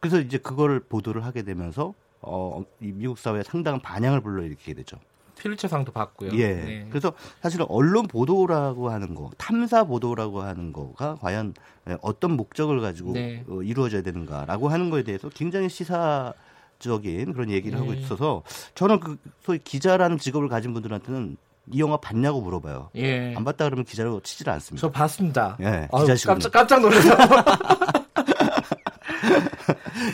[0.00, 4.98] 그래서 이제 그거를 보도를 하게 되면서 어, 이 미국 사회에 상당한 반향을 불러일으키게 되죠.
[5.34, 6.30] 필리처상도 받고요.
[6.34, 6.54] 예.
[6.54, 6.86] 네.
[6.90, 7.12] 그래서
[7.42, 11.54] 사실은 언론 보도라고 하는 거, 탐사 보도라고 하는 거가 과연
[12.00, 13.44] 어떤 목적을 가지고 네.
[13.48, 16.32] 어, 이루어져야 되는가라고 하는 거에 대해서 굉장히 시사
[16.78, 17.84] 적인 그런 얘기를 네.
[17.84, 18.42] 하고 있어서
[18.74, 21.36] 저는 그 소위 기자라는 직업을 가진 분들한테는
[21.72, 22.90] 이 영화 봤냐고 물어봐요.
[22.96, 23.34] 예.
[23.34, 24.80] 안 봤다 그러면 기자로 치지를 않습니다.
[24.80, 25.56] 저 봤습니다.
[25.60, 27.16] 예, 기자식 깜짝 깜짝 놀라서.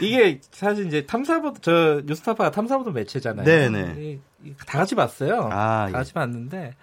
[0.01, 3.45] 이게 사실 이제 탐사보도 저 뉴스타파가 탐사보도 매체잖아요.
[3.45, 4.21] 네네.
[4.67, 5.49] 다 같이 봤어요.
[5.53, 5.93] 아, 다 예.
[5.93, 6.15] 같이 예.
[6.15, 6.75] 봤는데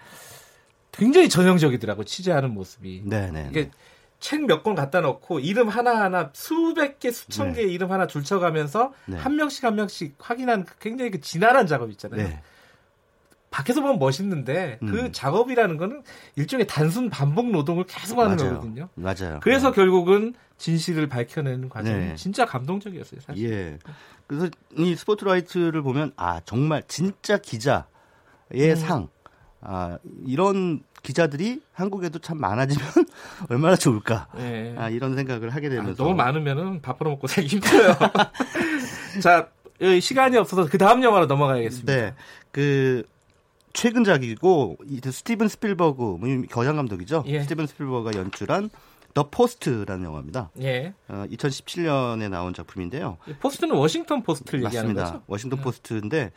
[0.92, 3.04] 굉장히 전형적이더라고 취재하는 모습이.
[3.06, 3.48] 네네.
[3.52, 3.72] 이게
[4.20, 7.62] 책 몇 권 갖다 놓고 이름 하나 하나 수백 개, 수천 네.
[7.62, 9.18] 개 이름 하나 줄쳐가면서 네.
[9.18, 12.28] 한 명씩 한 명씩 확인하는 그 굉장히 그 진화한 작업 있잖아요.
[12.28, 12.42] 네.
[13.50, 14.92] 밖에서 보면 멋있는데 그 음.
[14.92, 16.04] 그 작업이라는 거는
[16.36, 18.54] 일종의 단순 반복 노동을 계속 하는 맞아요.
[18.56, 18.90] 거거든요.
[18.96, 19.40] 맞아요.
[19.42, 19.76] 그래서 네.
[19.76, 22.16] 결국은 진실을 밝혀내는 과정이 네.
[22.16, 23.50] 진짜 감동적이었어요, 사실.
[23.50, 23.80] 예.
[24.26, 27.84] 그래서 이 스포트라이트를 보면 아 정말 진짜 기자의
[28.54, 28.76] 음.
[28.76, 29.08] 상.
[29.62, 32.88] 아 이런 기자들이 한국에도 참 많아지면
[33.50, 34.28] 얼마나 좋을까.
[34.36, 34.76] 네.
[34.78, 37.96] 아 이런 생각을 하게 되면서 아, 너무 많으면은 밥으로 먹고 살기 힘들어요.
[39.24, 39.50] 자
[40.02, 41.94] 시간이 없어서 그 다음 영화로 넘어가야겠습니다.
[41.94, 42.14] 네.
[42.52, 43.04] 그
[43.78, 47.24] 최근작이고 스티븐 스필버그 뭐, 거장 감독이죠.
[47.28, 47.42] 예.
[47.44, 48.72] 스티븐 스필버그가 연출한
[49.14, 50.50] The Post라는 영화입니다.
[50.62, 50.94] 예.
[51.08, 53.18] 어, 2017년에 나온 작품인데요.
[53.40, 55.22] 포스트는 워싱턴 포스트를 얘기하는 거죠?
[55.28, 55.64] 워싱턴 예.
[55.64, 56.32] 포스트인데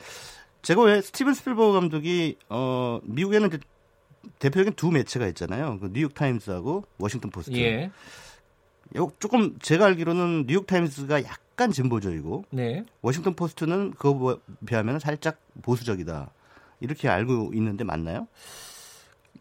[0.61, 3.49] 제가 왜 스티븐 스필버그 감독이 어, 미국에는
[4.39, 5.79] 대표적인 두 매체가 있잖아요.
[5.81, 7.57] 그 뉴욕 타임스하고 워싱턴 포스트.
[7.57, 7.91] 예.
[9.19, 12.85] 조금 제가 알기로는 뉴욕 타임스가 약간 진보적이고 네.
[13.01, 16.33] 워싱턴 포스트는 그거 비하면 살짝 보수적이다.
[16.81, 18.27] 이렇게 알고 있는데 맞나요?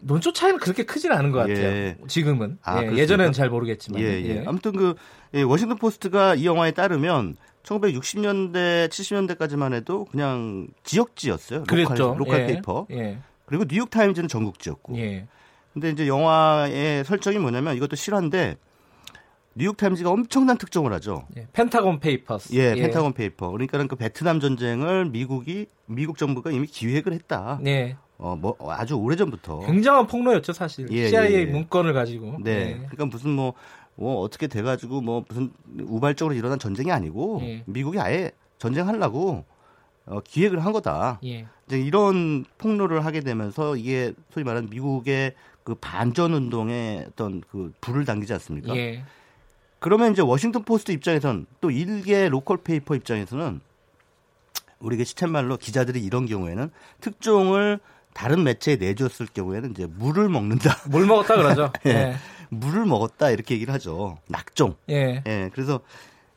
[0.01, 1.57] 논조 차이는 그렇게 크진 않은 것 같아요.
[1.57, 1.97] 예.
[2.07, 2.57] 지금은.
[2.63, 4.01] 아, 예, 예전에는 잘 모르겠지만.
[4.01, 4.27] 예, 예.
[4.27, 4.43] 예.
[4.45, 4.95] 아무튼 그
[5.33, 11.63] 예, 워싱턴 포스트가 이 영화에 따르면 1960년대, 70년대까지만 해도 그냥 지역지였어요.
[11.63, 12.15] 그랬죠.
[12.17, 12.47] local, local 예.
[12.47, 12.87] paper.
[12.91, 13.19] 예.
[13.45, 14.97] 그리고 뉴욕 타임즈는 전국지였고.
[14.97, 15.27] 예.
[15.73, 18.57] 근데 이제 영화의 설정이 뭐냐면 이것도 실화인데
[19.59, 21.27] 뉴욕 타임즈가 엄청난 특종을 하죠.
[21.35, 22.55] 예, 펜타곤 페이퍼스.
[22.55, 23.51] 예, 예, 펜타곤 페이퍼.
[23.51, 27.59] 그러니까는 그 베트남 전쟁을 미국이 미국 정부가 이미 기획을 했다.
[27.61, 27.97] 네.
[28.17, 29.59] 어, 뭐 아주 오래 전부터.
[29.65, 30.87] 굉장한 폭로였죠, 사실.
[30.91, 31.45] 예, CIA 예, 예.
[31.45, 32.37] 문건을 가지고.
[32.39, 32.65] 네.
[32.65, 32.73] 네.
[32.75, 33.53] 그러니까 무슨 뭐,
[33.95, 35.51] 뭐 어떻게 돼 가지고 뭐 무슨
[35.81, 37.63] 우발적으로 일어난 전쟁이 아니고 예.
[37.65, 39.43] 미국이 아예 전쟁하려고
[40.05, 41.19] 어, 기획을 한 거다.
[41.25, 41.47] 예.
[41.67, 45.33] 이제 이런 폭로를 하게 되면서 이게 소위 말하는 미국의
[45.63, 48.73] 그 반전 운동에 어떤 그 불을 당기지 않습니까?
[48.77, 49.03] 예.
[49.79, 53.61] 그러면 이제 워싱턴 포스트 입장에선 또 일개 local paper 입장에서는
[54.79, 56.69] 우리가 시쳇말로 기자들이 이런 경우에는
[57.01, 57.79] 특종을
[58.13, 60.77] 다른 매체에 내줬을 경우에는 이제 물을 먹는다.
[60.89, 61.71] 물 먹었다 그러죠.
[61.85, 61.93] 예.
[61.93, 62.15] 네.
[62.49, 64.17] 물을 먹었다 이렇게 얘기를 하죠.
[64.27, 64.75] 낙종.
[64.89, 65.23] 예.
[65.25, 65.49] 예.
[65.53, 65.81] 그래서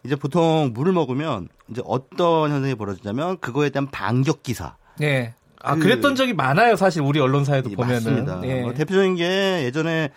[0.05, 4.76] 이제 보통 물을 먹으면 이제 어떤 현상이 벌어지냐면 그거에 대한 반격 기사.
[5.01, 5.34] 예.
[5.64, 7.95] 아, 그, 랬던 적이 많아요, 사실 우리 언론사에도 예, 보면은.
[7.95, 8.40] 맞습니다.
[8.45, 8.62] 예.
[8.62, 10.11] 뭐 대표적인 게 예전에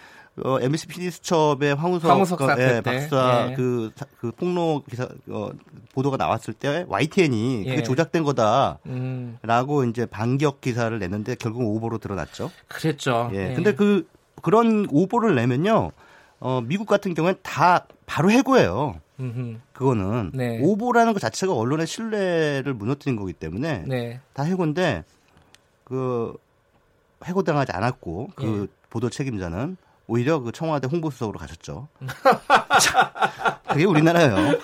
[0.44, 3.56] 어, MBC PD 수첩의 황우석, 황우석 예, 박사 예.
[3.56, 5.52] 그, 그 폭로 기사 어,
[5.94, 7.70] 보도가 나왔을 때 YTN이 예.
[7.70, 9.90] 그게 조작된 거다라고 음.
[9.90, 12.52] 이제 반격 기사를 냈는데 결국 오보로 드러났죠.
[12.68, 13.30] 그랬죠.
[13.34, 13.52] 예.
[13.52, 13.54] 예.
[13.54, 14.08] 근데 그
[14.42, 15.92] 그런 오보를 내면요.
[16.42, 19.00] 어, 미국 같은 경우엔 다 바로 해고해요.
[19.22, 19.60] 음흠.
[19.72, 20.60] 그거는 네.
[20.62, 24.20] 오보라는 것 자체가 언론의 신뢰를 무너뜨린 거기 때문에 네.
[24.34, 25.06] 다 해고인데
[25.86, 26.36] 그
[27.24, 28.76] 해고당하지 않았고 그 예.
[28.90, 29.78] 보도 책임자는
[30.08, 31.88] 오히려 그 청와대 홍보수석으로 가셨죠.
[33.70, 34.60] 그게 우리나라예요.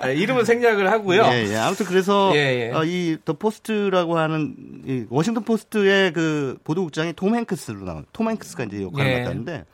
[0.00, 1.22] 아, 이름은 생략을 하고요.
[1.26, 1.56] 예, 예.
[1.56, 2.72] 아무튼 그래서 예, 예.
[2.72, 8.64] 어, 이 더 포스트라고 하는 이 워싱턴 포스트의 그 보도국장이 톰 행크스로 나온 톰 행크스가
[8.64, 9.18] 이제 역할을 예.
[9.20, 9.64] 맡았는데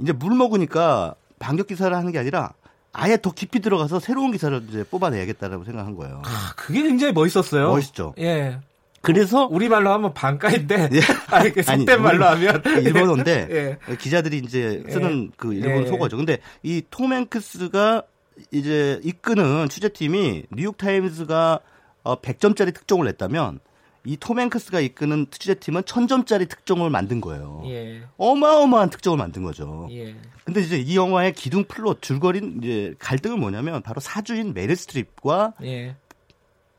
[0.00, 2.52] 이제 물 먹으니까 반격 기사를 하는 게 아니라
[2.92, 6.22] 아예 더 깊이 들어가서 새로운 기사를 이제 뽑아내야겠다라고 생각한 거예요.
[6.24, 7.68] 아, 그게 굉장히 멋있었어요.
[7.68, 8.14] 멋있죠.
[8.18, 8.60] 예.
[9.04, 11.00] 그래서 우리 말로 하면 挽回인데 예.
[11.30, 13.96] 아니 그 속된 말로 하면 일본어인데 예.
[13.96, 15.34] 기자들이 이제 쓰는 예.
[15.36, 15.86] 그 일본 예.
[15.86, 16.16] 속어죠.
[16.16, 18.02] 근데 이 톰 행크스가
[18.50, 21.60] 이제 이끄는 취재팀이 뉴욕 타임스가
[22.02, 23.60] 어 100점짜리 특종을 냈다면
[24.06, 27.62] 이 톰 행크스가 이끄는 취재팀은 1000점짜리 특종을 만든 거예요.
[27.66, 28.02] 예.
[28.18, 29.88] 어마어마한 특종을 만든 거죠.
[29.92, 30.14] 예.
[30.44, 35.96] 근데 이제 이 영화의 기둥 플롯 줄거리 이제 갈등은 뭐냐면 바로 사주인 메릴 스트립과 예.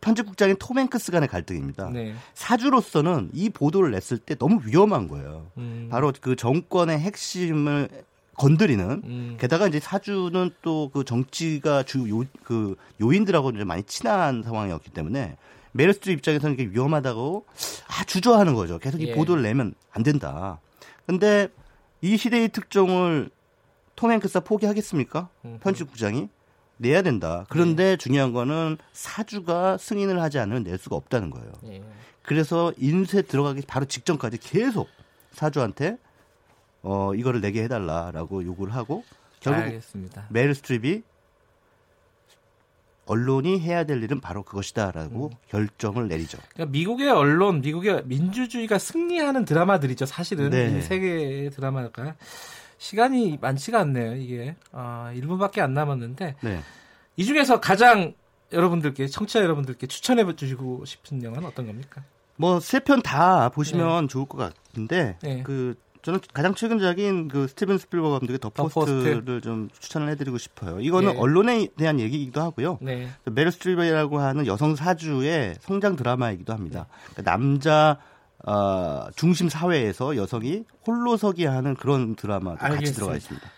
[0.02, 1.90] 편집국장인 톰 행크스 간의 갈등입니다.
[1.90, 2.14] 네.
[2.34, 5.48] 사주로서는 이 보도를 냈을 때 너무 위험한 거예요.
[5.58, 5.88] 음.
[5.90, 7.90] 바로 그 정권의 핵심을
[8.38, 9.38] 건드리는 음.
[9.40, 15.38] 게다가 이제 사주는 또 그 정치가 주요 그 요인들하고 이제 많이 친한 상황이었기 때문에
[15.72, 17.46] 메릴 스트립 입장에서는 이게 위험하다고
[17.88, 18.78] 아 주저하는 거죠.
[18.80, 19.16] 계속 이 예.
[19.16, 20.60] 보도를 내면 안 된다.
[21.06, 21.48] 근데
[22.02, 23.30] 이 시대의 특종을
[23.96, 25.30] 톰 행크스가 포기하겠습니까?
[25.46, 25.60] 음.
[25.62, 26.30] 편집국장이
[26.78, 27.46] 내야 된다.
[27.50, 27.98] 그런데 네.
[27.98, 31.52] 중요한 거는 사주가 승인을 하지 않으면 낼 수가 없다는 거예요.
[31.64, 31.84] 네.
[32.22, 34.90] 그래서 인쇄 들어가기 바로 직전까지 계속
[35.32, 35.98] 사주한테
[36.82, 39.04] 어 이거를 내게 해달라라고 요구를 하고
[39.40, 40.28] 결국 알겠습니다.
[40.30, 41.04] 메일 스트립이
[43.06, 45.38] 언론이 해야 될 일은 바로 그것이다라고 음.
[45.50, 46.40] 결정을 내리죠.
[46.54, 50.08] 그러니까 미국의 언론, 미국의 민주주의가 승리하는 드라마들이죠.
[50.08, 50.82] 사실은 네.
[50.82, 52.16] 세계 드라마가
[52.90, 54.16] 시간이 많지가 않네요.
[54.16, 56.60] 이게 아, 1분밖에 안 남았는데 네.
[57.16, 58.14] 이 중에서 가장
[58.54, 62.04] 여러분들께 청취자 여러분들께 추천해 주시고 싶은 영화는 어떤 겁니까?
[62.38, 64.08] 뭐 세 편 다 보시면 네.
[64.08, 65.42] 좋을 것 같은데 네.
[65.44, 69.42] 그 저는 가장 최근작인 그 스티븐 스필버그 감독의 더, 더 포스트를 포스트.
[69.42, 70.80] 좀 추천을 해드리고 싶어요.
[70.80, 71.20] 이거는 네.
[71.20, 72.78] 언론에 대한 얘기이기도 하고요.
[72.82, 73.10] 네.
[73.24, 76.86] 메릴 스트립이라고 하는 여성 사주의 성장 드라마이기도 합니다.
[76.92, 77.14] 네.
[77.16, 77.98] 그러니까 남자
[78.46, 82.80] 어, 중심 사회에서 여성이 홀로서기 하는 그런 드라마도 알겠습니다.
[82.80, 83.50] 같이 들어가 있습니다.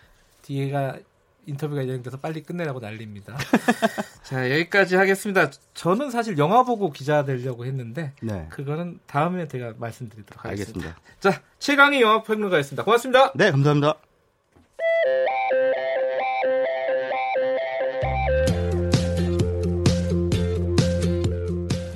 [0.43, 0.97] 뒤에가
[1.45, 3.37] 인터뷰가 예정돼서 빨리 끝내라고 난립니다.
[4.23, 5.49] 자 여기까지 하겠습니다.
[5.73, 8.47] 저는 사실 영화 보고 기자 되려고 했는데 네.
[8.49, 10.89] 그거는 다음에 제가 말씀드리도록 하겠습니다.
[10.89, 11.01] 알겠습니다.
[11.19, 12.83] 자 최강희 영화 평론가였습니다.
[12.83, 13.31] 고맙습니다.
[13.33, 13.95] 네 감사합니다.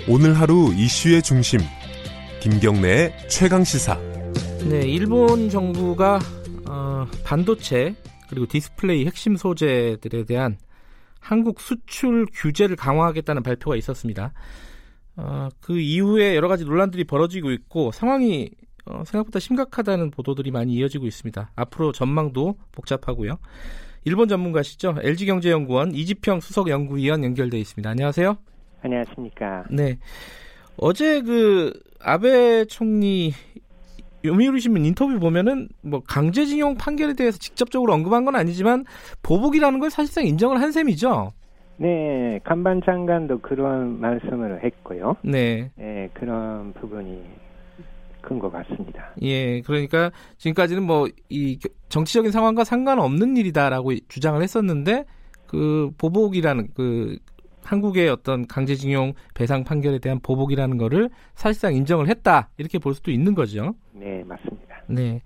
[0.07, 1.59] 오늘 하루 이슈의 중심
[2.41, 3.99] 김경래의 최강 시사.
[4.67, 6.19] 네, 일본 정부가
[6.67, 7.95] 어, 반도체
[8.29, 10.57] 그리고 디스플레이 핵심 소재들에 대한
[11.19, 14.33] 한국 수출 규제를 강화하겠다는 발표가 있었습니다.
[15.17, 18.49] 어, 그 이후에 여러 가지 논란들이 벌어지고 있고 상황이
[18.85, 21.51] 어, 생각보다 심각하다는 보도들이 많이 이어지고 있습니다.
[21.55, 23.37] 앞으로 전망도 복잡하고요.
[24.03, 24.95] 일본 전문가시죠.
[25.03, 27.87] LG경제연구원 이지평 수석연구위원 연결돼 있습니다.
[27.87, 28.35] 안녕하세요.
[28.81, 29.65] 안녕하십니까.
[29.69, 29.99] 네.
[30.77, 31.71] 어제 그
[32.03, 33.33] 아베 총리
[34.23, 38.85] 요미우리 신문 인터뷰 보면은 뭐 강제징용 판결에 대해서 직접적으로 언급한 건 아니지만
[39.23, 41.31] 보복이라는 걸 사실상 인정을 한 셈이죠.
[41.77, 45.15] 네, 간반 장관도 그런 말씀을 했고요.
[45.23, 47.23] 네, 네 그런 부분이
[48.21, 49.09] 큰 것 같습니다.
[49.23, 51.57] 예, 그러니까 지금까지는 뭐 이
[51.89, 55.05] 정치적인 상황과 상관없는 일이다라고 주장을 했었는데
[55.47, 57.17] 그 보복이라는 그
[57.63, 63.35] 한국의 어떤 강제징용 배상 판결에 대한 보복이라는 거를 사실상 인정을 했다 이렇게 볼 수도 있는
[63.35, 63.75] 거죠.
[63.93, 64.83] 네, 맞습니다.
[64.87, 65.21] 네.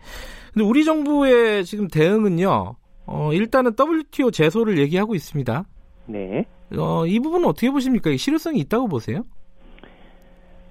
[0.54, 2.76] 근데 우리 정부의 지금 대응은요.
[3.08, 5.66] 어, 일단은 WTO 제소를 얘기하고 있습니다.
[6.08, 6.46] 네.
[6.78, 8.16] 어, 이 부분은 어떻게 보십니까?
[8.16, 9.24] 실효성이 있다고 보세요?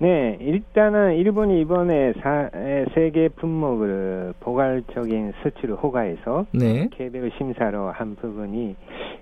[0.04, 2.50] 네, 일단은 일본이 이번에 사,
[2.94, 6.90] 세계 품목을 포괄적인 수출을 허가해서 네.
[6.92, 8.76] 개별 심사로 한 부분이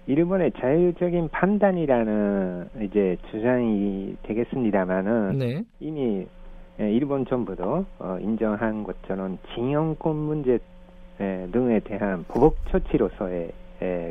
[0.08, 5.62] 일본의 자율적인 판단이라는 이제 주장이 되겠습니다만은 네.
[5.78, 6.26] 이미
[6.80, 10.58] 일본 정부도 어, 인정한 것처럼 징용권 문제
[11.52, 13.52] 등에 대한 보복 처치로서의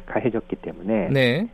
[0.06, 1.49] 가해졌기 때문에 네.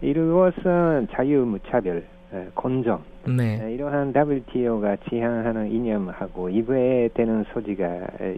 [0.00, 2.04] 이것은 자유무차별
[2.54, 3.72] 건정 네.
[3.72, 7.86] 이러한 WTO가 지향하는 이념하고 이부에되는 소지가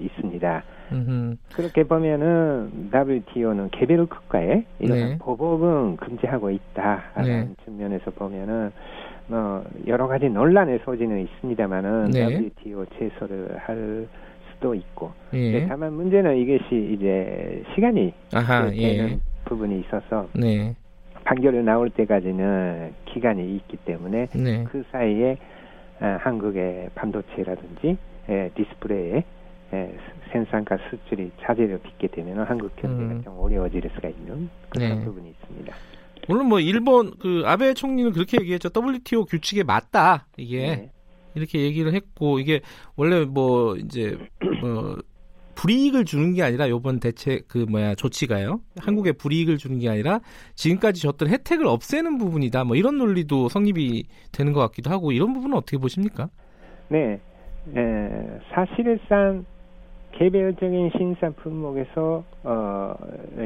[0.01, 0.63] 있습니다.
[0.93, 1.37] 음흠.
[1.55, 5.19] 그렇게 보면은 WTO는 개별 국가에 이런 네.
[5.19, 7.65] 보복은 금지하고 있다라는 네.
[7.65, 8.71] 측면에서 보면은
[9.29, 12.27] 뭐 여러 가지 논란의 소지는 있습니다만은 네.
[12.27, 14.07] WTO 제소를 할
[14.53, 15.67] 수도 있고 예.
[15.67, 19.19] 다만 문제는 이것이 이제 시간이 아하, 되는 예.
[19.45, 20.75] 부분이 있어서 네.
[21.25, 24.65] 판결이 나올 때까지는 기간이 있기 때문에 네.
[24.65, 25.37] 그 사이에
[26.01, 27.97] 어, 한국의 반도체라든지
[28.29, 29.25] 에, 디스플레이에
[29.73, 29.95] 에,
[30.33, 33.23] 생산과 수출이 차질을 빚게 되면 한국 경제가 음.
[33.23, 35.05] 좀 어려워질 수가 있는 그런 네.
[35.05, 35.75] 부분이 있습니다.
[36.29, 38.69] 물론 뭐 일본 그 아베 총리는 그렇게 얘기했죠.
[38.75, 40.91] WTO 규칙에 맞다 이게 네.
[41.35, 42.61] 이렇게 얘기를 했고 이게
[42.97, 44.17] 원래 뭐 이제
[44.61, 44.97] 뭐
[45.63, 48.61] 불이익을 주는 게 아니라 요번 대책 그 뭐야 조치가요.
[48.81, 50.19] 한국에 불이익을 주는 게 아니라
[50.57, 52.65] 지금까지 줬던 혜택을 없애는 부분이다.
[52.65, 54.03] 뭐 이런 논리도 성립이
[54.33, 56.29] 되는 것 같기도 하고 이런 부분은 어떻게 보십니까?
[56.89, 57.21] 네.
[57.77, 59.45] 에, 사실상
[60.13, 62.95] 개별적인 신사 품목에서 어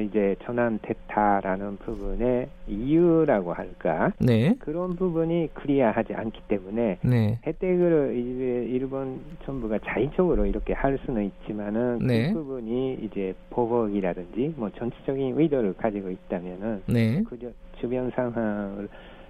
[0.04, 4.54] 이제 전환됐다라는 부분의 이유라고 할까 네.
[4.58, 7.38] 그런 부분이 클리어하지 않기 때문에 네.
[7.46, 12.32] 혜택을 이제 일본 정부가 자의적으로 이렇게 할 수는 있지만은 네.
[12.32, 17.22] 그 부분이 이제 보복이라든지 뭐 정치적인 의도를 가지고 있다면은 네.
[17.28, 17.38] 그
[17.78, 18.88] 주변 상황을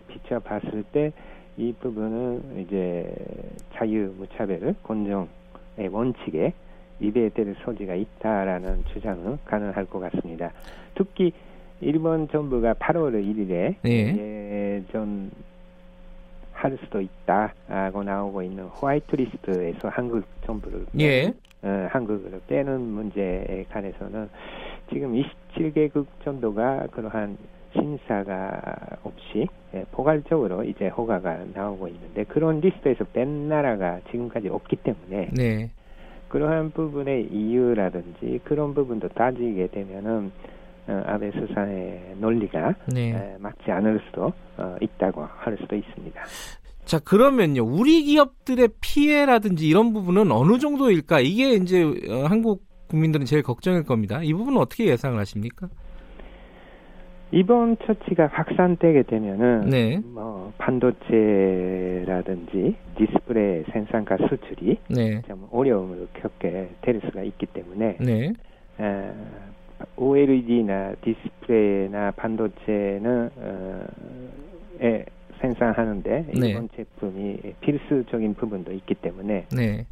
[0.08, 1.12] 비춰봤을 때
[1.58, 3.10] 이 부분은 이제
[3.74, 5.28] 자유 무차별 공정의
[5.90, 6.52] 원칙에
[7.00, 10.52] 위배될 소지가 있다라는 주장은 가능할 것 같습니다.
[10.94, 11.32] 특히
[11.80, 14.78] 일본 정부가 8월 1일에 네.
[14.88, 15.30] 예정
[16.52, 21.32] 할 수도 있다고 나오고 있는 화이트 리스트에서 한국 정부를 예.
[21.62, 24.28] 어, 한국을 빼는 문제에 관해서는
[24.90, 25.12] 지금
[25.54, 27.36] 27개국 정도가 그러한
[27.72, 28.58] 심사가
[29.02, 35.70] 없이 예, 포괄적으로 이제 허가가 나오고 있는데 그런 리스트에서 뺀 나라가 지금까지 없기 때문에 네.
[36.36, 40.30] 그러한 부분의 이유라든지 그런 부분도 따지게 되면은
[40.86, 43.12] 어, 아베 수상의 논리가 네.
[43.14, 46.20] 에, 맞지 않을 수도 어, 있다고 할 수도 있습니다.
[46.84, 53.42] 자 그러면요 우리 기업들의 피해라든지 이런 부분은 어느 정도일까 이게 이제 어, 한국 국민들은 제일
[53.42, 54.20] 걱정일 겁니다.
[54.22, 55.68] 이 부분은 어떻게 예상을 하십니까?
[57.32, 60.00] 이번 처치가 확산되게 되면은 네.
[60.04, 61.16] 뭐 반도체라든지
[62.96, 65.22] 디스플레이 생산과 수출이 네.
[65.22, 68.32] 좀 어려움을 겪게 될 수가 있기 때문에 네.
[68.80, 69.10] 에,
[69.96, 73.84] OLED나 디스플레이나 반도체는 어,
[74.80, 75.04] 에
[75.40, 76.48] 생산하는데 네.
[76.48, 79.84] 이번 제품이 필수적인 부분도 있기 때문에 네.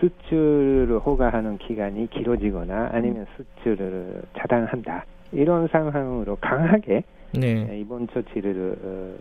[0.00, 5.04] 수출을 허가하는 기간이 길어지거나 아니면 수출을 차단한다.
[5.32, 7.78] 이런 상황으로 강하게 네.
[7.78, 9.14] 이번 조치를 어,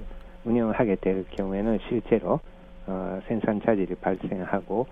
[0.45, 2.40] 운영하게 될 경우에는 실제로
[2.88, 4.86] 어, 생산 차질이 발생하고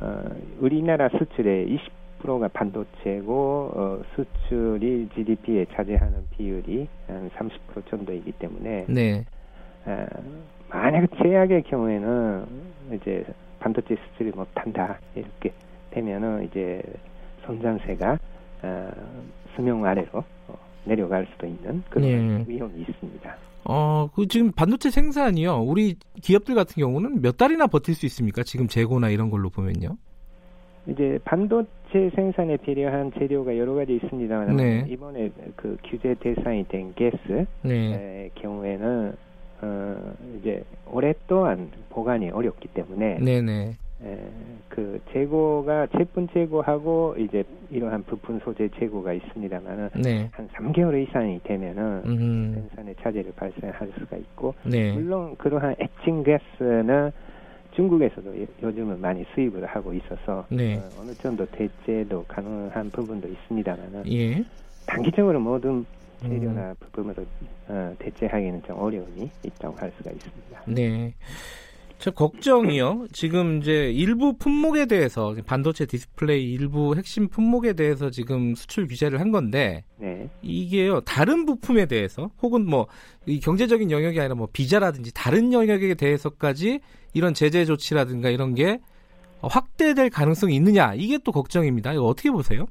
[0.00, 0.24] 어,
[0.60, 1.78] 우리나라 수출의
[2.22, 9.24] 20%가 반도체고 어, 수출이 GDP에 차지하는 비율이 한 30% 정도이기 때문에 네.
[9.86, 10.06] 어,
[10.68, 12.44] 만약 제약의 경우에는
[12.94, 13.24] 이제
[13.60, 15.52] 반도체 수출이 못한다 이렇게
[15.90, 16.82] 되면은 이제
[17.46, 18.18] 성장세가
[18.62, 18.90] 어,
[19.54, 20.41] 수명 아래로 어,
[20.84, 22.44] 내려갈 수도 있는 그런 네.
[22.46, 23.36] 위험이 있습니다.
[23.64, 25.62] 어, 그 지금 반도체 생산이요.
[25.62, 28.42] 우리 기업들 같은 경우는 몇 달이나 버틸 수 있습니까?
[28.42, 29.96] 지금 재고나 이런 걸로 보면요.
[30.88, 34.84] 이제 반도체 생산에 필요한 재료가 여러 가지 있습니다만 네.
[34.88, 38.30] 이번에 그 규제 대상이 된 가스의 네.
[38.34, 39.12] 경우에는
[39.62, 43.76] 어 이제 오랫동안 보관이 어렵기 때문에 네네.
[44.04, 44.18] 에,
[44.68, 50.28] 그 재고가 제품 재고하고 이제 이러한 부품 소재 재고가 있습니다만은 네.
[50.32, 52.02] 한 3개월 이상이 되면은.
[52.54, 54.92] 생산에 차질을 발생할 수가 있고 네.
[54.92, 57.10] 물론 그러한 에칭 가스는
[57.74, 60.76] 중국에서도 요즘은 많이 수입을 하고 있어서 네.
[60.76, 64.44] 어, 어느 정도 대체도 가능한 부분도 있습니다만은 예.
[64.86, 65.84] 단기적으로 모든
[66.20, 66.74] 재료나 음.
[66.80, 67.24] 부품으로
[67.68, 70.62] 어, 대체하기는 좀 어려움이 있다고 할 수가 있습니다.
[70.66, 71.14] 네.
[72.02, 73.06] 저 걱정이요.
[73.12, 79.30] 지금 이제 일부 품목에 대해서 반도체 디스플레이 일부 핵심 품목에 대해서 지금 수출 규제를 한
[79.30, 80.28] 건데 네.
[80.42, 82.88] 이게요 다른 부품에 대해서 혹은 뭐
[83.26, 86.80] 이 경제적인 영역이 아니라 뭐 비자라든지 다른 영역에 대해서까지
[87.14, 88.80] 이런 제재 조치라든가 이런 게
[89.40, 91.92] 확대될 가능성이 있느냐 이게 또 걱정입니다.
[91.92, 92.66] 이거 어떻게 보세요?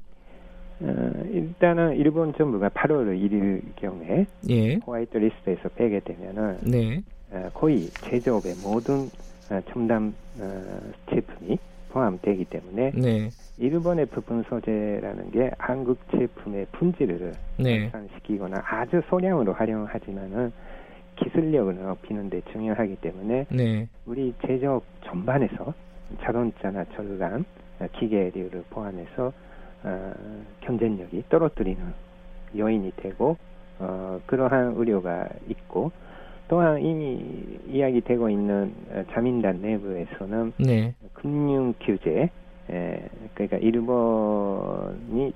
[0.80, 4.74] 어, 일단은 일본 정부가 8월 1일 경에 예.
[4.86, 7.02] 화이트 리스트에서 빼게 되면은 네.
[7.32, 9.10] 어, 거의 제조업의 모든
[9.50, 10.80] 어, 첨단 어,
[11.10, 13.32] 제품이 포함되기 때문에 네.
[13.58, 17.84] 일본의 부품 소재라는 게 한국 제품의 품질을 네.
[17.90, 20.52] 향상시키거나 아주 소량으로 활용하지만은
[21.16, 23.88] 기술력을 높이는 데 중요하기 때문에 네.
[24.06, 25.74] 우리 제조업 전반에서
[26.22, 27.44] 자동차나 절간,
[27.98, 29.32] 기계류를 포함해서
[29.84, 30.12] 어,
[30.60, 31.82] 경쟁력이 떨어뜨리는
[32.56, 33.36] 요인이 되고
[33.78, 35.90] 어, 그러한 우려가 있고
[36.52, 37.18] 또한 이미
[37.66, 40.92] 이야기되고 있는 어, 자민단 내부에서는 네.
[41.14, 42.28] 금융 규제
[42.68, 45.32] 에, 그러니까 일본이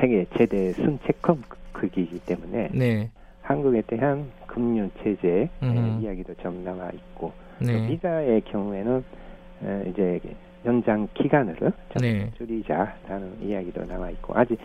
[0.00, 1.42] 세계 최대 순채권
[1.72, 3.10] 극이기 때문에 네.
[3.42, 5.98] 한국에 대한 금융 체제 음.
[6.00, 7.86] 이야기도 좀 나와 있고 네.
[7.86, 9.04] 비자의 경우에는
[9.66, 10.18] 에, 이제
[10.64, 11.56] 연장 기간을
[12.00, 12.30] 네.
[12.38, 14.58] 줄이자라는 이야기도 나와 있고 아직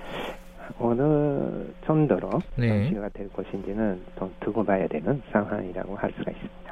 [0.77, 2.83] 어느 정도로 네.
[2.83, 6.71] 정치가 될 것인지는 더 두고 봐야 되는 상황이라고 할 수가 있습니다.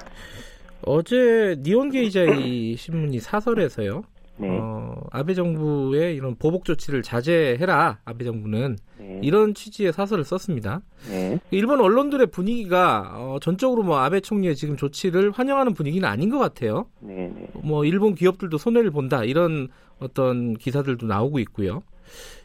[0.84, 4.04] 어제 니온게이자이 신문이 사설에서요.
[4.40, 4.50] 네.
[4.62, 8.00] 어, 아베 정부의 이런 보복 조치를 자제해라.
[8.06, 9.20] 아베 정부는 네.
[9.24, 10.82] 이런 취지의 사설을 썼습니다.
[11.10, 11.40] 네.
[11.50, 16.86] 일본 언론들의 분위기가 어, 전적으로 뭐 아베 총리의 지금 조치를 환영하는 분위기는 아닌 것 같아요.
[17.00, 17.48] 네, 네.
[17.64, 19.70] 뭐 일본 기업들도 손해를 본다 이런
[20.00, 21.82] 어떤 기사들도 나오고 있고요.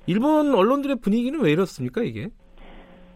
[0.07, 2.29] 일본 언론들의 분위기는 왜 이렇습니까 이게?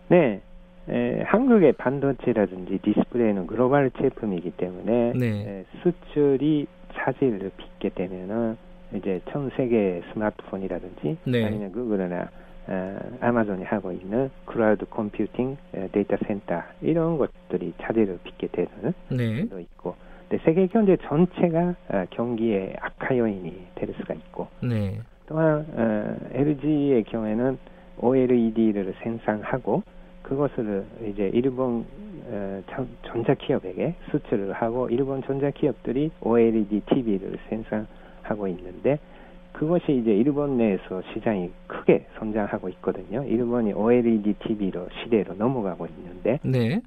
[0.09, 0.41] 네,
[0.89, 5.27] 에, 한국의 반도체라든지 디스플레이는 글로벌 제품이기 때문에 네.
[5.27, 8.57] 에, 수출이 차질을 빚게 되면은
[8.95, 11.45] 이제 전 세계 스마트폰이라든지 네.
[11.45, 12.29] 아니면 구글이나
[12.69, 19.45] 어, 아마존이 하고 있는 클라우드 컴퓨팅 에, 데이터 센터 이런 것들이 차질을 빚게 되는 네.
[19.45, 19.95] 것도 있고
[20.29, 25.01] 근데 세계 경제 전체가 아, 경기의 악화 요인이 될 수가 있고 네.
[25.27, 25.67] 또한
[26.33, 27.59] LG의 경우에는
[27.99, 29.83] OLED를 생산하고
[30.23, 31.85] 그것을 이제 일본
[33.07, 38.99] 전자기업에게 수출을 하고 일본 전자기업들이 OLED TV를 생산하고 있는데
[39.53, 43.25] 그것이 이제 일본 내에서 시장이 크게 성장하고 있거든요.
[43.25, 46.83] 일본이 OLED TV로 시대로 넘어가고 있는데 네.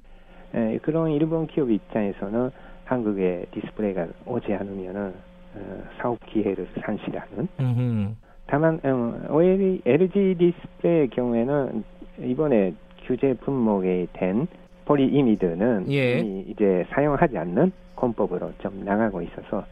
[0.54, 2.50] 에, 그런 일본 기업 입장에서는
[2.84, 5.12] 한국에 디스플레이가 오지 않으면은
[5.54, 7.48] 어, 사업 기회를 상실하는.
[7.58, 8.14] 음흠.
[8.50, 11.84] 다만 음, OLED, LG 디스플레이의 경우에는
[12.18, 12.74] 이번에
[13.06, 14.48] 규제 품목에 된
[14.86, 16.18] 폴리이미드는 예.
[16.48, 19.64] 이제 사용하지 않는 공법으로 좀 나가고 있어서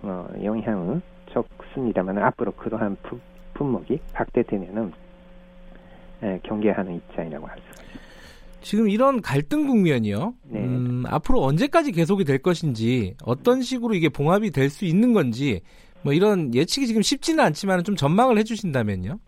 [0.00, 3.20] 어, 영향은 적습니다만 앞으로 그러한 품,
[3.52, 4.92] 품목이 확대되면은
[6.22, 8.02] 예, 경계하는 입장이라고 할 수가 있습니다.
[8.62, 10.34] 지금 이런 갈등 국면이요.
[10.44, 10.60] 네.
[10.60, 15.60] 음, 앞으로 언제까지 계속이 될 것인지 어떤 식으로 이게 봉합이 될 수 있는 건지
[16.04, 19.18] 뭐 이런 예측이 지금 쉽지는 않지만 좀 전망을 해주신다면요.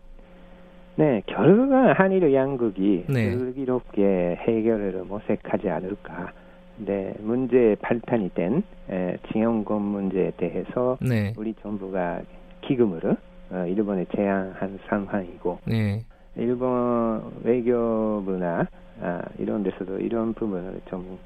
[0.97, 3.31] 네, 결국은 한일 양국이 네.
[3.31, 6.31] 슬기롭게 해결을 모색하지 않을까.
[6.77, 11.33] 네, 문제 발탄이 된 에, 징용권 문제에 대해서 네.
[11.37, 12.21] 우리 정부가
[12.61, 13.15] 기금으로
[13.51, 16.03] 어, 일본에 제안한 상황이고 네.
[16.35, 18.67] 일본 외교부나
[19.01, 21.17] 아, 이런 데서도 이런 부분을 좀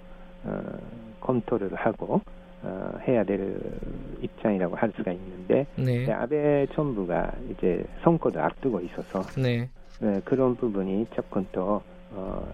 [0.44, 0.62] 어,
[1.22, 2.22] 검토를 하고
[2.64, 3.58] 어, 해야 될
[4.22, 6.12] 입장이라고 할 수가 있는데 네.
[6.12, 9.70] 아베 정부가 이제 선거도 앞두고 있어서 네.
[10.00, 11.82] 네, 그런 부분이 조금 더
[12.12, 12.48] 어,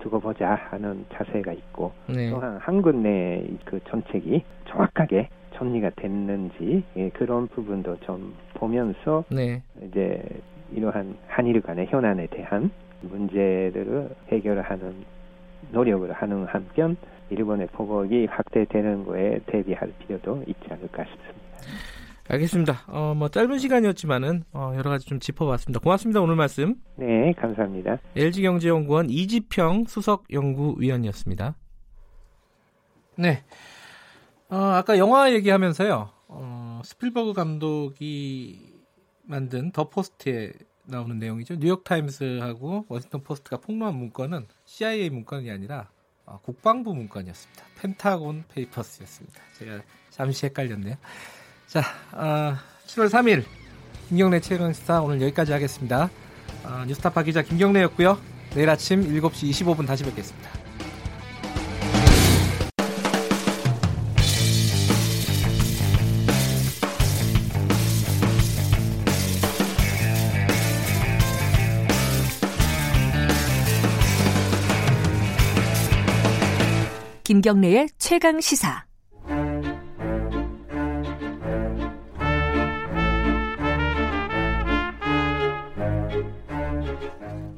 [0.00, 2.30] 두고 보자 하는 자세가 있고 네.
[2.30, 9.62] 또한 한국 내 그 정책이 정확하게 정리가 됐는지 예, 그런 부분도 좀 보면서 네.
[9.82, 10.22] 이제
[10.72, 12.70] 이러한 한일 간의 현안에 대한
[13.02, 14.94] 문제들을 해결하는
[15.70, 16.96] 노력을 하는 한편
[17.32, 21.42] 일본의 포복이 확대되는 거에 대비할 필요도 있지 않을까 싶습니다.
[22.28, 22.84] 알겠습니다.
[22.86, 25.80] 어, 뭐 짧은 시간이었지만은 어, 여러 가지 좀 짚어봤습니다.
[25.80, 26.20] 고맙습니다.
[26.20, 26.76] 오늘 말씀.
[26.96, 27.98] 네, 감사합니다.
[28.16, 31.56] LG경제연구원 이지평 수석 연구위원이었습니다.
[33.18, 33.42] 네.
[34.48, 36.10] 어, 아까 영화 얘기하면서요.
[36.28, 38.72] 어, 스필버그 감독이
[39.24, 40.52] 만든 The Post에
[40.86, 41.56] 나오는 내용이죠.
[41.58, 46.01] 뉴욕 타임스하고 워싱턴 포스트가 폭로한 문건은 CIA 문건이 아니라 어,
[46.42, 47.64] 국방부 문건이었습니다.
[47.80, 49.40] Pentagon Papers였습니다.
[49.58, 49.80] 제가
[50.10, 50.96] 잠시 헷갈렸네요.
[51.66, 51.80] 자,
[52.12, 53.44] 어, 7월 3일
[54.08, 56.10] 김경래 최강시사 오늘 여기까지 하겠습니다.
[56.64, 58.18] 어, 뉴스타파 기자 김경래였고요.
[58.54, 60.61] 내일 아침 7시 25분 다시 뵙겠습니다.
[77.42, 78.84] 김경래의 최강 시사.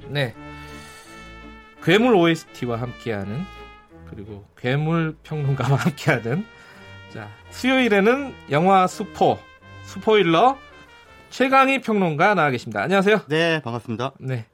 [0.09, 0.35] 네.
[1.83, 3.43] 괴물 OST와 함께하는
[4.09, 6.47] 그리고 괴물 평론가와 함께하는
[7.13, 9.39] 자 수요일에는 영화 스포
[9.83, 10.57] 스포일러
[11.29, 12.81] 최강희 평론가 나와 계십니다.
[12.81, 13.27] 안녕하세요.
[13.29, 14.15] 네 반갑습니다.
[14.19, 14.47] 네.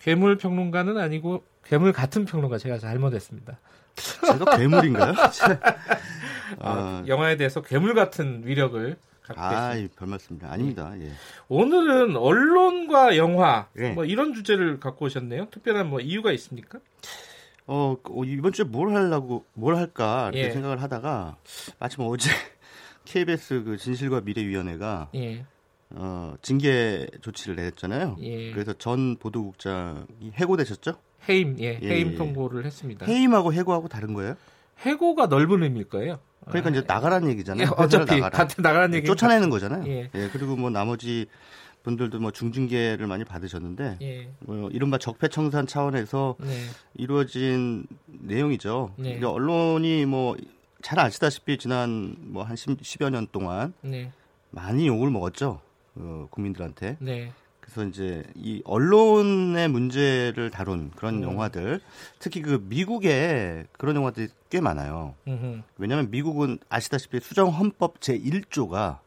[0.00, 3.60] 괴물 평론가는 아니고 괴물 같은 평론가 제가 잘못했습니다.
[3.96, 5.14] 제가 괴물인가요?
[6.60, 8.96] 아, 어, 영화에 대해서 괴물 같은 위력을
[9.34, 10.52] 아, 별 말씀입니다.
[10.52, 10.92] 아닙니다.
[11.00, 11.10] 예.
[11.48, 13.90] 오늘은 언론과 영화 예.
[13.90, 15.48] 뭐 이런 주제를 갖고 오셨네요.
[15.50, 16.78] 특별한 뭐 이유가 있습니까?
[17.66, 20.50] 어, 어 이번 주에 뭘 하려고 뭘 할까 이렇게 예.
[20.52, 21.36] 생각을 하다가
[21.80, 22.30] 마침 어제
[23.04, 25.44] KBS 그 진실과 미래위원회가 예.
[25.90, 28.16] 어, 징계 조치를 내렸잖아요.
[28.20, 28.52] 예.
[28.52, 30.98] 그래서 전 보도국장이 해고되셨죠?
[31.28, 33.06] 해임, 예, 예 해임 통보를 했습니다.
[33.06, 34.36] 해임하고 해고하고 다른 거예요?
[34.80, 36.18] 해고가 넓은 의미일 거예요.
[36.46, 37.66] 그러니까 이제 나가라는 얘기잖아요.
[37.66, 38.30] 예, 어차피 나가라.
[38.30, 39.06] 같은 나가라는 얘기.
[39.06, 39.84] 쫓아내는 거잖아요.
[39.88, 40.10] 예.
[40.14, 40.28] 예.
[40.32, 41.26] 그리고 뭐 나머지
[41.82, 44.28] 분들도 뭐 중징계를 많이 받으셨는데 예.
[44.40, 46.50] 뭐 이른바 적폐청산 차원에서 네.
[46.94, 48.92] 이루어진 내용이죠.
[48.98, 49.22] 네.
[49.22, 50.36] 언론이 뭐
[50.86, 54.12] 잘 아시다시피 지난 뭐한 10여 년 동안 네.
[54.50, 55.60] 많이 욕을 먹었죠.
[55.96, 56.96] 어, 국민들한테.
[57.76, 57.82] 네.
[57.84, 61.22] 그래서 이제 이 언론의 문제를 다룬 그런 음.
[61.22, 61.80] 영화들,
[62.18, 65.14] 특히 그 미국에 그런 영화들이 꽤 많아요.
[65.28, 65.62] 음흠.
[65.76, 68.98] 왜냐하면 미국은 아시다시피 수정 헌법 제 1조가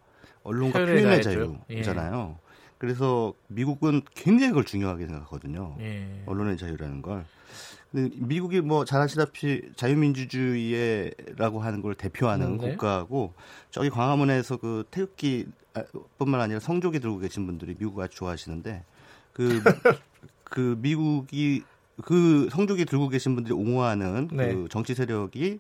[0.44, 2.38] 언론과 표현의 자유잖아요.
[2.38, 2.50] 예.
[2.78, 5.76] 그래서 미국은 굉장히 그걸 중요하게 생각하거든요.
[5.80, 6.24] 예.
[6.28, 7.26] 언론의 자유라는 걸.
[7.92, 12.70] 근데 미국이 뭐 잘 아시다시피 자유민주주의라고 하는 걸 대표하는 음, 네.
[12.70, 13.34] 국가고
[13.72, 15.48] 저기 광화문에서 그 태극기
[16.18, 18.84] 뿐만 아니라 성조기 들고 계신 분들이 미국 아주 좋아하시는데
[19.34, 19.62] 그,
[20.44, 21.64] 그 미국이
[22.04, 24.54] 그 성조기 들고 계신 분들이 옹호하는 네.
[24.54, 25.60] 그 정치 세력이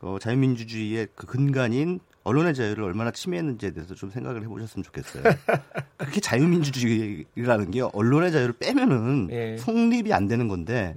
[0.00, 5.22] 어, 자유민주주의의 그 근간인 언론의 자유를 얼마나 침해했는지에 대해서 좀 생각을 해보셨으면 좋겠어요.
[5.98, 9.56] 그렇게 자유민주주의라는 게 언론의 자유를 빼면은 예.
[9.58, 10.94] 성립이 안 되는 건데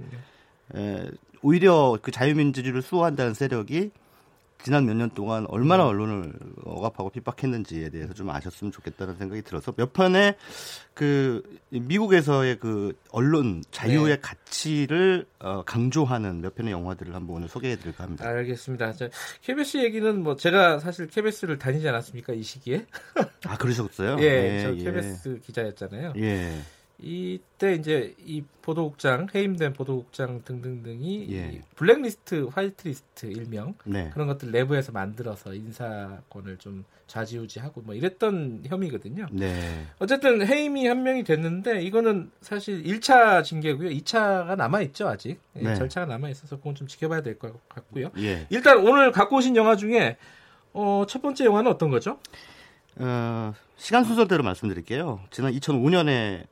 [0.74, 1.06] 에,
[1.42, 3.90] 오히려 그 자유민주주의를 수호한다는 세력이
[4.62, 5.88] 지난 몇 년 동안 얼마나 음.
[5.88, 6.32] 언론을
[6.64, 10.34] 억압하고 핍박했는지에 대해서 좀 아셨으면 좋겠다는 생각이 들어서 몇 편의
[10.94, 14.20] 그 미국에서의 그 언론 자유의 네.
[14.20, 18.26] 가치를 어, 강조하는 몇 편의 영화들을 한번 오늘 소개해드릴까 합니다.
[18.28, 18.92] 알겠습니다.
[18.94, 19.08] 저,
[19.42, 22.84] KBS 얘기는 뭐 제가 사실 KBS를 다니지 않았습니까 이 시기에?
[23.46, 24.16] 아 그러셨어요?
[24.20, 25.38] 예, 예 저 KBS 예.
[25.46, 26.14] 기자였잖아요.
[26.16, 26.58] 예.
[27.00, 31.60] 이때 이제 이 보도국장 해임된 보도국장 등등등이 예.
[31.76, 34.10] 블랙리스트, 화이트리스트 일명 네.
[34.12, 39.26] 그런 것들 내부에서 만들어서 인사권을 좀 좌지우지하고 뭐 이랬던 혐의거든요.
[39.30, 39.86] 네.
[40.00, 43.90] 어쨌든 해임이 한 명이 됐는데 이거는 사실 1차 징계고요.
[43.90, 45.74] 2차가 남아 있죠 아직 예, 네.
[45.76, 48.10] 절차가 남아 있어서 그건 좀 지켜봐야 될 것 같고요.
[48.18, 48.46] 예.
[48.50, 50.16] 일단 오늘 갖고 오신 영화 중에
[50.72, 52.18] 어, 첫 번째 영화는 어떤 거죠?
[52.96, 55.20] 어, 시간 순서대로 말씀드릴게요.
[55.30, 56.46] 지난 2005년에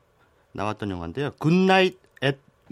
[0.57, 1.31] 나왔던 영화인데요.
[1.39, 1.99] 굿나잇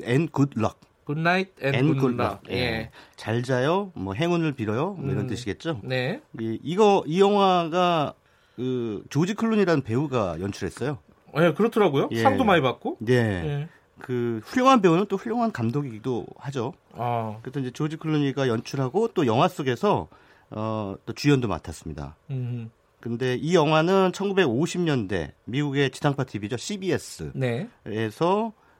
[0.02, 0.80] 앤 굿럭.
[1.06, 2.41] 굿나잇 앤 굿럭.
[2.49, 2.56] 예.
[2.56, 2.91] 예.
[3.16, 3.91] 잘 자요.
[3.94, 4.94] 뭐 행운을 빌어요.
[4.94, 5.28] 뭐 이런 음.
[5.28, 5.80] 뜻이겠죠.
[5.84, 6.20] 네.
[6.40, 8.14] 이, 이거 이 영화가
[8.56, 10.98] 그 조지 클루니라는 배우가 연출했어요.
[11.38, 12.10] 예, 그렇더라고요.
[12.12, 12.24] 예.
[12.24, 12.98] 상도 많이 받고.
[12.99, 13.14] 네.
[13.14, 13.70] 예.
[13.99, 16.74] 그 훌륭한 배우는 또 훌륭한 감독이기도 하죠.
[16.94, 17.38] 아.
[17.41, 20.07] 그래서 이제 조지 클루니가 연출하고 또 영화 속에서
[20.49, 22.16] 어, 또 주연도 맡았습니다.
[22.32, 22.72] 음.
[22.99, 26.57] 근데 이 영화는 1950년대 미국의 지상파 TV죠.
[26.57, 27.69] CBS에서 네.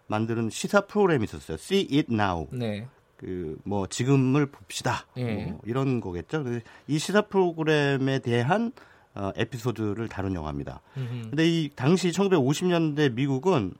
[0.08, 1.56] 만드는 시사 프로그램이 있었어요.
[1.60, 2.48] See It Now.
[2.52, 2.88] 네.
[3.18, 5.06] 그뭐 지금을 봅시다.
[5.16, 5.46] 네.
[5.46, 6.44] 뭐 이런 거겠죠.
[6.88, 8.72] 이 시사 프로그램에 대한
[9.14, 10.82] 어, 에피소드를 다룬 영화입니다.
[10.98, 11.30] 음흠.
[11.30, 13.74] 근데 이 당시 1950년대 미국은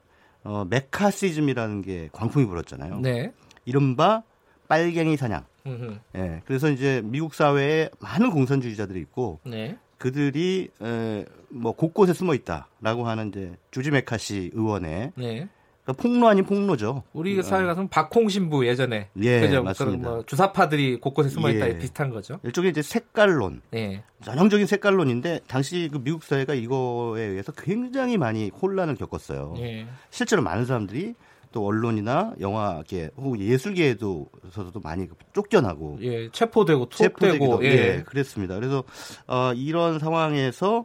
[0.44, 3.00] 어, 메카시즘이라는 게 광풍이 불었잖아요.
[3.00, 3.32] 네.
[3.64, 4.22] 이른바
[4.68, 5.44] 빨갱이 사냥.
[5.66, 6.18] 예.
[6.18, 9.76] 네, 그래서 이제 미국 사회에 많은 공산주의자들이 있고 네.
[10.06, 15.48] 그들이 에, 뭐 곳곳에 숨어 있다라고 하는 이제 주지 메카시 의원의 네.
[15.82, 17.02] 그러니까 폭로 아닌 폭로죠.
[17.12, 17.42] 우리 어.
[17.42, 19.64] 사회 가서는 박홍 신부 예전에 예, 그죠?
[19.64, 20.08] 맞습니다.
[20.08, 21.78] 뭐 주사파들이 곳곳에 숨어 있다 예.
[21.78, 22.38] 비슷한 거죠.
[22.44, 24.04] 일종의 이제 색깔론, 예.
[24.22, 29.54] 전형적인 색깔론인데 당시 그 미국 사회가 이거에 의해서 굉장히 많이 혼란을 겪었어요.
[29.58, 29.88] 예.
[30.10, 31.16] 실제로 많은 사람들이
[31.56, 37.68] 또 언론이나 영화계 혹은 예술계에도서도 많이 쫓겨나고 예, 체포되고 투옥되고 예.
[37.68, 38.56] 예, 그랬습니다.
[38.56, 38.84] 그래서
[39.26, 40.84] 어, 이런 상황에서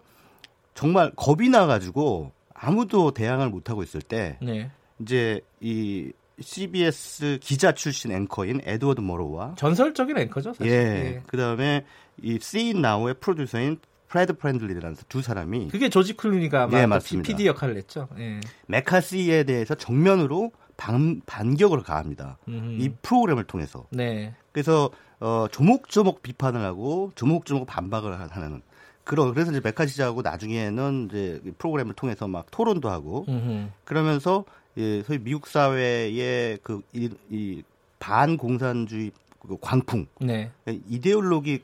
[0.74, 4.72] 정말 겁이 나가지고 아무도 대항을 못 하고 있을 때 네.
[5.00, 10.72] 이제 이 CBS 기자 출신 앵커인 에드워드 머로와 전설적인 앵커죠, 사실.
[10.72, 10.78] 예.
[10.78, 11.24] 예.
[11.28, 11.84] 그다음에
[12.24, 13.78] 이 See Now의 프로듀서인
[14.08, 17.28] 프레드 프렌들리라는 두 사람이 그게 조지 클루니가 예, 맞습니다.
[17.28, 18.08] PD 역할을 했죠.
[18.20, 18.40] 예.
[18.68, 20.52] 메카시에 대해서 정면으로
[20.82, 22.40] 반, 반격을 가합니다.
[22.48, 22.82] 음흠.
[22.82, 23.86] 이 프로그램을 통해서.
[23.92, 24.34] 네.
[24.52, 24.90] 그래서
[25.20, 28.64] 어, 조목조목 비판을 하고 조목조목 반박을 하는
[29.04, 33.68] 그런 그래서 이제 메카시자하고 나중에는 이제 프로그램을 통해서 막 토론도 하고 음흠.
[33.84, 34.44] 그러면서
[34.78, 37.64] 예, 소위 미국 사회의 그이
[38.00, 40.50] 반공산주의 그 광풍, 네.
[40.66, 41.62] 이데올로기를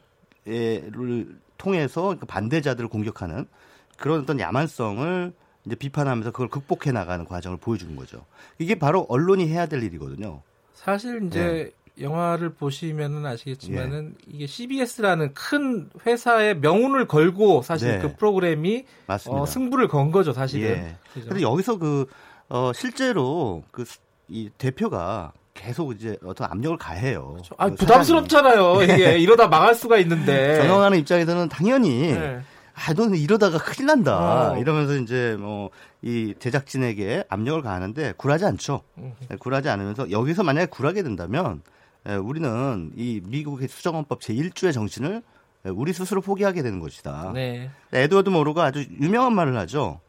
[1.57, 3.47] 통해서 그 반대자들을 공격하는
[3.97, 5.33] 그런 어떤 야만성을
[5.67, 8.25] 이제 비판하면서 그걸 극복해 나가는 과정을 보여주는 거죠.
[8.57, 10.41] 이게 바로 언론이 해야 될 일이거든요.
[10.73, 12.03] 사실 이제 네.
[12.03, 14.33] 영화를 보시면은 아시겠지만은 예.
[14.33, 17.99] 이게 CBS라는 큰 회사의 명운을 걸고 사실 네.
[17.99, 18.85] 그 프로그램이
[19.27, 20.69] 어, 승부를 건 거죠, 사실은.
[20.69, 20.95] 예.
[21.13, 22.07] 그래서 여기서 그
[22.49, 23.83] 어, 실제로 그
[24.29, 27.31] 이 대표가 계속 이제 어떤 압력을 가해요.
[27.33, 27.55] 그렇죠.
[27.57, 28.83] 아, 그 부담스럽잖아요.
[28.83, 29.17] 이게 네.
[29.19, 30.57] 이러다 망할 수가 있는데.
[30.59, 32.41] 경영하는 입장에서는 당연히 네.
[32.85, 34.51] 아, 너는 이러다가 큰일 난다.
[34.53, 34.57] 어.
[34.57, 35.69] 이러면서 이제 뭐
[36.01, 38.81] 이 제작진에게 압력을 가하는데 굴하지 않죠.
[38.95, 41.61] 네, 굴하지 않으면서 여기서 만약에 굴하게 된다면
[42.05, 45.23] 에, 우리는 이 미국의 수정헌법 제1조의 정신을
[45.65, 47.31] 우리 스스로 포기하게 되는 것이다.
[47.33, 47.71] 네.
[47.91, 49.99] 에드워드 모로가 아주 유명한 말을 하죠.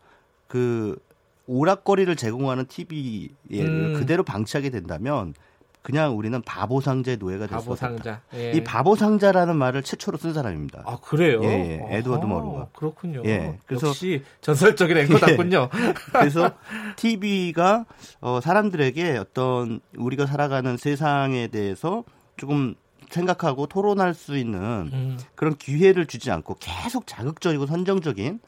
[0.46, 0.98] 그
[1.46, 3.30] 오락거리를 제공하는 TV에
[3.62, 3.94] 음.
[3.94, 5.34] 그대로 방치하게 된다면
[5.88, 8.20] 그냥 우리는 바보 상자의 노예가 될 수 없다.
[8.34, 8.52] 예.
[8.52, 10.82] 이 바보 상자라는 말을 최초로 쓴 사람입니다.
[10.84, 11.40] 아 그래요?
[11.42, 11.48] 예,
[11.90, 11.96] 예.
[11.96, 12.68] 에드워드 머루가.
[12.74, 13.22] 그렇군요.
[13.24, 15.70] 예, 그래서 역시 전설적인 앵커답군요.
[15.72, 15.94] 예.
[16.12, 16.50] 그래서
[16.96, 17.86] TV가
[18.20, 22.04] 어, 사람들에게 어떤 우리가 살아가는 세상에 대해서
[22.36, 22.74] 조금
[23.08, 24.60] 생각하고 토론할 수 있는
[24.92, 25.18] 음.
[25.36, 28.40] 그런 기회를 주지 않고 계속 자극적이고 선정적인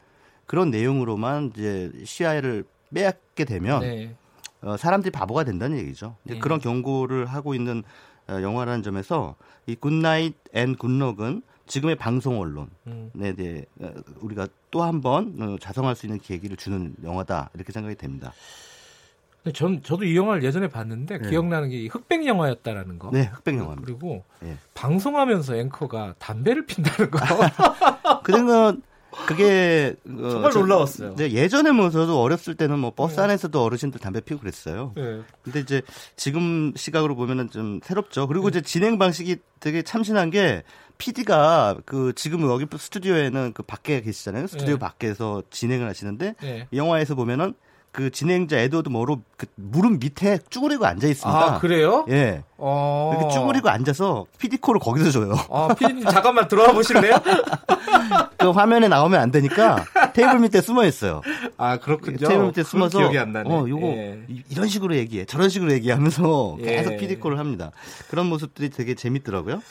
[0.45, 4.15] 그런 내용으로만 이제 시야를 빼앗게 되면 네.
[4.61, 6.15] 어, 사람들이 바보가 된다는 얘기죠.
[6.23, 6.39] 네.
[6.39, 7.83] 그런 경고를 하고 있는
[8.27, 9.35] 어, 영화라는 점에서
[9.65, 13.11] 이 Good Night and Good Luck은 지금의 방송 언론에 음.
[13.35, 18.33] 대해 어, 우리가 또 한번 어, 자성할 수 있는 계기를 주는 영화다 이렇게 생각이 됩니다.
[19.43, 21.29] 근데 전 저도 이 영화를 예전에 봤는데 네.
[21.29, 23.09] 기억나는 게 흑백 영화였다라는 거.
[23.11, 23.85] 네, 흑백 영화입니다.
[23.85, 24.55] 그리고 네.
[24.75, 27.19] 방송하면서 앵커가 담배를 핀다는 거.
[28.21, 28.83] 그런 건
[29.27, 31.15] 그게 어, 정말 놀라웠어요.
[31.17, 33.23] 저, 예전에 뭐 저도 어렸을 때는 뭐 버스 네.
[33.23, 34.93] 안에서도 어르신들 담배 피우고 그랬어요.
[34.95, 35.21] 네.
[35.43, 35.81] 근데 이제
[36.15, 38.27] 지금 시각으로 보면은 좀 새롭죠.
[38.27, 38.59] 그리고 네.
[38.59, 40.63] 이제 진행 방식이 되게 참신한 게
[40.97, 44.47] PD가 그 지금 여기 스튜디오에는 그 밖에 계시잖아요.
[44.47, 44.79] 스튜디오 네.
[44.79, 46.67] 밖에서 진행을 하시는데 네.
[46.73, 47.53] 영화에서 보면은
[47.91, 51.55] 그 진행자 에드워드 머로 그 무릎 밑에 쭈그리고 앉아 있습니다.
[51.55, 52.05] 아 그래요?
[52.09, 52.43] 예.
[52.57, 53.17] 어...
[53.17, 55.33] 이렇게 쭈그리고 앉아서 피디코를 거기서 줘요.
[55.49, 57.15] 아 피디님 잠깐만 들어와 보실래요?
[58.37, 61.21] 그 화면에 나오면 안 되니까 테이블 밑에 숨어 있어요.
[61.57, 62.27] 아 그렇군요.
[62.27, 63.53] 테이블 밑에 숨어서 기억이 안 나네.
[63.53, 64.21] 어 요거 예.
[64.49, 66.77] 이런 식으로 얘기해, 저런 식으로 얘기하면서 예.
[66.77, 67.71] 계속 PD 콜을 합니다.
[68.09, 69.61] 그런 모습들이 되게 재밌더라고요.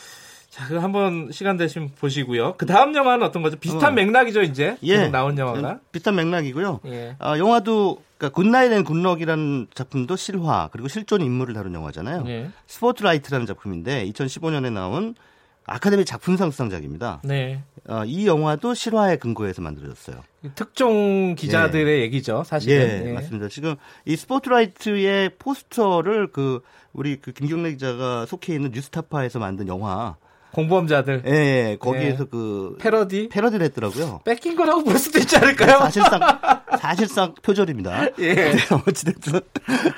[0.51, 2.55] 자, 그 한번 시간 되시면 보시고요.
[2.57, 3.57] 그 다음 영화는 어떤 거죠?
[3.57, 3.95] 비슷한 어.
[3.95, 4.77] 맥락이죠, 이제.
[4.83, 5.07] 예.
[5.09, 5.79] 나온 영화가.
[5.93, 6.81] 비슷한 맥락이고요.
[6.87, 7.15] 예.
[7.21, 12.25] 아, 영화도 그러니까 Good Night and Good Luck이라는 작품도 실화 그리고 실존 인물을 다룬 영화잖아요.
[12.27, 12.51] 예.
[12.67, 15.15] 스포트라이트라는 작품인데 2015년에 나온
[15.67, 17.21] 아카데미 작품상 수상작입니다.
[17.23, 17.63] 네.
[17.89, 20.17] 어, 이 영화도 실화에 근거해서 만들어졌어요.
[20.57, 22.03] 특종 기자들의 예.
[22.03, 23.05] 얘기죠, 사실은.
[23.05, 23.49] 예, 예, 맞습니다.
[23.49, 26.61] 지금 이 스포트라이트의 포스터를 그
[26.93, 30.17] 우리 그 김경래 기자가 속해 있는 뉴스타파에서 만든 영화
[30.53, 31.23] 공범자들.
[31.27, 31.77] 예, 예.
[31.79, 32.29] 거기에서 예.
[32.31, 34.21] 그 패러디 패러디를 했더라고요.
[34.25, 35.79] 뺏긴 거라고 볼 수도 있지 않을까요?
[35.79, 36.21] 사실상
[36.81, 38.19] 사실상 표절입니다.
[38.21, 38.53] 예.
[38.87, 39.41] 어찌됐든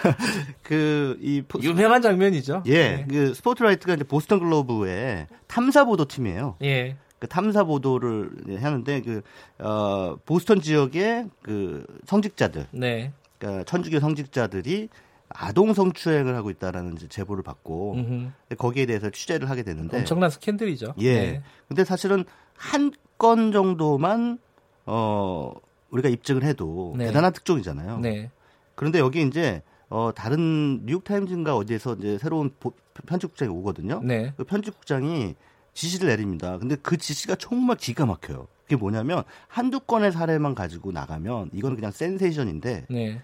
[0.62, 2.62] 그이 유명한 장면이죠.
[2.66, 2.72] 예.
[2.72, 3.06] 예.
[3.08, 6.56] 그 스포트라이트가 이제 보스턴 글로브의 탐사 보도 팀이에요.
[6.62, 6.96] 예.
[7.18, 8.30] 그 탐사 보도를
[8.60, 9.22] 하는데 그
[9.58, 13.12] 어, 보스턴 지역의 그 성직자들, 네.
[13.38, 14.88] 그러니까 천주교 성직자들이
[15.34, 18.56] 아동 성추행을 하고 있다라는 제보를 받고 음흠.
[18.58, 20.94] 거기에 대해서 취재를 하게 되는데 엄청난 스캔들이죠.
[20.98, 21.14] 예.
[21.14, 21.42] 네.
[21.68, 22.24] 근데 사실은
[22.56, 22.92] 한
[23.22, 24.40] 건 정도만
[24.84, 25.52] 어
[25.90, 27.06] 우리가 입증을 해도 네.
[27.06, 28.00] 대단한 특종이잖아요.
[28.00, 28.32] 네.
[28.74, 32.72] 그런데 여기 이제 어 다른 뉴욕 타임즈인가 어디에서 이제 새로운 보,
[33.06, 34.00] 편집국장이 오거든요.
[34.02, 34.32] 네.
[34.36, 35.36] 그 편집국장이
[35.72, 36.58] 지시를 내립니다.
[36.58, 38.48] 근데 그 지시가 정말 기가 막혀요.
[38.64, 43.20] 그게 뭐냐면 한두 건의 사례만 가지고 나가면 이거는 그냥 센세이션인데 네.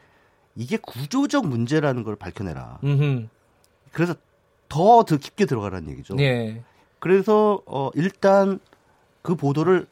[0.58, 2.80] 이게 구조적 문제라는 걸 밝혀내라.
[2.82, 3.28] 음흠.
[3.92, 4.14] 그래서
[4.68, 6.14] 더 더 깊게 들어가라는 얘기죠.
[6.16, 6.62] 네.
[6.98, 8.58] 그래서 어 일단
[9.22, 9.86] 그 보도를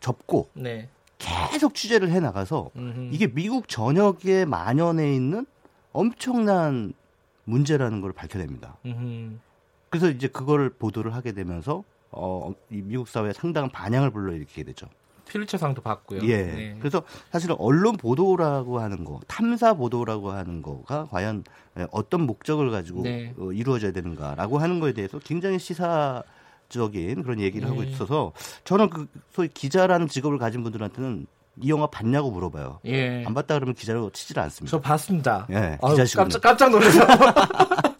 [0.00, 0.88] 접고 네.
[1.18, 2.70] 계속 취재를 해 나가서
[3.10, 5.46] 이게 미국 전역에 만연해 있는
[5.92, 6.92] 엄청난
[7.44, 8.76] 문제라는 걸 밝혀냅니다.
[8.84, 9.38] 음흠.
[9.88, 14.86] 그래서 이제 그거를 보도를 하게 되면서 어, 이 미국 사회에 상당한 반향을 불러일으키게 되죠.
[15.28, 16.20] 필리처상도 받고요.
[16.24, 16.42] 예.
[16.42, 16.76] 네.
[16.78, 21.44] 그래서 사실은 언론 보도라고 하는 거, 탐사 보도라고 하는 거가 과연
[21.90, 23.34] 어떤 목적을 가지고 네.
[23.38, 26.22] 어, 이루어져야 되는가라고 하는 거에 대해서 굉장히 시사
[26.68, 27.70] 적인 그런 얘기를 네.
[27.70, 28.32] 하고 있어서
[28.64, 31.26] 저는 그 소위 기자라는 직업을 가진 분들한테는
[31.60, 32.80] 이 영화 봤냐고 물어봐요.
[32.86, 33.24] 예.
[33.26, 34.70] 안 봤다 그러면 기자로 치질 않습니다.
[34.70, 35.46] 저 봤습니다.
[35.50, 37.00] 예, 기자 깜짝 깜짝 놀라서.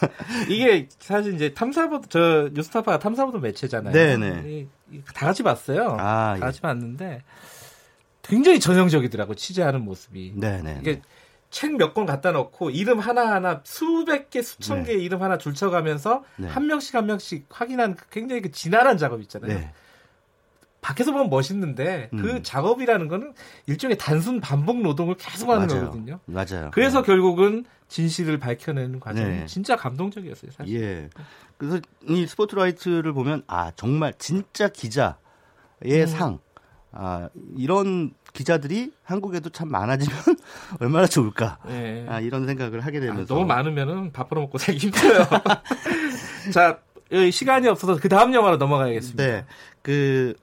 [0.48, 3.92] 이게 사실 이제 탐사보도 저 뉴스타파가 탐사보도 매체잖아요.
[3.92, 4.66] 네네.
[5.14, 5.96] 다 같이 봤어요.
[5.98, 6.40] 아, 다 예.
[6.40, 6.62] 같이 예.
[6.62, 7.22] 봤는데
[8.22, 10.34] 굉장히 전형적이더라고 취재하는 모습이.
[10.36, 10.78] 네네.
[10.80, 11.02] 이게
[11.50, 14.92] 책 몇 권 갖다 놓고 이름 하나하나 수백 개, 수천 네.
[14.92, 16.48] 개 이름 하나 줄쳐가면서 네.
[16.48, 19.58] 한 명씩 한 명씩 확인하는 그 굉장히 그 진화한 작업 있잖아요.
[19.58, 19.72] 네.
[20.86, 22.22] 밖에서 보면 멋있는데 그 음.
[22.22, 23.34] 그 작업이라는 거는
[23.66, 25.80] 일종의 단순 반복 노동을 계속 하는 맞아요.
[25.86, 26.20] 거거든요.
[26.26, 26.70] 맞아요.
[26.72, 27.06] 그래서 네.
[27.06, 29.46] 결국은 진실을 밝혀내는 과정이 네.
[29.46, 30.80] 진짜 감동적이었어요, 사실.
[30.80, 31.08] 예.
[31.58, 35.16] 그래서 이 스포트라이트를 보면 아 정말 진짜 기자의
[35.84, 36.06] 음.
[36.06, 36.38] 상.
[36.92, 40.16] 아 이런 기자들이 한국에도 참 많아지면
[40.78, 41.58] 얼마나 좋을까.
[41.66, 42.06] 네.
[42.08, 45.26] 아 이런 생각을 하게 되면서 아, 너무 많으면은 밥으로 먹고 살기 힘들어요.
[46.54, 46.78] 자
[47.32, 49.24] 시간이 없어서 그 다음 영화로 넘어가야겠습니다.
[49.24, 49.44] 네.
[49.82, 50.34] 그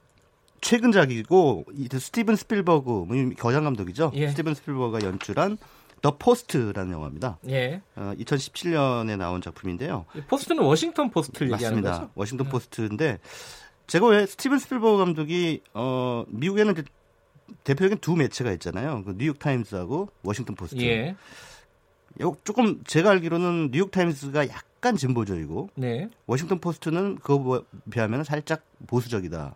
[0.64, 1.66] 최근작이고
[2.00, 3.08] 스티븐 스필버그 뭐
[3.38, 4.12] 거장 감독이죠.
[4.16, 4.30] 예.
[4.30, 5.58] 스티븐 스필버그가 연출한
[6.02, 7.38] The Post라는 영화입니다.
[7.50, 7.82] 예.
[7.96, 10.06] 어, 2017년에 나온 작품인데요.
[10.28, 11.78] 포스트는 워싱턴 포스트를 맞습니다.
[11.78, 12.12] 얘기하는 거죠?
[12.16, 12.52] 워싱턴 네.
[12.52, 13.20] 포스트인데
[13.88, 16.76] 제가 왜 스티븐 스필버그 감독이 어, 미국에는
[17.64, 19.04] 대표적인 두 매체가 있잖아요.
[19.06, 20.82] 그 뉴욕 타임스하고 워싱턴 포스트.
[20.82, 21.16] 예.
[22.44, 26.10] 조금 제가 알기로는 뉴욕 타임스가 약간 진보적이고 네.
[26.26, 29.56] 워싱턴 포스트는 그거 비하면 살짝 보수적이다.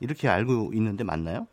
[0.00, 1.46] 이렇게 알고 있는데 맞나요?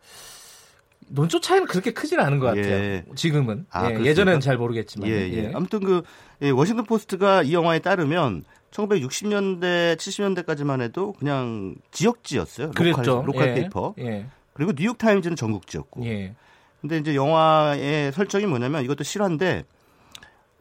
[1.08, 2.66] 논조 차이는 그렇게 크진 않은 것 같아요.
[2.66, 3.06] 예.
[3.16, 3.66] 지금은.
[3.70, 5.08] 아, 예, 예전에는 잘 모르겠지만.
[5.08, 5.52] 예, 예.
[5.54, 6.02] 아무튼 그
[6.42, 12.72] 예, 워싱턴 포스트가 이 영화에 따르면 1960년대, 70년대까지만 해도 그냥 지역지였어요.
[12.72, 13.24] 그랬죠.
[13.24, 13.54] local, local 예.
[13.54, 13.94] paper.
[14.00, 14.26] 예.
[14.54, 16.06] 그리고 뉴욕 타임즈는 전국지였고.
[16.06, 16.36] 예.
[16.82, 19.64] 근데 이제 영화의 설정이 뭐냐면 이것도 실화인데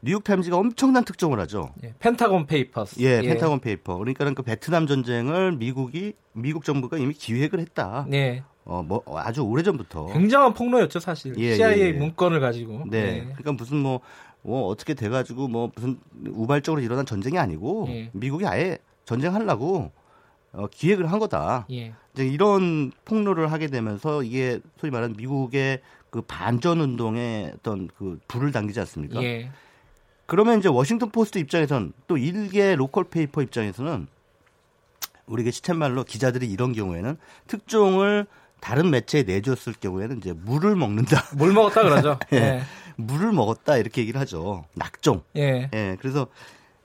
[0.05, 1.73] 뉴욕 타임즈가 엄청난 특종을 하죠.
[1.83, 3.01] 예, Pentagon Papers.
[3.01, 3.97] 예, 예, Pentagon Paper.
[3.97, 8.05] 그러니까는 그 베트남 전쟁을 미국이 미국 정부가 이미 기획을 했다.
[8.09, 8.43] 네.
[8.67, 11.93] 어, 뭐 아주 오래 전부터 굉장한 폭로였죠 사실 예, CIA 예, 예.
[11.93, 12.85] 문건을 가지고.
[12.87, 13.03] 네.
[13.03, 13.21] 네.
[13.23, 14.01] 그러니까 무슨 뭐,
[14.43, 15.99] 뭐 어떻게 돼가지고 뭐 무슨
[16.29, 18.11] 우발적으로 일어난 전쟁이 아니고 예.
[18.13, 19.91] 미국이 아예 전쟁하려고
[20.53, 21.67] 어, 기획을 한 거다.
[21.73, 21.95] 예.
[22.13, 28.53] 이제 이런 폭로를 하게 되면서 이게 소위 말하는 미국의 그 반전 운동에 어떤 그 불을
[28.53, 29.21] 당기지 않습니까?
[30.25, 30.27] 예.
[30.27, 34.07] 그러면 이제 워싱턴 포스트 입장에선 또 일개 local paper 입장에서는
[35.27, 38.27] 우리가 시쳇말로 기자들이 이런 경우에는 특종을
[38.61, 41.25] 다른 매체에 내줬을 경우에는 이제 물을 먹는다.
[41.37, 42.19] 물 먹었다 그러죠.
[42.33, 42.41] 예.
[42.41, 42.63] 네.
[42.97, 44.65] 물을 먹었다 이렇게 얘기를 하죠.
[44.75, 45.23] 낙종.
[45.37, 45.69] 예.
[45.73, 45.97] 예.
[46.01, 46.29] 그래서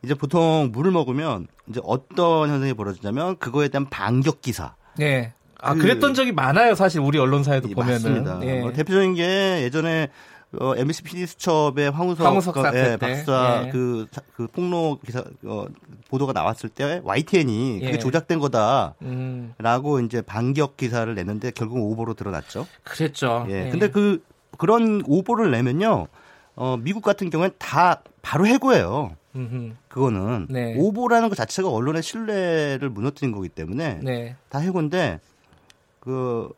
[0.03, 4.75] 이제 보통 물을 먹으면 이제 어떤 현상이 벌어지냐면 그거에 대한 반격 기사.
[4.99, 5.33] 예.
[5.61, 7.93] 아, 그, 랬던 적이 많아요, 사실 우리 언론사에도 보면은.
[7.93, 8.39] 맞습니다.
[8.43, 8.61] 예.
[8.61, 10.09] 어, 대표적인 게 예전에
[10.57, 13.69] 어, MBC PD 수첩의 황우석, 황우석 그, 예, 박사 예.
[13.69, 15.67] 그, 그 폭로 기사 어,
[16.09, 17.99] 보도가 나왔을 때 YTN이 그게 예.
[17.99, 20.05] 조작된 거다라고 음.
[20.05, 22.65] 이제 반격 기사를 냈는데 결국 오보로 드러났죠.
[22.83, 23.45] 그랬죠.
[23.49, 23.67] 예.
[23.67, 23.69] 예.
[23.69, 24.23] 근데 그
[24.57, 26.07] 그런 오보를 내면요.
[26.55, 29.15] 어, 미국 같은 경우는 다 바로 해고예요.
[29.35, 29.75] 음흠.
[29.87, 30.75] 그거는 네.
[30.77, 34.35] 오보라는 것 자체가 언론의 신뢰를 무너뜨린 거기 때문에 네.
[34.49, 35.19] 다 해고인데
[35.99, 36.49] 그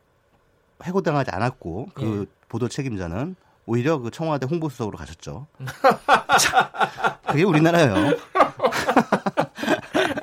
[0.82, 2.32] 해고당하지 않았고 그 예.
[2.48, 3.36] 보도 책임자는
[3.66, 5.46] 오히려 그 청와대 홍보수석으로 가셨죠.
[7.28, 7.94] 그게 우리나라예요.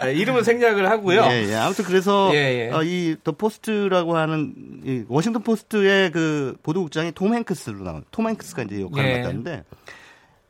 [0.03, 1.21] 네, 이름은 생략을 하고요.
[1.23, 1.55] 예, 예.
[1.55, 2.71] 아무튼 그래서 예, 예.
[2.71, 4.53] 어, 이 The Post라고 하는
[4.83, 9.17] 이 워싱턴 포스트의 그 보도국장이 톰 행크스로 나온 톰 행크스가 이제 역할을 예.
[9.19, 9.63] 맡았는데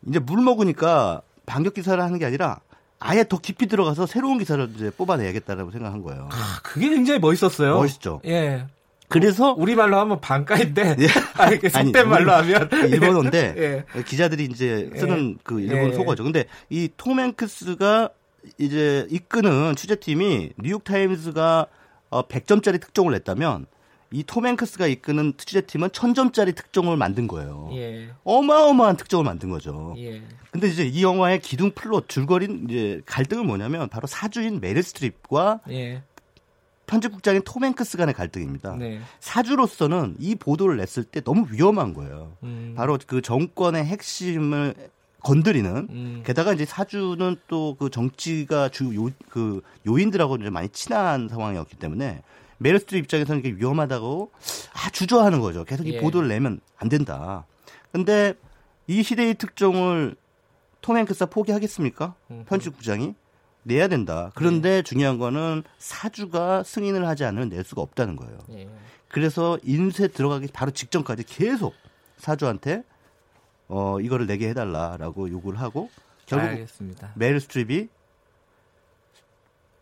[0.08, 2.60] 이제 물 먹으니까 반격 기사를 하는 게 아니라
[3.00, 6.30] 아예 더 깊이 들어가서 새로운 기사를 이제 뽑아내야겠다라고 생각한 거예요.
[6.32, 7.76] 아, 그게 굉장히 멋있었어요.
[7.76, 8.22] 멋있죠.
[8.26, 8.66] 예.
[9.10, 11.08] 그래서 우리 말로 하면 반까이인데 예.
[11.36, 14.04] 아니 속된 말로 하면 일본어인데 예.
[14.04, 15.42] 기자들이 이제 쓰는 예.
[15.44, 15.94] 그 일본 예.
[15.94, 16.24] 속어죠.
[16.24, 18.10] 근데 이 톰 행크스가
[18.58, 21.68] 이제 이끄는 취재팀이 뉴욕 타임스가
[22.10, 23.66] 어 100점짜리 특종을 냈다면
[24.12, 27.70] 이 톰 행크스가 이끄는 취재팀은 1000점짜리 특종을 만든 거예요.
[27.74, 28.10] 예.
[28.24, 29.94] 어마어마한 특종을 만든 거죠.
[30.00, 30.24] 예.
[30.52, 36.02] 근데 이제 이 영화의 기둥 플롯 줄거리는 이제 갈등은 뭐냐면 바로 사주인 메릴 스트립과 예.
[36.90, 38.76] 편집국장인 톰 행크스 간의 갈등입니다.
[38.76, 39.00] 네.
[39.20, 42.34] 사주로서는 이 보도를 냈을 때 너무 위험한 거예요.
[42.42, 42.74] 음.
[42.76, 44.74] 바로 그 정권의 핵심을
[45.22, 46.24] 건드리는 음.
[46.26, 52.24] 게다가 이제 사주는 또 그 정치가 주요 그 요인들하고 이제 많이 친한 상황이었기 때문에
[52.58, 54.32] 메릴 스트립 입장에서는 이게 위험하다고
[54.74, 55.66] 아 주저하는 거죠.
[55.66, 56.02] 계속 이 예.
[56.02, 57.46] 보도를 내면 안 된다.
[57.92, 58.34] 근데
[58.88, 60.16] 이 시대의 특종을
[60.82, 62.16] 톰 행크스가 포기하겠습니까?
[62.32, 62.46] 음.
[62.48, 63.14] 편집국장이
[63.64, 64.32] 내야 된다.
[64.36, 64.82] 그런데 네.
[64.82, 68.38] 중요한 거는 사주가 승인을 하지 않으면 낼 수가 없다는 거예요.
[68.48, 68.70] 네.
[69.08, 71.74] 그래서 인쇄 들어가기 바로 직전까지 계속
[72.18, 72.84] 사주한테
[73.68, 75.90] 어 이거를 내게 해달라라고 요구를 하고
[76.26, 77.12] 결국 알겠습니다.
[77.16, 77.90] 메일 스트립이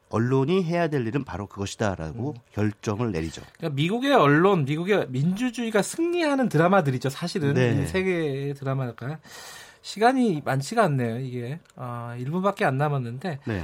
[0.10, 2.42] 언론이 해야 될 일은 바로 그것이다라고 음.
[2.54, 3.42] 결정을 내리죠.
[3.58, 7.10] 그러니까 미국의 언론, 미국의 민주주의가 승리하는 드라마들이죠.
[7.10, 7.86] 사실은 네.
[7.86, 9.20] 세계 드라마가
[9.82, 11.20] 시간이 많지가 않네요.
[11.20, 13.64] 이게 아, 1분밖에 안 남았는데 네.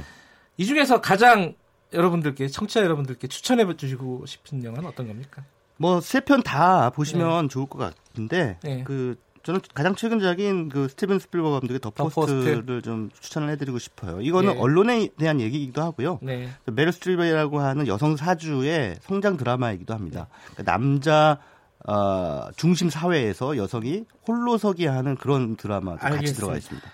[0.56, 1.54] 이 중에서 가장
[1.92, 5.44] 여러분들께 청취자 여러분들께 추천해 주시고 싶은 영화는 어떤 겁니까?
[5.76, 7.48] 뭐 세 편 다 보시면 네.
[7.48, 8.84] 좋을 것 같은데 네.
[8.84, 12.82] 그 저는 가장 최근작인 그 스티븐 스필버그 감독의 더, 더 포스트를 포스트.
[12.82, 14.20] 좀 추천을 해드리고 싶어요.
[14.22, 14.58] 이거는 네.
[14.58, 16.18] 언론에 대한 얘기이기도 하고요.
[16.22, 16.48] 네.
[16.64, 20.28] 메릴 스트립이라고 하는 여성 사주의 성장 드라마이기도 합니다.
[20.30, 20.54] 네.
[20.54, 21.38] 그러니까 남자
[21.86, 26.20] 어, 중심 사회에서 여성이 홀로서기 하는 그런 드라마도 알겠습니다.
[26.22, 26.90] 같이 들어가 있습니다.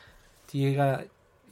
[0.49, 1.03] 뒤에가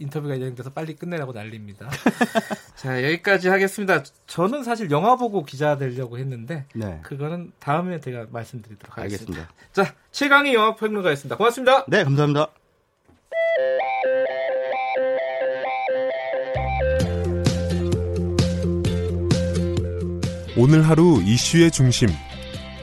[0.01, 1.89] 인터뷰가 예정돼서 빨리 끝내라고 난립니다.
[2.77, 4.03] 자 여기까지 하겠습니다.
[4.27, 7.01] 저는 사실 영화 보고 기자 되려고 했는데 네.
[7.03, 9.41] 그거는 다음에 제가 말씀드리도록 하겠습니다.
[9.43, 9.55] 알겠습니다.
[9.73, 11.37] 자 최광희 영화 평론가였습니다.
[11.37, 11.85] 고맙습니다.
[11.87, 12.49] 네 감사합니다.
[20.57, 22.09] 오늘 하루 이슈의 중심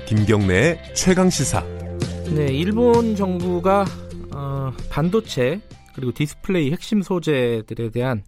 [0.07, 1.63] 김경래의 최강 시사.
[2.35, 3.85] 네, 일본 정부가
[4.35, 5.59] 어, 반도체
[5.95, 8.23] 그리고 디스플레이 핵심 소재들에 대한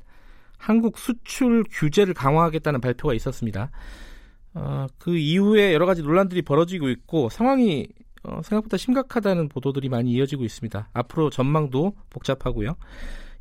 [0.57, 3.69] 한국 수출 규제를 강화하겠다는 발표가 있었습니다.
[4.55, 7.87] 어, 그 이후에 여러 가지 논란들이 벌어지고 있고 상황이
[8.23, 10.89] 어, 생각보다 심각하다는 보도들이 많이 이어지고 있습니다.
[10.93, 12.75] 앞으로 전망도 복잡하고요.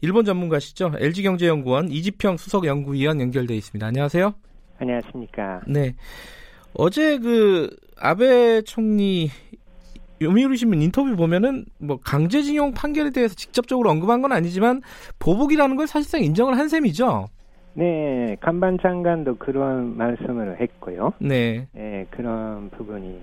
[0.03, 0.93] 일본 전문가시죠?
[0.99, 3.87] LG경제연구원 이지평 수석연구위원 연결돼 있습니다.
[3.87, 4.35] 안녕하세요.
[4.79, 5.63] 안녕하십니까.
[5.67, 5.95] 네.
[6.79, 9.31] 어제 그 아베 총리
[10.21, 14.83] 요미우리 신문 인터뷰 보면은 뭐 강제징용 판결에 대해서 직접적으로 언급한 건 아니지만
[15.19, 17.27] 보복이라는 걸 사실상 인정을 한 셈이죠.
[17.75, 21.13] 네, 간반 장관도 그런 말씀을 했고요.
[21.21, 21.69] 네.
[21.73, 23.21] 네, 그런 부분이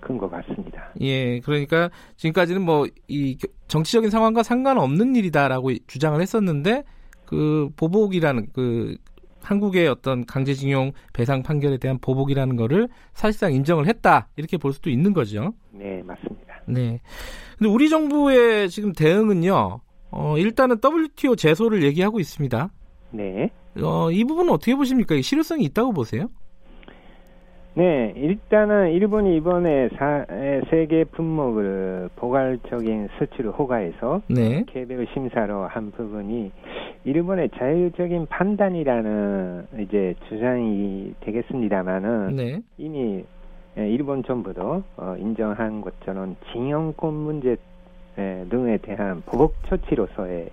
[0.00, 0.90] 큰 것 같습니다.
[1.00, 3.36] 예, 그러니까 지금까지는 뭐 이
[3.66, 6.84] 정치적인 상황과 상관없는 일이다라고 주장을 했었는데
[7.26, 8.96] 그 보복이라는 그
[9.40, 15.12] 한국의 어떤 강제징용 배상 판결에 대한 보복이라는 거를 사실상 인정을 했다 이렇게 볼 수도 있는
[15.12, 15.54] 거죠.
[15.70, 16.62] 네, 맞습니다.
[16.66, 17.00] 네.
[17.56, 19.80] 근데 우리 정부의 지금 대응은요.
[20.10, 22.70] 어, 일단은 WTO 제소를 얘기하고 있습니다.
[23.10, 23.50] 네.
[23.82, 25.20] 어, 이 부분은 어떻게 보십니까?
[25.20, 26.28] 실효성이 있다고 보세요?
[27.78, 30.26] 네, 일단은 일본이 이번에 사,
[30.68, 34.64] 세계 품목을 포괄적인 수출을 허가해서 네.
[34.66, 36.50] 개별 심사로 한 부분이
[37.04, 42.60] 일본의 자율적인 판단이라는 이제 주장이 되겠습니다만은 네.
[42.78, 43.24] 이미
[43.76, 47.56] 일본 정부도 어, 인정한 것처럼 징용권 문제
[48.50, 50.50] 등에 대한 보복 처치로서의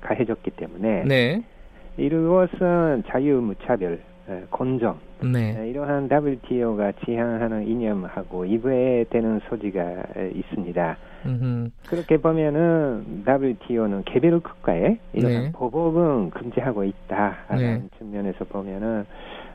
[0.00, 1.44] 가해졌기 때문에 네.
[1.98, 4.13] 이것은 자유무차별
[4.50, 5.68] 건정 네.
[5.68, 10.02] 이러한 WTO가 지향하는 이념하고 이부에 되는 소지가
[10.34, 10.96] 있습니다.
[11.26, 11.70] 음흠.
[11.86, 15.52] 그렇게 보면은 WTO는 개별 국가에 이런 네.
[15.52, 17.88] 보복은 금지하고 있다라는 네.
[17.98, 19.04] 측면에서 보면은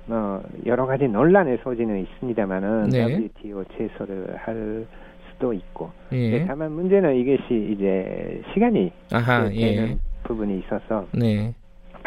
[0.06, 3.04] 뭐 여러 가지 논란의 소지는 있습니다만은 네.
[3.04, 4.86] WTO 제소를 할
[5.32, 6.46] 수도 있고 예.
[6.46, 9.98] 다만 문제는 이것이 이제 시간이 아하, 되는 예.
[10.24, 11.54] 부분이 있어서 네.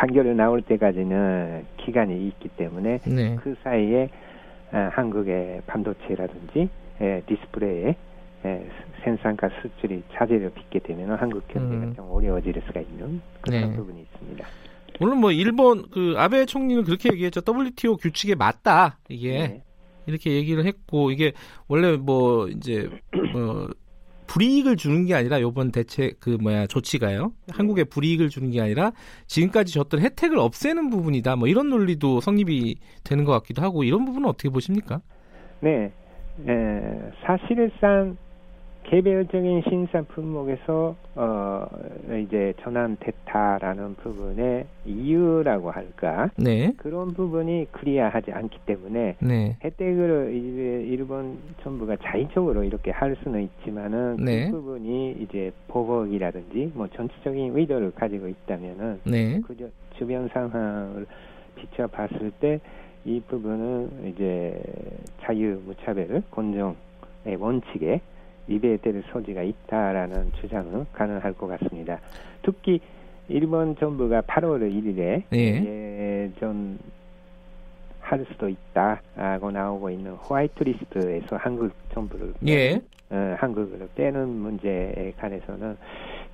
[0.02, 3.36] 판결이 나올 때까지는 기간이 있기 때문에 네.
[3.36, 4.08] 그 사이에
[4.72, 6.68] 아, 한국의 반도체라든지
[7.00, 7.94] 에, 디스플레이에
[8.44, 8.66] 에,
[9.04, 11.94] 생산과 수출이 차질을 빚게 되면 한국 경제가 음.
[11.94, 13.76] 좀 어려워질 수가 있는 그런 네.
[13.76, 14.44] 부분이 있습니다.
[14.98, 17.40] 물론 뭐 일본 그 아베 총리는 그렇게 얘기했죠.
[17.46, 19.62] WTO 규칙에 맞다 이게 네.
[20.06, 21.32] 이렇게 얘기를 했고 이게
[21.68, 22.90] 원래 뭐 이제
[23.32, 23.68] 뭐
[24.26, 27.32] 불이익을 주는 게 아니라 요번 대책 그 뭐야 조치가요.
[27.50, 28.92] 한국에 불이익을 주는 게 아니라
[29.26, 31.36] 지금까지 줬던 혜택을 없애는 부분이다.
[31.36, 35.00] 뭐 이런 논리도 성립이 되는 것 같기도 하고 이런 부분은 어떻게 보십니까?
[35.60, 35.92] 네,
[36.48, 38.16] 에, 사실상
[38.84, 41.66] 개별적인 신산 품목에서 어
[42.22, 46.72] 이제 전환됐다라는 부분의 이유라고 할까 네.
[46.76, 49.56] 그런 부분이 클리어하지 않기 때문에 네.
[49.64, 54.46] 혜택을 이제 일본 정부가 자의적으로 이렇게 할 수는 있지만은 그 네.
[54.50, 59.40] 그 부분이 이제 보복이라든지 뭐 전체적인 의도를 가지고 있다면은 네.
[59.46, 61.06] 그 주변 상황을
[61.56, 62.60] 비춰봤을 때
[63.04, 64.60] 이 부분은 이제
[65.22, 66.76] 자유 무차별 공정의
[67.38, 68.00] 원칙에
[68.46, 72.00] 위배될 소지가 있다라는 주장은 가능할 것 같습니다.
[72.42, 72.80] 특히
[73.28, 76.26] 일본 정부가 8월 1일에 예.
[76.26, 76.78] 예전
[78.00, 82.80] 할 수도 있다라고 나오고 있는 화이트 리스트에서 한국 정부를 예.
[83.10, 85.76] 어, 한국을 빼는 문제에 관해서는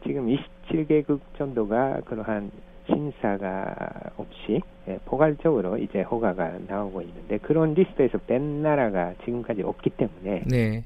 [0.05, 2.51] 지금 27개국 정도가 그러한
[2.87, 3.75] 심사가
[4.17, 10.85] 없이 예, 포괄적으로 이제 허가가 나오고 있는데 그런 리스트에서 뺀 나라가 지금까지 없기 때문에 네.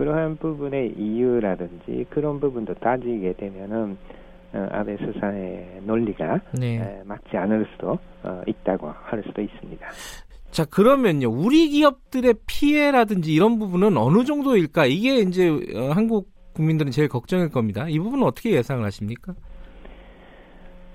[0.00, 3.98] 그러한 부분의 이유라든지 그런 부분도 따지게 되면은
[4.54, 6.78] 어, 아베 수상의 논리가 네.
[6.78, 9.86] 에, 맞지 않을 수도 어, 있다고 할 수도 있습니다.
[10.50, 17.08] 자 그러면요 우리 기업들의 피해라든지 이런 부분은 어느 정도일까 이게 이제 어, 한국 국민들은 제일
[17.08, 17.86] 걱정일 겁니다.
[17.86, 19.34] 이 부분은 어떻게 예상을 하십니까?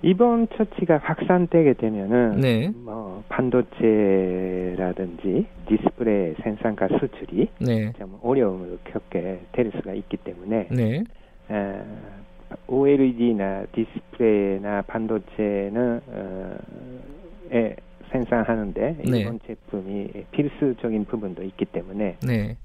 [0.02, 2.72] 이번 조치가 확산되게 되면은 네.
[2.76, 3.86] 뭐 반도체라든지
[5.68, 7.92] 디스플레이 생산과 수출이 네.
[7.98, 11.04] 좀 어려움을 겪게 될 수가 있기 때문에 네.
[11.50, 11.82] 에,
[12.68, 16.56] OLED나 디스플레이나 반도체는 어,
[17.52, 17.76] 에
[18.12, 19.20] 생산하는데 네.
[19.20, 22.58] 이번 제품이 필수적인 부분도 있기 때문에 네.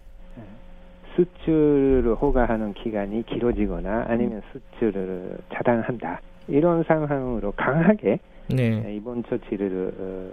[1.16, 6.20] 수출을 허가하는 기간이 길어지거나 아니면 수출을 차단한다.
[6.50, 8.18] 이런 상황으로 강하게
[8.48, 8.94] 네.
[8.94, 10.30] 이번 조치를 어,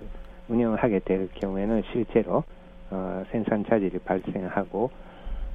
[0.49, 2.43] 운영하게 될 경우에는 실제로
[2.89, 4.89] 어, 생산 차질이 발생하고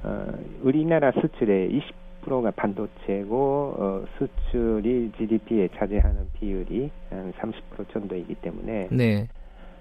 [0.03, 0.27] 어,
[0.61, 1.81] 우리나라 수출의
[2.25, 9.27] 20%가 반도체고 어, 수출이 GDP에 차지하는 비율이 한 30% 정도이기 때문에 네.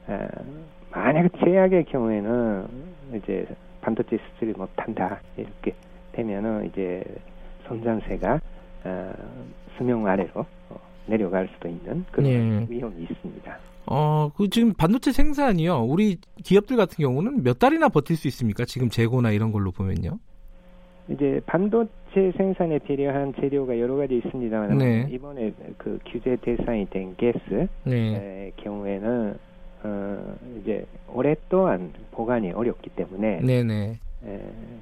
[0.09, 0.27] 어,
[0.91, 2.67] 만약 제약의 경우에는
[3.15, 3.47] 이제
[3.81, 5.75] 반도체 수출이 못한다 이렇게
[6.13, 7.03] 되면은 이제
[7.67, 8.41] 성장세가
[8.85, 9.13] 어,
[9.77, 12.67] 수명 아래로 어, 내려갈 수도 있는 그런 네.
[12.69, 13.59] 위험이 있습니다.
[13.87, 15.85] 어, 그 지금 반도체 생산이요.
[15.85, 18.65] 우리 기업들 같은 경우는 몇 달이나 버틸 수 있습니까?
[18.65, 20.19] 지금 재고나 이런 걸로 보면요.
[21.09, 25.09] 이제 반도체 생산에 필요한 재료가 여러 가지 있습니다만 네.
[25.11, 28.53] 이번에 그 규제 대상이 된 가스의 네.
[28.57, 29.35] 경우에는
[29.85, 33.65] 어 이제 오랫동안 보관이 어렵기 때문에 네네.
[33.65, 33.91] 네.
[33.91, 33.99] 에,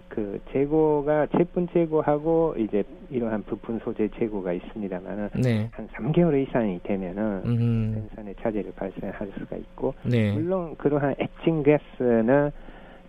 [0.08, 5.68] 그 재고가 제품 재고하고 이제 이러한 부품 소재 재고가 있습니다만은 네.
[5.72, 7.92] 한 3개월 이상이 되면은 음.
[7.94, 10.32] 생산에 차질을 발생할 수가 있고 네.
[10.32, 12.50] 물론 그러한 에칭 가스는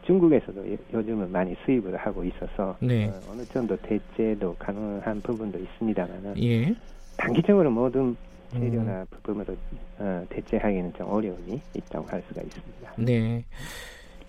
[0.05, 0.63] 중국에서도
[0.93, 3.07] 요즘은 많이 수입을 하고 있어서 네.
[3.07, 6.73] 어, 어느 정도 대체도 가능한 부분도 있습니다만은 예.
[7.17, 8.15] 단기적으로 모든
[8.51, 9.05] 재료나 음.
[9.11, 9.55] 부품으로
[9.99, 12.93] 어, 대체하기는 좀 어려움이 있다고 할 수가 있습니다.
[12.97, 13.43] 네.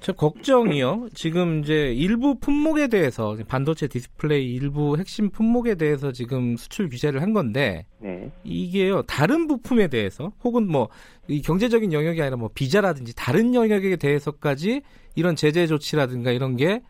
[0.03, 1.09] 저 걱정이요.
[1.15, 7.33] 지금 이제 일부 품목에 대해서 반도체 디스플레이 일부 핵심 품목에 대해서 지금 수출 규제를 한
[7.33, 8.31] 건데 네.
[8.43, 10.89] 이게요 다른 부품에 대해서 혹은 뭐
[11.29, 14.83] 이 경제적인 영역이 아니라 뭐 비자라든지 다른 영역에 대해서까지
[15.15, 16.81] 이런 제재 조치라든가 이런 게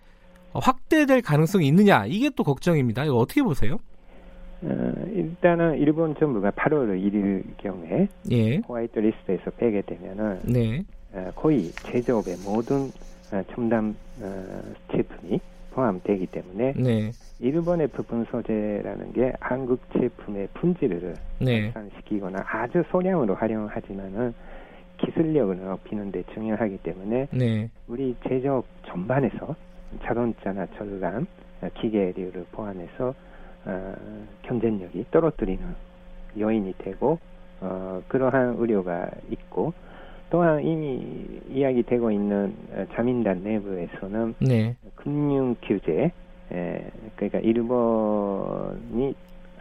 [0.55, 3.05] 확대될 가능성이 있느냐 이게 또 걱정입니다.
[3.05, 3.79] 이거 어떻게 보세요?
[4.63, 8.57] 어, 일단은 일본 정부가 8월 1일 경에 예.
[8.69, 10.85] 화이트 리스트에서 빼게 되면은 네.
[11.15, 12.93] 어, 거의 제조업의 모든
[13.31, 14.63] 어, 첨단 어,
[14.93, 15.41] 제품이
[15.71, 17.13] 포함되기 때문에 네.
[17.39, 21.73] 일본의 부품 소재라는 게 한국 제품의 품질을 네.
[21.75, 24.33] 향상시키거나 아주 소량으로 활용하지만은
[24.99, 27.69] 기술력을 높이는 데 중요하기 때문에 네.
[27.89, 29.57] 우리 제조업 전반에서
[30.03, 31.27] 자동차나 절감,
[31.75, 33.15] 기계류를 포함해서
[33.65, 33.95] 어,
[34.43, 35.63] 경쟁력이 떨어뜨리는
[36.39, 37.19] 요인이 되고
[37.61, 39.73] 어, 그러한 우려가 있고
[40.33, 44.75] 또한 이미 이야기되고 있는 어, 자민단 내부에서는 네.
[44.95, 46.11] 금융 규제
[46.51, 49.15] 에, 그러니까 일본이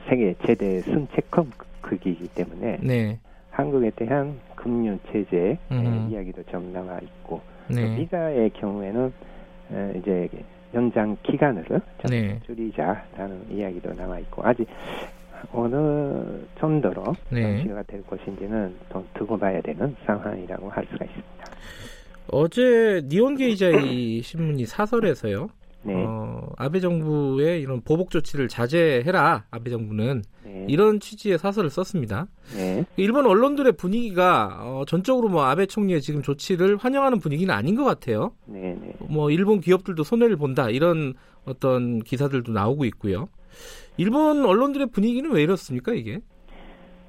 [0.08, 3.20] 세계 최대 순채권 극이기 때문에 네.
[3.50, 5.58] 한국에 대한 금융 체제
[6.10, 7.98] 이야기도 좀 나와 있고 네.
[7.98, 9.14] 비자의 경우에는
[9.74, 10.30] 에, 이제
[10.74, 12.40] 연장 기간을 좀 네.
[12.46, 14.66] 줄이자라는 이야기도 나와 있고 아직
[15.52, 17.58] 어느 정도로 네.
[17.58, 21.32] 정치가 될 것인지는 더 두고 봐야 되는 상황이라고 할 수가 있습니다.
[22.28, 25.50] 어제 니온게이자이 신문이 사설에서요.
[25.84, 25.96] 네.
[26.08, 29.46] 어, 아베 정부의 이런 보복 조치를 자제해라.
[29.50, 30.66] 아베 정부는 네.
[30.70, 32.28] 이런 취지의 사설을 썼습니다.
[32.56, 32.86] 네.
[32.98, 38.34] 일본 언론들의 분위기가 어, 전적으로 뭐 아베 총리의 지금 조치를 환영하는 분위기는 아닌 것 같아요.
[38.46, 38.94] 네, 네.
[39.10, 41.16] 뭐 일본 기업들도 손해를 본다 이런
[41.46, 43.28] 어떤 기사들도 나오고 있고요.
[43.98, 46.20] 일본 언론들의 분위기는 왜 이렇습니까, 이게?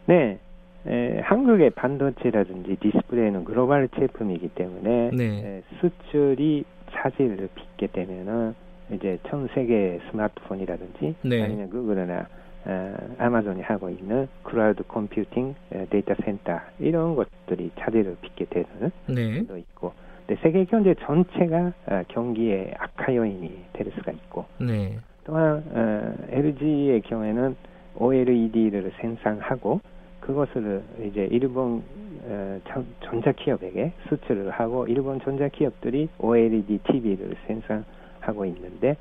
[0.06, 0.38] 네.
[0.86, 5.24] 에, 한국의 반도체라든지 디스플레이는 글로벌 제품이기 때문에 네.
[5.24, 8.54] 에, 수출이 차질을 빚게 되면은
[8.92, 11.42] 이제 전 세계 스마트폰이라든지 네.
[11.42, 12.26] 아니면 구글이나
[12.64, 19.46] 어, 아마존이 하고 있는 클라우드 컴퓨팅 에, 데이터 센터 이런 것들이 차질을 빚게 되는 네.
[19.46, 19.92] 도 있고
[20.26, 24.98] 근데 세계 경제 전체가 어, 경기의 악화 요인이 될 수가 있고 네.
[25.24, 27.56] 또한 어, LG의 경우에는
[27.96, 29.80] OLED를 생산하고
[30.20, 31.82] 그것을 이제 일본
[32.24, 32.60] 어,
[33.04, 38.96] 전자기업에게 수출을 하고 일본 전자기업들이 OLED TV를 생산하고 있는데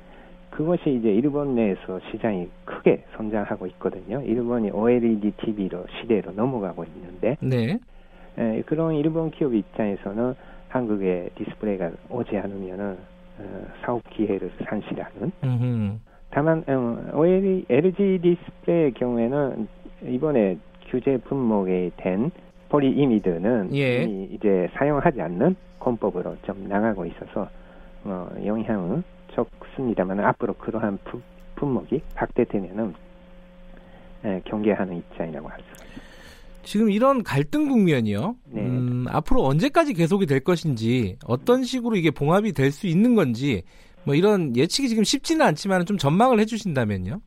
[0.50, 4.20] 그것이 이제 일본 내에서 시장이 크게 성장하고 있거든요.
[4.20, 7.78] 일본이 OLED TV로 시대로 넘어가고 있는데 네.
[8.38, 10.34] 에, 그런 일본 기업 입장에서는
[10.68, 12.96] 한국의 디스플레이가 오지 않으면은
[13.38, 16.11] 어, 사업 기회를 상실하는 음흠.
[16.32, 19.68] 다만 어, LG 디스플레이의 경우에는
[20.08, 22.30] 이번에 규제 품목에 된
[22.70, 24.04] 폴리이미드는 예.
[24.04, 27.48] 이제 사용하지 않는 공법으로 좀 나가고 있어서
[28.04, 29.04] 어, 영향은
[29.34, 31.20] 적습니다만 앞으로 그러한 부,
[31.56, 32.94] 품목이 확대되면은
[34.24, 36.02] 에, 경계하는 입장이라고 할 수가 있습니다.
[36.62, 38.36] 지금 이런 갈등 국면이요.
[38.46, 38.62] 네.
[38.62, 43.64] 음, 앞으로 언제까지 계속이 될 것인지 어떤 식으로 이게 봉합이 될 수 있는 건지
[44.04, 47.20] 뭐 이런 예측이 지금 쉽지는 않지만 좀 전망을 해주신다면요.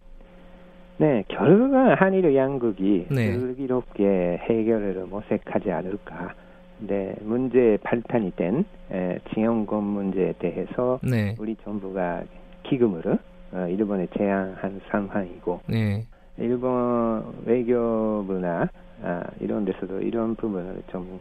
[0.98, 3.38] 네, 결국은 한일 양국이 네.
[3.38, 6.34] 슬기롭게 해결을 모색하지 않을까.
[6.80, 11.36] 네, 문제 발탄이 된 에, 징용권 문제에 대해서 네.
[11.40, 12.24] 우리 정부가
[12.64, 13.18] 기금으로
[13.54, 16.06] 어, 일본에 제안한 상황이고 네.
[16.38, 18.70] 일본 외교부나
[19.04, 21.20] 아, 이런 데서도 이런 부분을 좀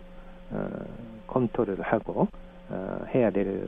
[0.50, 0.68] 어,
[1.26, 2.28] 검토를 하고
[2.74, 3.66] 어, 해야 될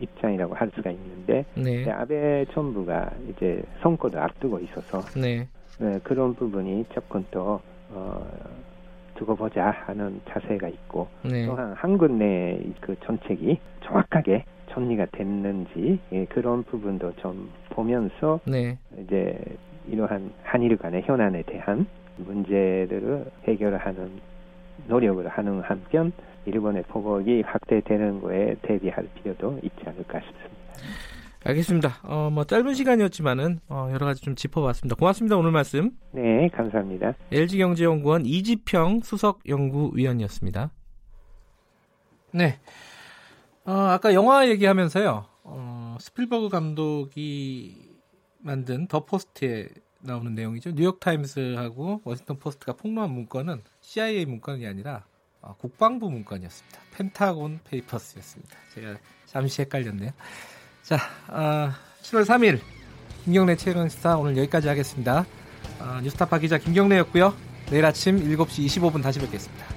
[0.00, 1.90] 입장이라고 할 수가 있는데 네.
[1.90, 5.48] 아베 정부가 이제 선거를 앞두고 있어서 네.
[5.78, 7.60] 네, 그런 부분이 조금 더
[7.90, 8.26] 어,
[9.16, 11.46] 두고 보자 하는 자세가 있고 네.
[11.46, 18.78] 또한 한국 내 그 정책이 정확하게 정리가 됐는지 예, 그런 부분도 좀 보면서 네.
[18.98, 19.38] 이제
[19.88, 21.86] 이러한 한일 간의 현안에 대한
[22.16, 24.20] 문제들을 해결하는
[24.86, 26.12] 노력을 하는 한편
[26.46, 30.56] 일본의 포복이 확대되는 거에 대비할 필요도 있지 않을까 싶습니다.
[31.44, 32.00] 알겠습니다.
[32.02, 34.96] 어, 뭐 짧은 시간이었지만은 어, 여러 가지 좀 짚어봤습니다.
[34.96, 35.36] 고맙습니다.
[35.36, 35.92] 오늘 말씀.
[36.12, 37.14] 네, 감사합니다.
[37.30, 40.70] LG경제연구원 이지평 수석 연구위원이었습니다.
[42.32, 42.58] 네.
[43.64, 45.24] 어, 아까 영화 얘기하면서요.
[45.44, 47.76] 어, 스필버그 감독이
[48.38, 49.68] 만든 더 포스트에
[50.00, 50.72] 나오는 내용이죠.
[50.72, 55.15] 뉴욕타임스하고 워싱턴 포스트가 폭로한 문건은 CIA 문건이 아니라 어,
[55.58, 56.80] 국방부 문건이었습니다.
[56.94, 58.56] 펜타곤 페이퍼스였습니다.
[58.74, 58.96] 제가
[59.26, 60.10] 잠시 헷갈렸네요.
[60.82, 60.96] 자,
[61.28, 62.60] 어, 7월 3일
[63.24, 65.26] 김경래 최강 시사 오늘 여기까지 하겠습니다.
[65.80, 67.34] 어, 뉴스타파 기자 김경래였고요.
[67.70, 69.75] 내일 아침 7시 25분 다시 뵙겠습니다.